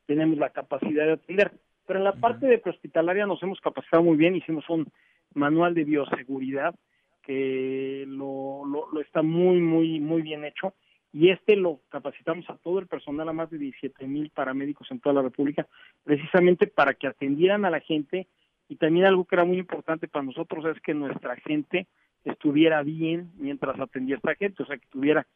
[0.07, 1.53] tenemos la capacidad de atender.
[1.87, 4.87] Pero en la parte de prehospitalaria nos hemos capacitado muy bien, hicimos un
[5.33, 6.75] manual de bioseguridad
[7.23, 10.75] que lo, lo, está muy, muy, muy bien hecho
[11.13, 15.01] y este lo capacitamos a todo el personal, a más de 17 mil paramédicos en
[15.01, 15.67] toda la República,
[16.05, 18.29] precisamente para que atendieran a la gente
[18.69, 21.87] y también algo que era muy importante para nosotros es que nuestra gente
[22.25, 25.27] estuviera bien mientras atendía a esta gente, o sea, que tuviera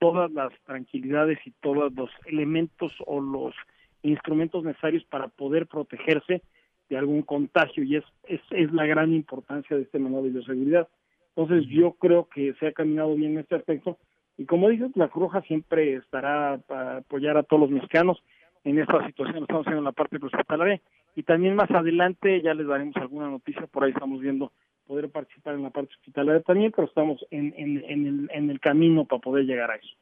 [0.00, 3.54] todas las tranquilidades y todos los elementos o los
[4.02, 6.42] instrumentos necesarios para poder protegerse
[6.88, 10.88] de algún contagio y es, es, es la gran importancia de este menú de bioseguridad.
[11.36, 13.98] Entonces yo creo que se ha caminado bien en este aspecto
[14.36, 18.22] y como dices, la Cruz Roja siempre estará para apoyar a todos los mexicanos
[18.64, 20.80] en esta situación, estamos haciendo en la parte hospitalaria
[21.14, 24.52] y también más adelante ya les daremos alguna noticia, por ahí estamos viendo
[24.90, 29.04] poder participar en la parte hospitalaria también, pero estamos en, en, el, en el camino
[29.04, 29.94] para poder llegar a eso.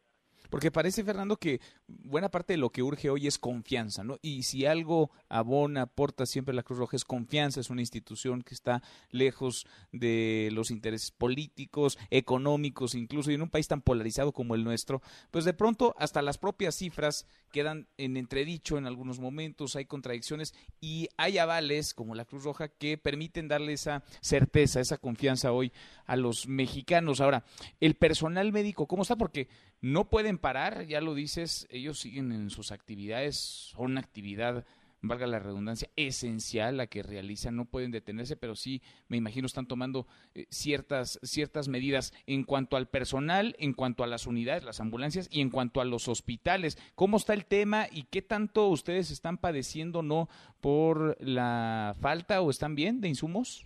[0.50, 4.18] Porque parece, Fernando, que buena parte de lo que urge hoy es confianza, ¿no?
[4.22, 8.54] Y si algo abona, aporta siempre la Cruz Roja es confianza, es una institución que
[8.54, 14.54] está lejos de los intereses políticos, económicos, incluso, y en un país tan polarizado como
[14.54, 19.76] el nuestro, pues de pronto hasta las propias cifras quedan en entredicho en algunos momentos,
[19.76, 24.98] hay contradicciones y hay avales como la Cruz Roja que permiten darle esa certeza, esa
[24.98, 25.72] confianza hoy
[26.06, 27.20] a los mexicanos.
[27.20, 27.44] Ahora,
[27.80, 29.16] el personal médico, ¿cómo está?
[29.16, 29.48] Porque
[29.80, 34.64] no pueden parar, ya lo dices, ellos siguen en sus actividades, son una actividad,
[35.00, 39.66] valga la redundancia, esencial la que realizan, no pueden detenerse, pero sí, me imagino, están
[39.66, 44.80] tomando eh, ciertas, ciertas medidas en cuanto al personal, en cuanto a las unidades, las
[44.80, 46.78] ambulancias y en cuanto a los hospitales.
[46.94, 50.28] ¿Cómo está el tema y qué tanto ustedes están padeciendo, no,
[50.60, 53.64] por la falta o están bien de insumos?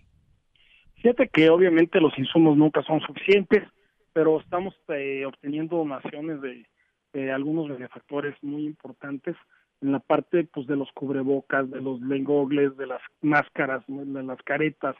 [0.95, 3.63] Fíjate que obviamente los insumos nunca son suficientes
[4.13, 6.65] pero estamos eh, obteniendo donaciones de,
[7.31, 9.35] algunos benefactores muy importantes
[9.81, 14.41] en la parte pues de los cubrebocas, de los lengogles, de las máscaras, de las
[14.41, 14.95] caretas,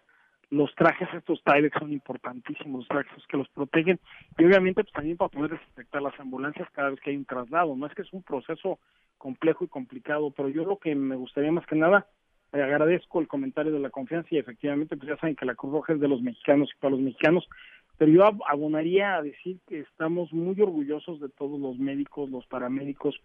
[0.53, 3.99] los trajes estos Tyvek son importantísimos, los trajes que los protegen.
[4.37, 7.75] Y obviamente pues también para poder desinfectar las ambulancias cada vez que hay un traslado,
[7.75, 8.77] no es que es un proceso
[9.17, 12.05] complejo y complicado, pero yo lo que me gustaría más que nada
[12.51, 15.73] eh, agradezco el comentario de la confianza y efectivamente pues ya saben que la Cruz
[15.73, 17.49] Roja es de los mexicanos y para los mexicanos
[17.97, 23.19] pero yo abonaría a decir que estamos muy orgullosos de todos los médicos, los paramédicos,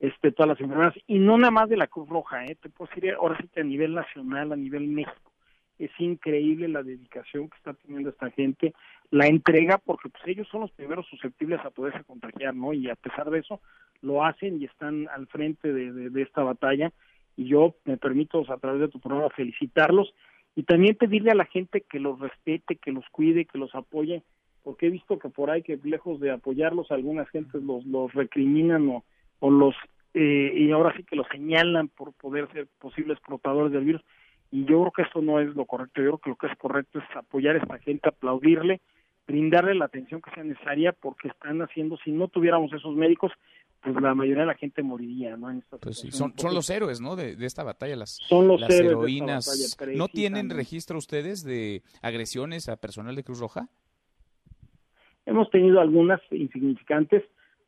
[0.00, 2.56] este, todas las enfermeras, y no nada más de la Cruz Roja, ¿eh?
[2.60, 5.32] te puedo decir ahora sí que a nivel nacional, a nivel México,
[5.78, 8.74] es increíble la dedicación que está teniendo esta gente,
[9.10, 12.72] la entrega, porque pues ellos son los primeros susceptibles a poderse contagiar, ¿no?
[12.72, 13.60] Y a pesar de eso,
[14.02, 16.92] lo hacen y están al frente de, de esta batalla,
[17.36, 20.12] y yo me permito a través de tu programa felicitarlos
[20.58, 24.24] y también pedirle a la gente que los respete, que los cuide, que los apoye,
[24.64, 28.88] porque he visto que por ahí que lejos de apoyarlos algunas gentes los, los recriminan
[28.88, 29.04] o,
[29.38, 29.76] o los
[30.14, 34.02] eh, y ahora sí que los señalan por poder ser posibles portadores del virus.
[34.50, 36.58] Y yo creo que eso no es lo correcto, yo creo que lo que es
[36.58, 38.80] correcto es apoyar a esta gente, aplaudirle,
[39.28, 43.30] brindarle la atención que sea necesaria porque están haciendo, si no tuviéramos esos médicos,
[43.80, 45.48] pues la mayoría de la gente moriría, ¿no?
[45.80, 47.14] pues sí, son, son los héroes, ¿no?
[47.16, 49.76] De, esta batalla, las, son los las heroínas.
[49.94, 53.68] ¿No tienen registro ustedes de agresiones a personal de Cruz Roja?
[55.26, 57.22] Hemos tenido algunas insignificantes,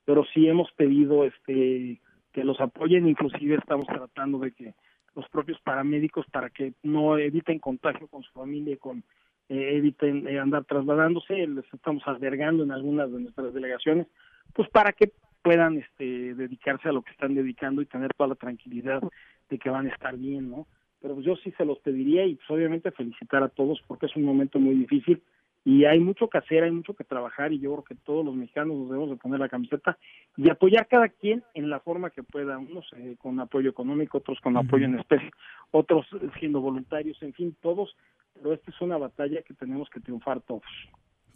[0.05, 2.01] pero sí hemos pedido este
[2.33, 4.75] que los apoyen, inclusive estamos tratando de que
[5.15, 9.03] los propios paramédicos para que no eviten contagio con su familia con
[9.49, 14.07] eh, eviten eh, andar trasladándose, les estamos albergando en algunas de nuestras delegaciones,
[14.55, 15.13] pues para que
[15.43, 19.03] puedan este, dedicarse a lo que están dedicando y tener toda la tranquilidad
[19.49, 20.67] de que van a estar bien, ¿no?
[21.01, 24.17] Pero pues yo sí se los pediría y pues obviamente felicitar a todos porque es
[24.17, 25.23] un momento muy difícil
[25.65, 28.35] y hay mucho que hacer, hay mucho que trabajar y yo creo que todos los
[28.35, 29.99] mexicanos nos debemos de poner la camiseta
[30.37, 34.41] y apoyar cada quien en la forma que pueda, unos eh, con apoyo económico, otros
[34.41, 35.31] con apoyo en especie,
[35.71, 36.07] otros
[36.39, 37.95] siendo voluntarios, en fin, todos,
[38.35, 40.63] pero esta es una batalla que tenemos que triunfar todos.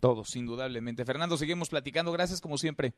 [0.00, 1.04] Todos, indudablemente.
[1.04, 2.12] Fernando, seguimos platicando.
[2.12, 2.92] Gracias como siempre.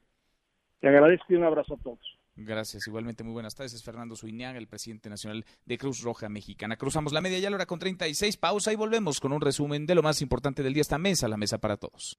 [0.80, 2.18] Te agradezco y un abrazo a todos.
[2.36, 3.72] Gracias, igualmente muy buenas tardes.
[3.72, 6.76] Es Fernando Suiñaga, el presidente nacional de Cruz Roja Mexicana.
[6.76, 9.94] Cruzamos la media ya la hora con 36, pausa y volvemos con un resumen de
[9.94, 10.82] lo más importante del día.
[10.82, 12.18] Esta mesa, la mesa para todos.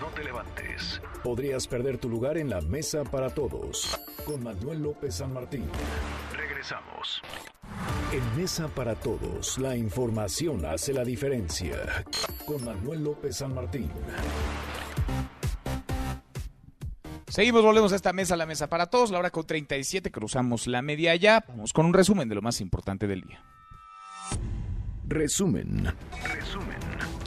[0.00, 1.02] No te levantes.
[1.22, 3.98] Podrías perder tu lugar en la mesa para todos.
[4.24, 5.68] Con Manuel López San Martín.
[6.34, 7.20] Regresamos.
[8.12, 12.04] En Mesa para Todos, la información hace la diferencia.
[12.46, 13.90] Con Manuel López San Martín.
[17.34, 20.82] Seguimos, volvemos a esta mesa, la mesa para todos, la hora con 37, cruzamos la
[20.82, 23.42] media ya, vamos con un resumen de lo más importante del día.
[25.08, 25.92] Resumen.
[26.32, 26.78] Resumen.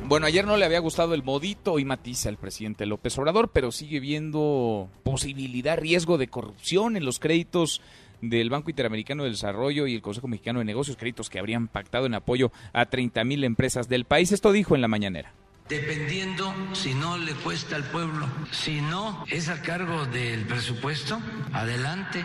[0.05, 3.73] Bueno, ayer no le había gustado el modito y matiza al presidente López Obrador, pero
[3.73, 7.81] sigue viendo posibilidad, riesgo de corrupción en los créditos
[8.21, 12.05] del Banco Interamericano de Desarrollo y el Consejo Mexicano de Negocios, créditos que habrían pactado
[12.05, 14.31] en apoyo a 30 mil empresas del país.
[14.31, 15.33] Esto dijo en la mañanera
[15.69, 18.27] dependiendo si no le cuesta al pueblo.
[18.51, 21.19] Si no es a cargo del presupuesto,
[21.53, 22.23] adelante,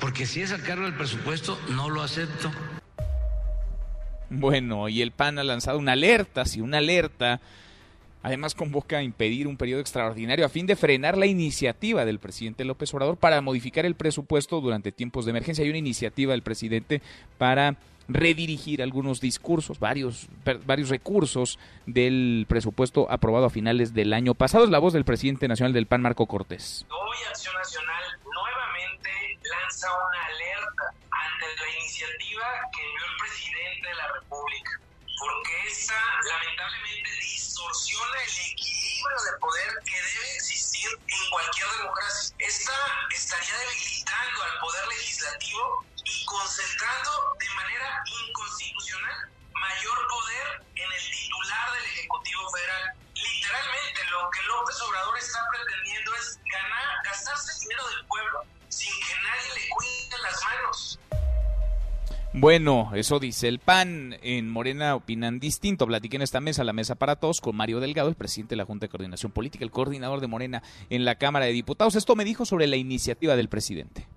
[0.00, 2.50] porque si es a cargo del presupuesto, no lo acepto.
[4.30, 7.40] Bueno, y el PAN ha lanzado una alerta, sí, una alerta.
[8.22, 12.64] Además convoca a impedir un periodo extraordinario a fin de frenar la iniciativa del presidente
[12.64, 15.62] López Obrador para modificar el presupuesto durante tiempos de emergencia.
[15.62, 17.02] Hay una iniciativa del presidente
[17.36, 17.76] para
[18.08, 20.28] redirigir algunos discursos, varios,
[20.66, 24.64] varios recursos del presupuesto aprobado a finales del año pasado.
[24.64, 26.86] Es la voz del presidente nacional del PAN, Marco Cortés.
[26.90, 29.10] Hoy Acción Nacional nuevamente
[29.42, 34.80] lanza una alerta ante la iniciativa que envió el presidente de la República,
[35.18, 42.36] porque esta lamentablemente distorsiona el equilibrio de poder que debe existir en cualquier democracia.
[42.38, 42.72] Esta
[43.10, 51.72] estaría debilitando al poder legislativo y concentrando de manera inconstitucional mayor poder en el titular
[51.72, 52.92] del Ejecutivo Federal.
[53.14, 58.92] Literalmente lo que López Obrador está pretendiendo es ganar, gastarse el dinero del pueblo sin
[59.00, 60.98] que nadie le cuide las manos.
[62.36, 64.16] Bueno, eso dice el PAN.
[64.20, 65.86] En Morena opinan distinto.
[65.86, 68.64] Platiqué en esta mesa, la mesa para todos, con Mario Delgado, el presidente de la
[68.64, 71.94] Junta de Coordinación Política, el coordinador de Morena en la Cámara de Diputados.
[71.94, 74.08] Esto me dijo sobre la iniciativa del presidente.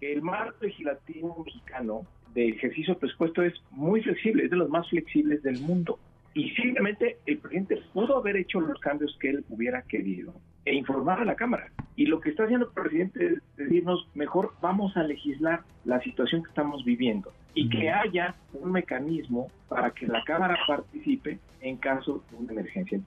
[0.00, 2.04] El marco legislativo mexicano
[2.34, 6.00] de ejercicio presupuesto es muy flexible, es de los más flexibles del mundo.
[6.34, 10.34] Y simplemente el presidente pudo haber hecho los cambios que él hubiera querido
[10.68, 11.70] e informar a la Cámara.
[11.96, 16.42] Y lo que está haciendo el presidente es decirnos, mejor vamos a legislar la situación
[16.42, 22.22] que estamos viviendo y que haya un mecanismo para que la Cámara participe en caso
[22.30, 23.00] de una emergencia.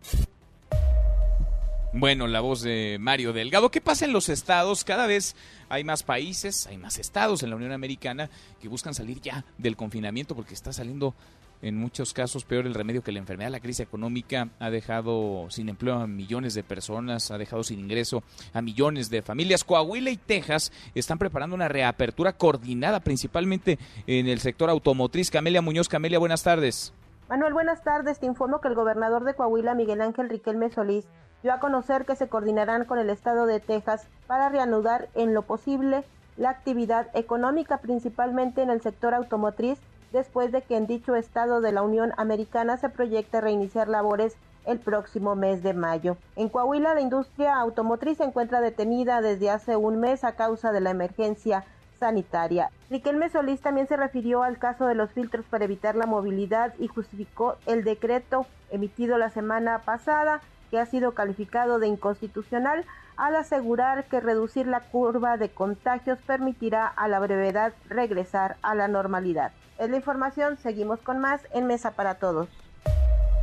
[1.93, 3.69] Bueno, la voz de Mario Delgado.
[3.69, 4.83] ¿Qué pasa en los estados?
[4.85, 5.35] Cada vez
[5.69, 8.29] hay más países, hay más estados en la Unión Americana
[8.61, 11.13] que buscan salir ya del confinamiento porque está saliendo
[11.61, 13.51] en muchos casos peor el remedio que la enfermedad.
[13.51, 18.23] La crisis económica ha dejado sin empleo a millones de personas, ha dejado sin ingreso
[18.53, 19.63] a millones de familias.
[19.63, 25.31] Coahuila y Texas están preparando una reapertura coordinada principalmente en el sector automotriz.
[25.31, 26.93] Camelia Muñoz, Camelia, buenas tardes.
[27.29, 28.19] Manuel, buenas tardes.
[28.19, 31.05] Te informo que el gobernador de Coahuila, Miguel Ángel Riquelme Solís,
[31.43, 35.43] dio a conocer que se coordinarán con el estado de Texas para reanudar en lo
[35.43, 36.03] posible
[36.37, 39.79] la actividad económica, principalmente en el sector automotriz,
[40.11, 44.35] después de que en dicho estado de la Unión Americana se proyecte reiniciar labores
[44.65, 46.17] el próximo mes de mayo.
[46.35, 50.81] En Coahuila, la industria automotriz se encuentra detenida desde hace un mes a causa de
[50.81, 51.65] la emergencia
[51.99, 52.71] sanitaria.
[52.89, 56.87] Riquelme Solís también se refirió al caso de los filtros para evitar la movilidad y
[56.87, 62.85] justificó el decreto emitido la semana pasada que ha sido calificado de inconstitucional
[63.17, 68.87] al asegurar que reducir la curva de contagios permitirá a la brevedad regresar a la
[68.87, 69.51] normalidad.
[69.79, 72.47] Es la información, seguimos con más en Mesa para Todos.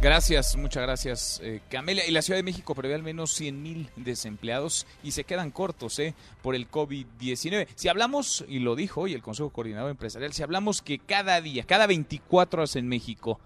[0.00, 2.06] Gracias, muchas gracias, eh, Camelia.
[2.06, 5.98] Y la Ciudad de México prevé al menos 100 mil desempleados y se quedan cortos
[5.98, 7.66] eh, por el COVID-19.
[7.74, 11.64] Si hablamos, y lo dijo hoy el Consejo Coordinador Empresarial, si hablamos que cada día,
[11.64, 13.40] cada 24 horas en México,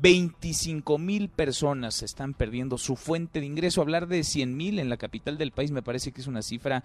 [0.00, 3.80] 25 mil personas están perdiendo su fuente de ingreso.
[3.80, 6.82] Hablar de 100 mil en la capital del país me parece que es una cifra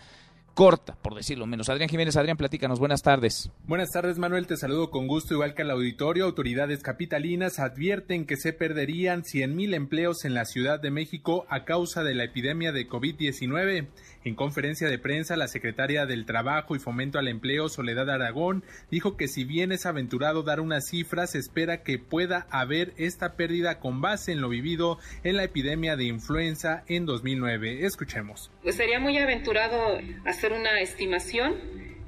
[0.57, 1.69] corta, por decirlo menos.
[1.69, 2.79] Adrián Jiménez, Adrián, platícanos.
[2.79, 3.51] Buenas tardes.
[3.67, 4.47] Buenas tardes, Manuel.
[4.47, 6.25] Te saludo con gusto, igual que al auditorio.
[6.25, 11.63] Autoridades capitalinas advierten que se perderían 100 mil empleos en la Ciudad de México a
[11.63, 13.85] causa de la epidemia de COVID-19.
[14.23, 19.15] En conferencia de prensa, la secretaria del Trabajo y Fomento al Empleo, Soledad Aragón, dijo
[19.15, 23.79] que si bien es aventurado dar una cifra, se espera que pueda haber esta pérdida
[23.79, 27.85] con base en lo vivido en la epidemia de influenza en 2009.
[27.85, 28.51] Escuchemos.
[28.63, 31.55] Pues sería muy aventurado hacer una estimación.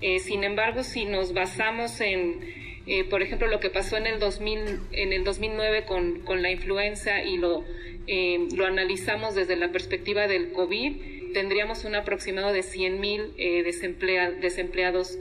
[0.02, 2.40] Eh, sin embargo, si nos basamos en,
[2.88, 6.52] eh, por ejemplo, lo que pasó en el, 2000, en el 2009 con, con la
[6.52, 7.64] influenza y lo,
[8.08, 15.20] eh, lo analizamos desde la perspectiva del COVID, tendríamos un aproximado de 100 mil desempleados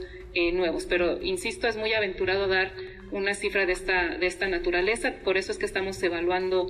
[0.53, 0.85] nuevos.
[0.85, 2.73] Pero, insisto, es muy aventurado dar
[3.11, 5.13] una cifra de esta, de esta naturaleza.
[5.23, 6.67] Por eso es que estamos evaluando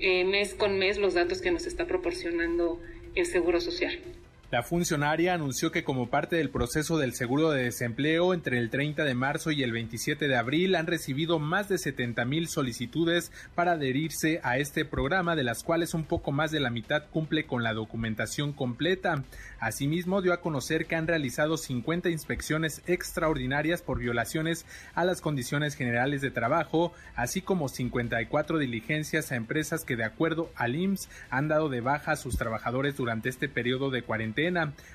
[0.00, 2.78] mes con mes los datos que nos está proporcionando
[3.14, 3.98] el Seguro Social.
[4.52, 9.02] La funcionaria anunció que como parte del proceso del seguro de desempleo entre el 30
[9.02, 13.72] de marzo y el 27 de abril han recibido más de 70 mil solicitudes para
[13.72, 17.62] adherirse a este programa, de las cuales un poco más de la mitad cumple con
[17.62, 19.24] la documentación completa.
[19.58, 25.76] Asimismo, dio a conocer que han realizado 50 inspecciones extraordinarias por violaciones a las condiciones
[25.76, 31.48] generales de trabajo, así como 54 diligencias a empresas que de acuerdo al IMSS han
[31.48, 34.41] dado de baja a sus trabajadores durante este periodo de cuarentena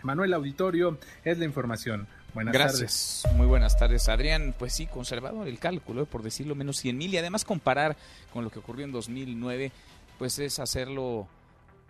[0.04, 2.08] Manuel Auditorio es la información.
[2.34, 3.24] Buenas Gracias.
[3.36, 4.54] Muy buenas tardes, Adrián.
[4.58, 7.96] Pues sí, conservador el cálculo, por decirlo menos 100 mil y además comparar
[8.32, 9.72] con lo que ocurrió en 2009
[10.18, 11.28] pues es hacerlo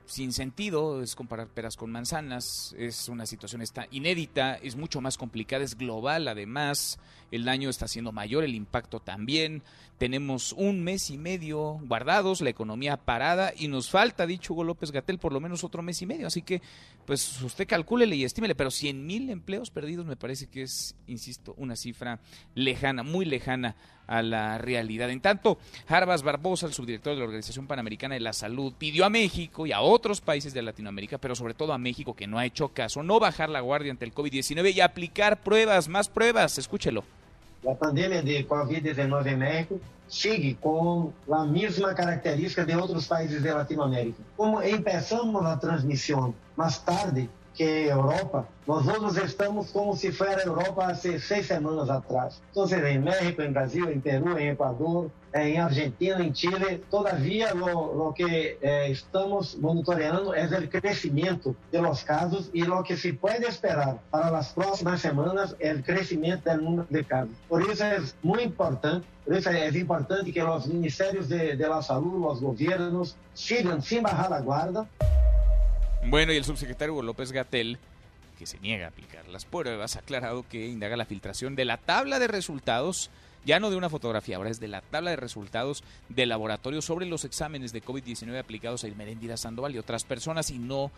[0.07, 5.17] sin sentido, es comparar peras con manzanas, es una situación está inédita, es mucho más
[5.17, 6.97] complicada, es global además,
[7.29, 9.63] el daño está siendo mayor, el impacto también,
[9.97, 14.91] tenemos un mes y medio guardados, la economía parada y nos falta, dicho Hugo López
[14.91, 16.61] Gatel, por lo menos otro mes y medio, así que
[17.05, 21.53] pues usted calcúlele y estímele, pero 100 mil empleos perdidos me parece que es, insisto,
[21.57, 22.21] una cifra
[22.55, 23.75] lejana, muy lejana
[24.07, 25.09] a la realidad.
[25.09, 25.57] En tanto,
[25.87, 29.71] Jarbas Barbosa, el subdirector de la Organización Panamericana de la Salud, pidió a México y
[29.71, 33.03] a otros países de Latinoamérica, pero sobre todo a México, que no ha hecho caso,
[33.03, 36.57] no bajar la guardia ante el COVID-19 y aplicar pruebas, más pruebas.
[36.57, 37.03] Escúchelo.
[37.63, 43.51] La pandemia de COVID-19 en México sigue con la misma característica de otros países de
[43.53, 44.17] Latinoamérica.
[44.35, 47.27] Como empezamos la transmisión más tarde,
[47.57, 52.41] que Europa, nosotros estamos como si fuera Europa hace seis semanas atrás.
[52.49, 57.93] Entonces, en México, en Brasil, en Perú, en Ecuador, en Argentina, en Chile, todavía lo,
[57.95, 63.13] lo que eh, estamos monitoreando es el crecimiento de los casos y lo que se
[63.13, 67.35] puede esperar para las próximas semanas es el crecimiento del número de casos.
[67.49, 71.81] Por eso es muy importante, por eso es importante que los ministerios de, de la
[71.81, 74.87] salud, los gobiernos, sigan sin bajar la guardia.
[76.09, 77.77] Bueno, y el subsecretario López Gatel,
[78.39, 81.75] que se niega a aplicar las pruebas, ha aclarado que indaga la filtración de la
[81.75, 83.09] tabla de resultados,
[83.45, 87.07] ya no de una fotografía, ahora es de la tabla de resultados del laboratorio sobre
[87.07, 90.91] los exámenes de COVID-19 aplicados a Irmeréndira Sandoval y otras personas, y no,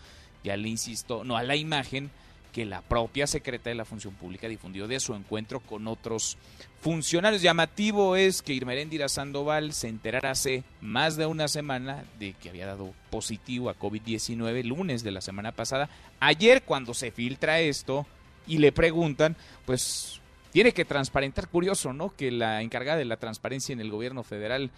[0.44, 2.12] ya le insisto, no a la imagen
[2.52, 6.38] que la propia secretaria de la Función Pública difundió de su encuentro con otros
[6.82, 7.42] funcionarios.
[7.42, 12.66] Llamativo es que Irmeréndira Sandoval se enterara hace más de una semana de que había
[12.66, 15.90] dado positivo a COVID-19 lunes de la semana pasada.
[16.20, 18.06] Ayer cuando se filtra esto
[18.48, 19.36] y le preguntan,
[19.66, 20.20] pues
[20.52, 22.16] tiene que transparentar, curioso, ¿no?
[22.16, 24.72] Que la encargada de la transparencia en el gobierno federal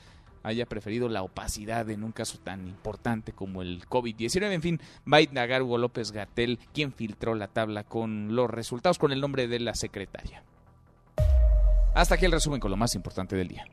[0.43, 4.51] haya preferido la opacidad en un caso tan importante como el COVID-19.
[4.51, 4.81] En fin,
[5.11, 5.22] va a
[5.77, 10.43] López Gatel, quien filtró la tabla con los resultados, con el nombre de la secretaria.
[11.93, 13.65] Hasta aquí el resumen con lo más importante del día.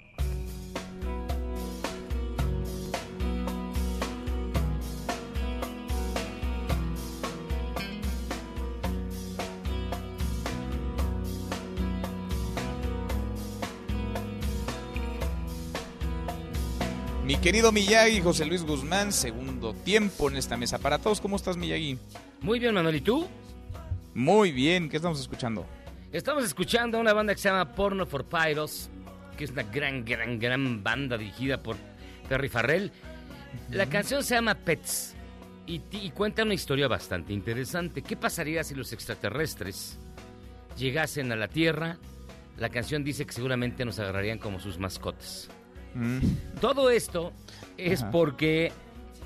[17.42, 21.20] Querido Miyagi, José Luis Guzmán, segundo tiempo en esta mesa para todos.
[21.20, 21.98] ¿Cómo estás, Miyagi?
[22.40, 22.96] Muy bien, Manuel.
[22.96, 23.26] ¿Y tú?
[24.14, 24.88] Muy bien.
[24.88, 25.66] ¿Qué estamos escuchando?
[26.12, 28.90] Estamos escuchando a una banda que se llama Porno for Pyros,
[29.36, 31.76] que es una gran, gran, gran banda dirigida por
[32.28, 32.90] Perry Farrell.
[33.70, 35.14] La canción se llama Pets
[35.66, 38.02] y, y cuenta una historia bastante interesante.
[38.02, 39.98] ¿Qué pasaría si los extraterrestres
[40.76, 41.98] llegasen a la Tierra?
[42.58, 45.48] La canción dice que seguramente nos agarrarían como sus mascotas.
[45.98, 46.60] Mm.
[46.60, 47.32] Todo esto
[47.76, 48.10] es Ajá.
[48.10, 48.72] porque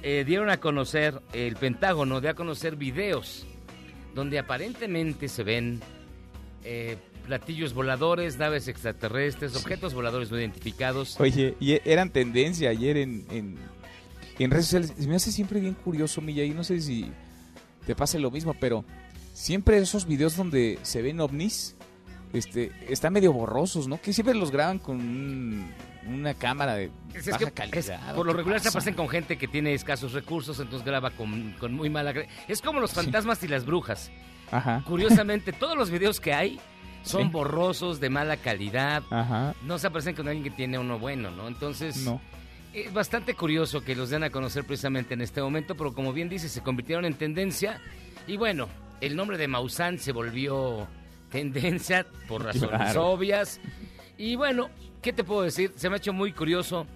[0.03, 3.47] eh, dieron a conocer, el Pentágono dio a conocer videos
[4.15, 5.81] donde aparentemente se ven
[6.65, 6.97] eh,
[7.27, 11.19] platillos voladores, naves extraterrestres, objetos voladores no identificados.
[11.21, 13.57] Oye, y eran tendencia ayer en, en,
[14.39, 15.07] en redes sociales.
[15.07, 16.51] Me hace siempre bien curioso, Miyagi.
[16.51, 17.11] No sé si
[17.87, 18.85] te pase lo mismo, pero
[19.33, 21.77] siempre esos videos donde se ven ovnis
[22.33, 24.01] este, están medio borrosos, ¿no?
[24.01, 25.71] Que siempre los graban con un-
[26.07, 27.79] una cámara de Es- es baja que- calidad.
[28.09, 28.79] es- por lo ¿Qué regular se pasa?
[28.79, 32.13] aparecen con gente que tiene escasos recursos, entonces graba con, con muy mala...
[32.49, 34.11] Es como los fantasmas y las brujas.
[34.51, 34.83] Ajá.
[34.87, 36.59] Curiosamente, todos los videos que hay
[37.05, 37.29] son Sí.
[37.31, 39.03] borrosos, de mala calidad.
[39.11, 39.55] Ajá.
[39.63, 41.49] No se aparecen con alguien que tiene uno bueno, ¿no?
[41.49, 42.21] Entonces, No.
[42.73, 46.29] es bastante curioso que los den a conocer precisamente en este momento, pero como bien
[46.29, 47.81] dice, se convirtieron en tendencia.
[48.27, 48.69] Y bueno,
[49.01, 50.87] el nombre de Maussan se volvió
[51.33, 53.07] tendencia por razones Claro.
[53.09, 53.61] obvias.
[54.17, 55.73] Y bueno, ¿qué te puedo decir?
[55.75, 56.87] Se me ha hecho muy curioso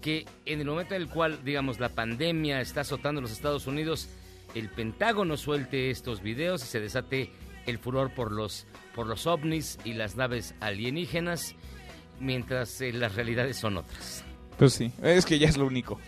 [0.00, 4.08] que en el momento en el cual, digamos, la pandemia está azotando los Estados Unidos,
[4.56, 7.30] el Pentágono suelte estos videos y se desate
[7.66, 8.66] el furor por los,
[8.96, 11.54] por los ovnis y las naves alienígenas,
[12.18, 14.24] mientras eh, las realidades son otras.
[14.58, 16.00] Pues sí, es que ya es lo único.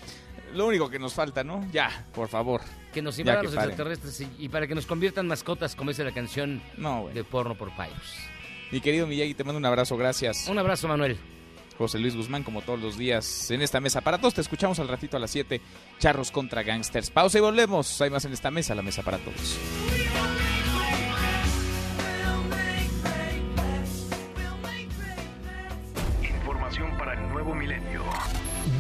[0.55, 1.67] Lo único que nos falta, ¿no?
[1.73, 2.61] Ya, por favor.
[2.93, 3.71] Que nos invadan que los paren.
[3.71, 6.63] extraterrestres y, y para que nos conviertan mascotas, como dice la canción
[7.13, 8.15] de porno por payos.
[8.71, 10.49] Mi querido Miyagi, te mando un abrazo, gracias.
[10.49, 11.19] Un abrazo, Manuel.
[11.77, 14.01] José Luis Guzmán, como todos los días, en esta mesa.
[14.01, 15.61] Para todos, te escuchamos al ratito a las 7.
[15.99, 17.11] Charros contra Gangsters.
[17.11, 18.01] Pausa y volvemos.
[18.01, 19.59] Hay más en esta mesa, la mesa para todos.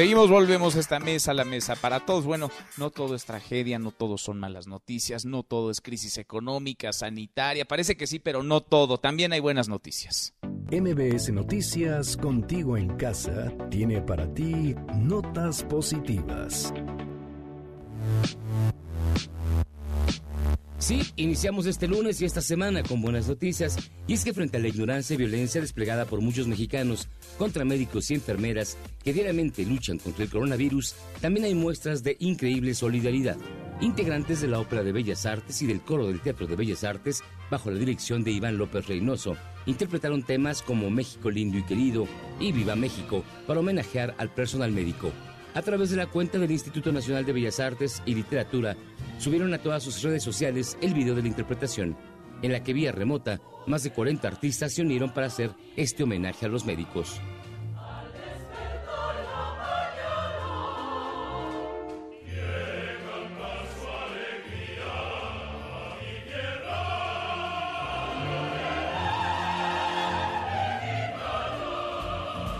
[0.00, 2.24] Seguimos, volvemos a esta mesa, la mesa para todos.
[2.24, 6.90] Bueno, no todo es tragedia, no todo son malas noticias, no todo es crisis económica,
[6.94, 7.66] sanitaria.
[7.66, 8.96] Parece que sí, pero no todo.
[8.96, 10.32] También hay buenas noticias.
[10.72, 16.72] MBS Noticias, contigo en casa, tiene para ti notas positivas.
[20.80, 23.76] Sí, iniciamos este lunes y esta semana con buenas noticias,
[24.06, 28.10] y es que frente a la ignorancia y violencia desplegada por muchos mexicanos contra médicos
[28.10, 33.36] y enfermeras que diariamente luchan contra el coronavirus, también hay muestras de increíble solidaridad.
[33.82, 37.22] Integrantes de la Ópera de Bellas Artes y del Coro del Teatro de Bellas Artes,
[37.50, 39.36] bajo la dirección de Iván López Reynoso,
[39.66, 42.08] interpretaron temas como México lindo y querido
[42.40, 45.12] y Viva México para homenajear al personal médico.
[45.52, 48.76] A través de la cuenta del Instituto Nacional de Bellas Artes y Literatura,
[49.20, 51.94] subieron a todas sus redes sociales el video de la interpretación,
[52.40, 56.46] en la que vía remota más de 40 artistas se unieron para hacer este homenaje
[56.46, 57.20] a los médicos.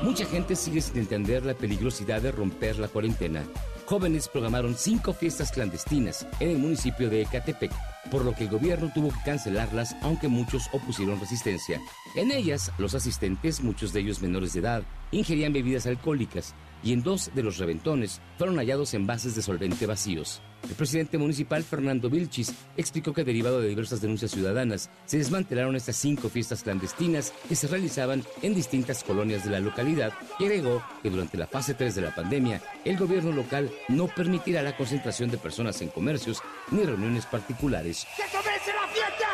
[0.03, 3.45] Mucha gente sigue sin entender la peligrosidad de romper la cuarentena.
[3.91, 7.73] Jóvenes programaron cinco fiestas clandestinas en el municipio de Ecatepec,
[8.09, 11.81] por lo que el gobierno tuvo que cancelarlas, aunque muchos opusieron resistencia.
[12.15, 16.55] En ellas, los asistentes, muchos de ellos menores de edad, ingerían bebidas alcohólicas
[16.85, 20.41] y en dos de los reventones fueron hallados envases de solvente vacíos.
[20.69, 25.97] El presidente municipal Fernando Vilchis explicó que derivado de diversas denuncias ciudadanas, se desmantelaron estas
[25.97, 31.11] cinco fiestas clandestinas que se realizaban en distintas colonias de la localidad y agregó que
[31.11, 35.39] durante la fase 3 de la pandemia, el gobierno local no permitirá la concentración de
[35.39, 38.07] personas en comercios ni reuniones particulares.
[38.17, 39.29] ¡Que comience la fiesta!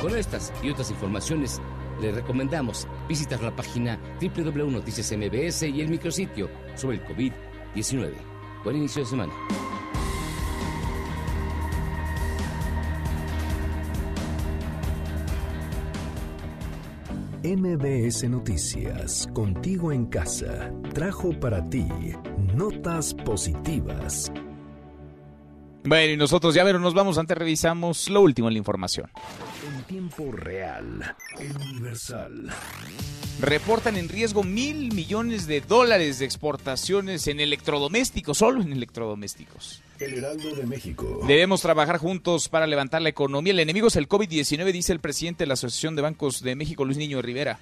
[0.00, 1.60] Con estas y otras informaciones,
[2.00, 8.33] le recomendamos visitar la página www.noticiasmbs y el micrositio sobre el COVID-19.
[8.64, 9.32] Buen inicio de semana.
[17.44, 21.86] MBS Noticias, contigo en casa, trajo para ti
[22.54, 24.32] notas positivas.
[25.84, 29.10] Bueno, y nosotros ya pero nos vamos, antes revisamos lo último en la información.
[29.66, 32.50] En tiempo real, el Universal.
[33.40, 39.82] Reportan en riesgo mil millones de dólares de exportaciones en electrodomésticos, solo en electrodomésticos.
[39.98, 41.20] El Heraldo de México.
[41.26, 43.52] Debemos trabajar juntos para levantar la economía.
[43.52, 46.84] El enemigo es el COVID-19, dice el presidente de la Asociación de Bancos de México,
[46.84, 47.58] Luis Niño Rivera.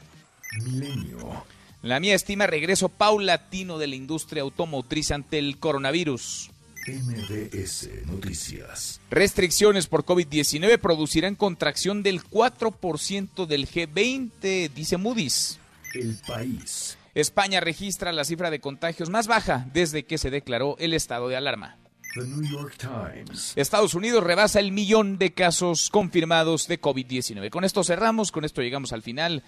[0.65, 1.45] Milenio.
[1.83, 6.51] La mía estima regreso paulatino de la industria automotriz ante el coronavirus.
[6.87, 9.01] MBS Noticias.
[9.11, 15.59] Restricciones por COVID-19 producirán contracción del 4% del G20, dice Moody's.
[15.95, 16.99] El país.
[17.15, 21.37] España registra la cifra de contagios más baja desde que se declaró el estado de
[21.37, 21.77] alarma.
[22.15, 23.53] The New York Times.
[23.57, 27.51] Estados Unidos rebasa el millón de casos confirmados de COVID-19.
[27.51, 29.43] Con esto cerramos, con esto llegamos al final.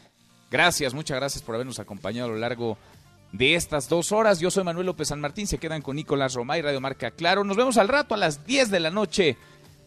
[0.51, 2.79] Gracias, muchas gracias por habernos acompañado a lo largo
[3.33, 4.41] de estas dos horas.
[4.41, 7.45] Yo soy Manuel López San Martín, se quedan con Nicolás Romay, Radio Marca Claro.
[7.45, 9.37] Nos vemos al rato a las 10 de la noche.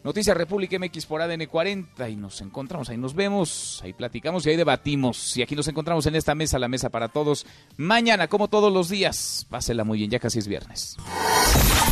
[0.04, 4.52] Noticias República MX por ADN 40 y nos encontramos, ahí nos vemos, ahí platicamos y
[4.52, 5.36] ahí debatimos.
[5.36, 7.46] Y aquí nos encontramos en esta mesa, la mesa para todos.
[7.76, 10.98] Mañana, como todos los días, pásela muy bien, ya casi es viernes.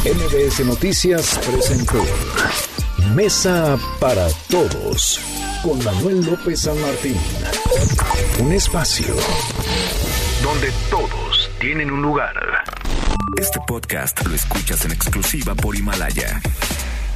[0.06, 2.02] MBS Noticias presentó
[3.16, 5.20] Mesa para Todos
[5.64, 7.18] con Manuel López San Martín.
[8.40, 9.16] Un espacio
[10.44, 12.36] donde todos tienen un lugar.
[13.38, 16.40] Este podcast lo escuchas en exclusiva por Himalaya.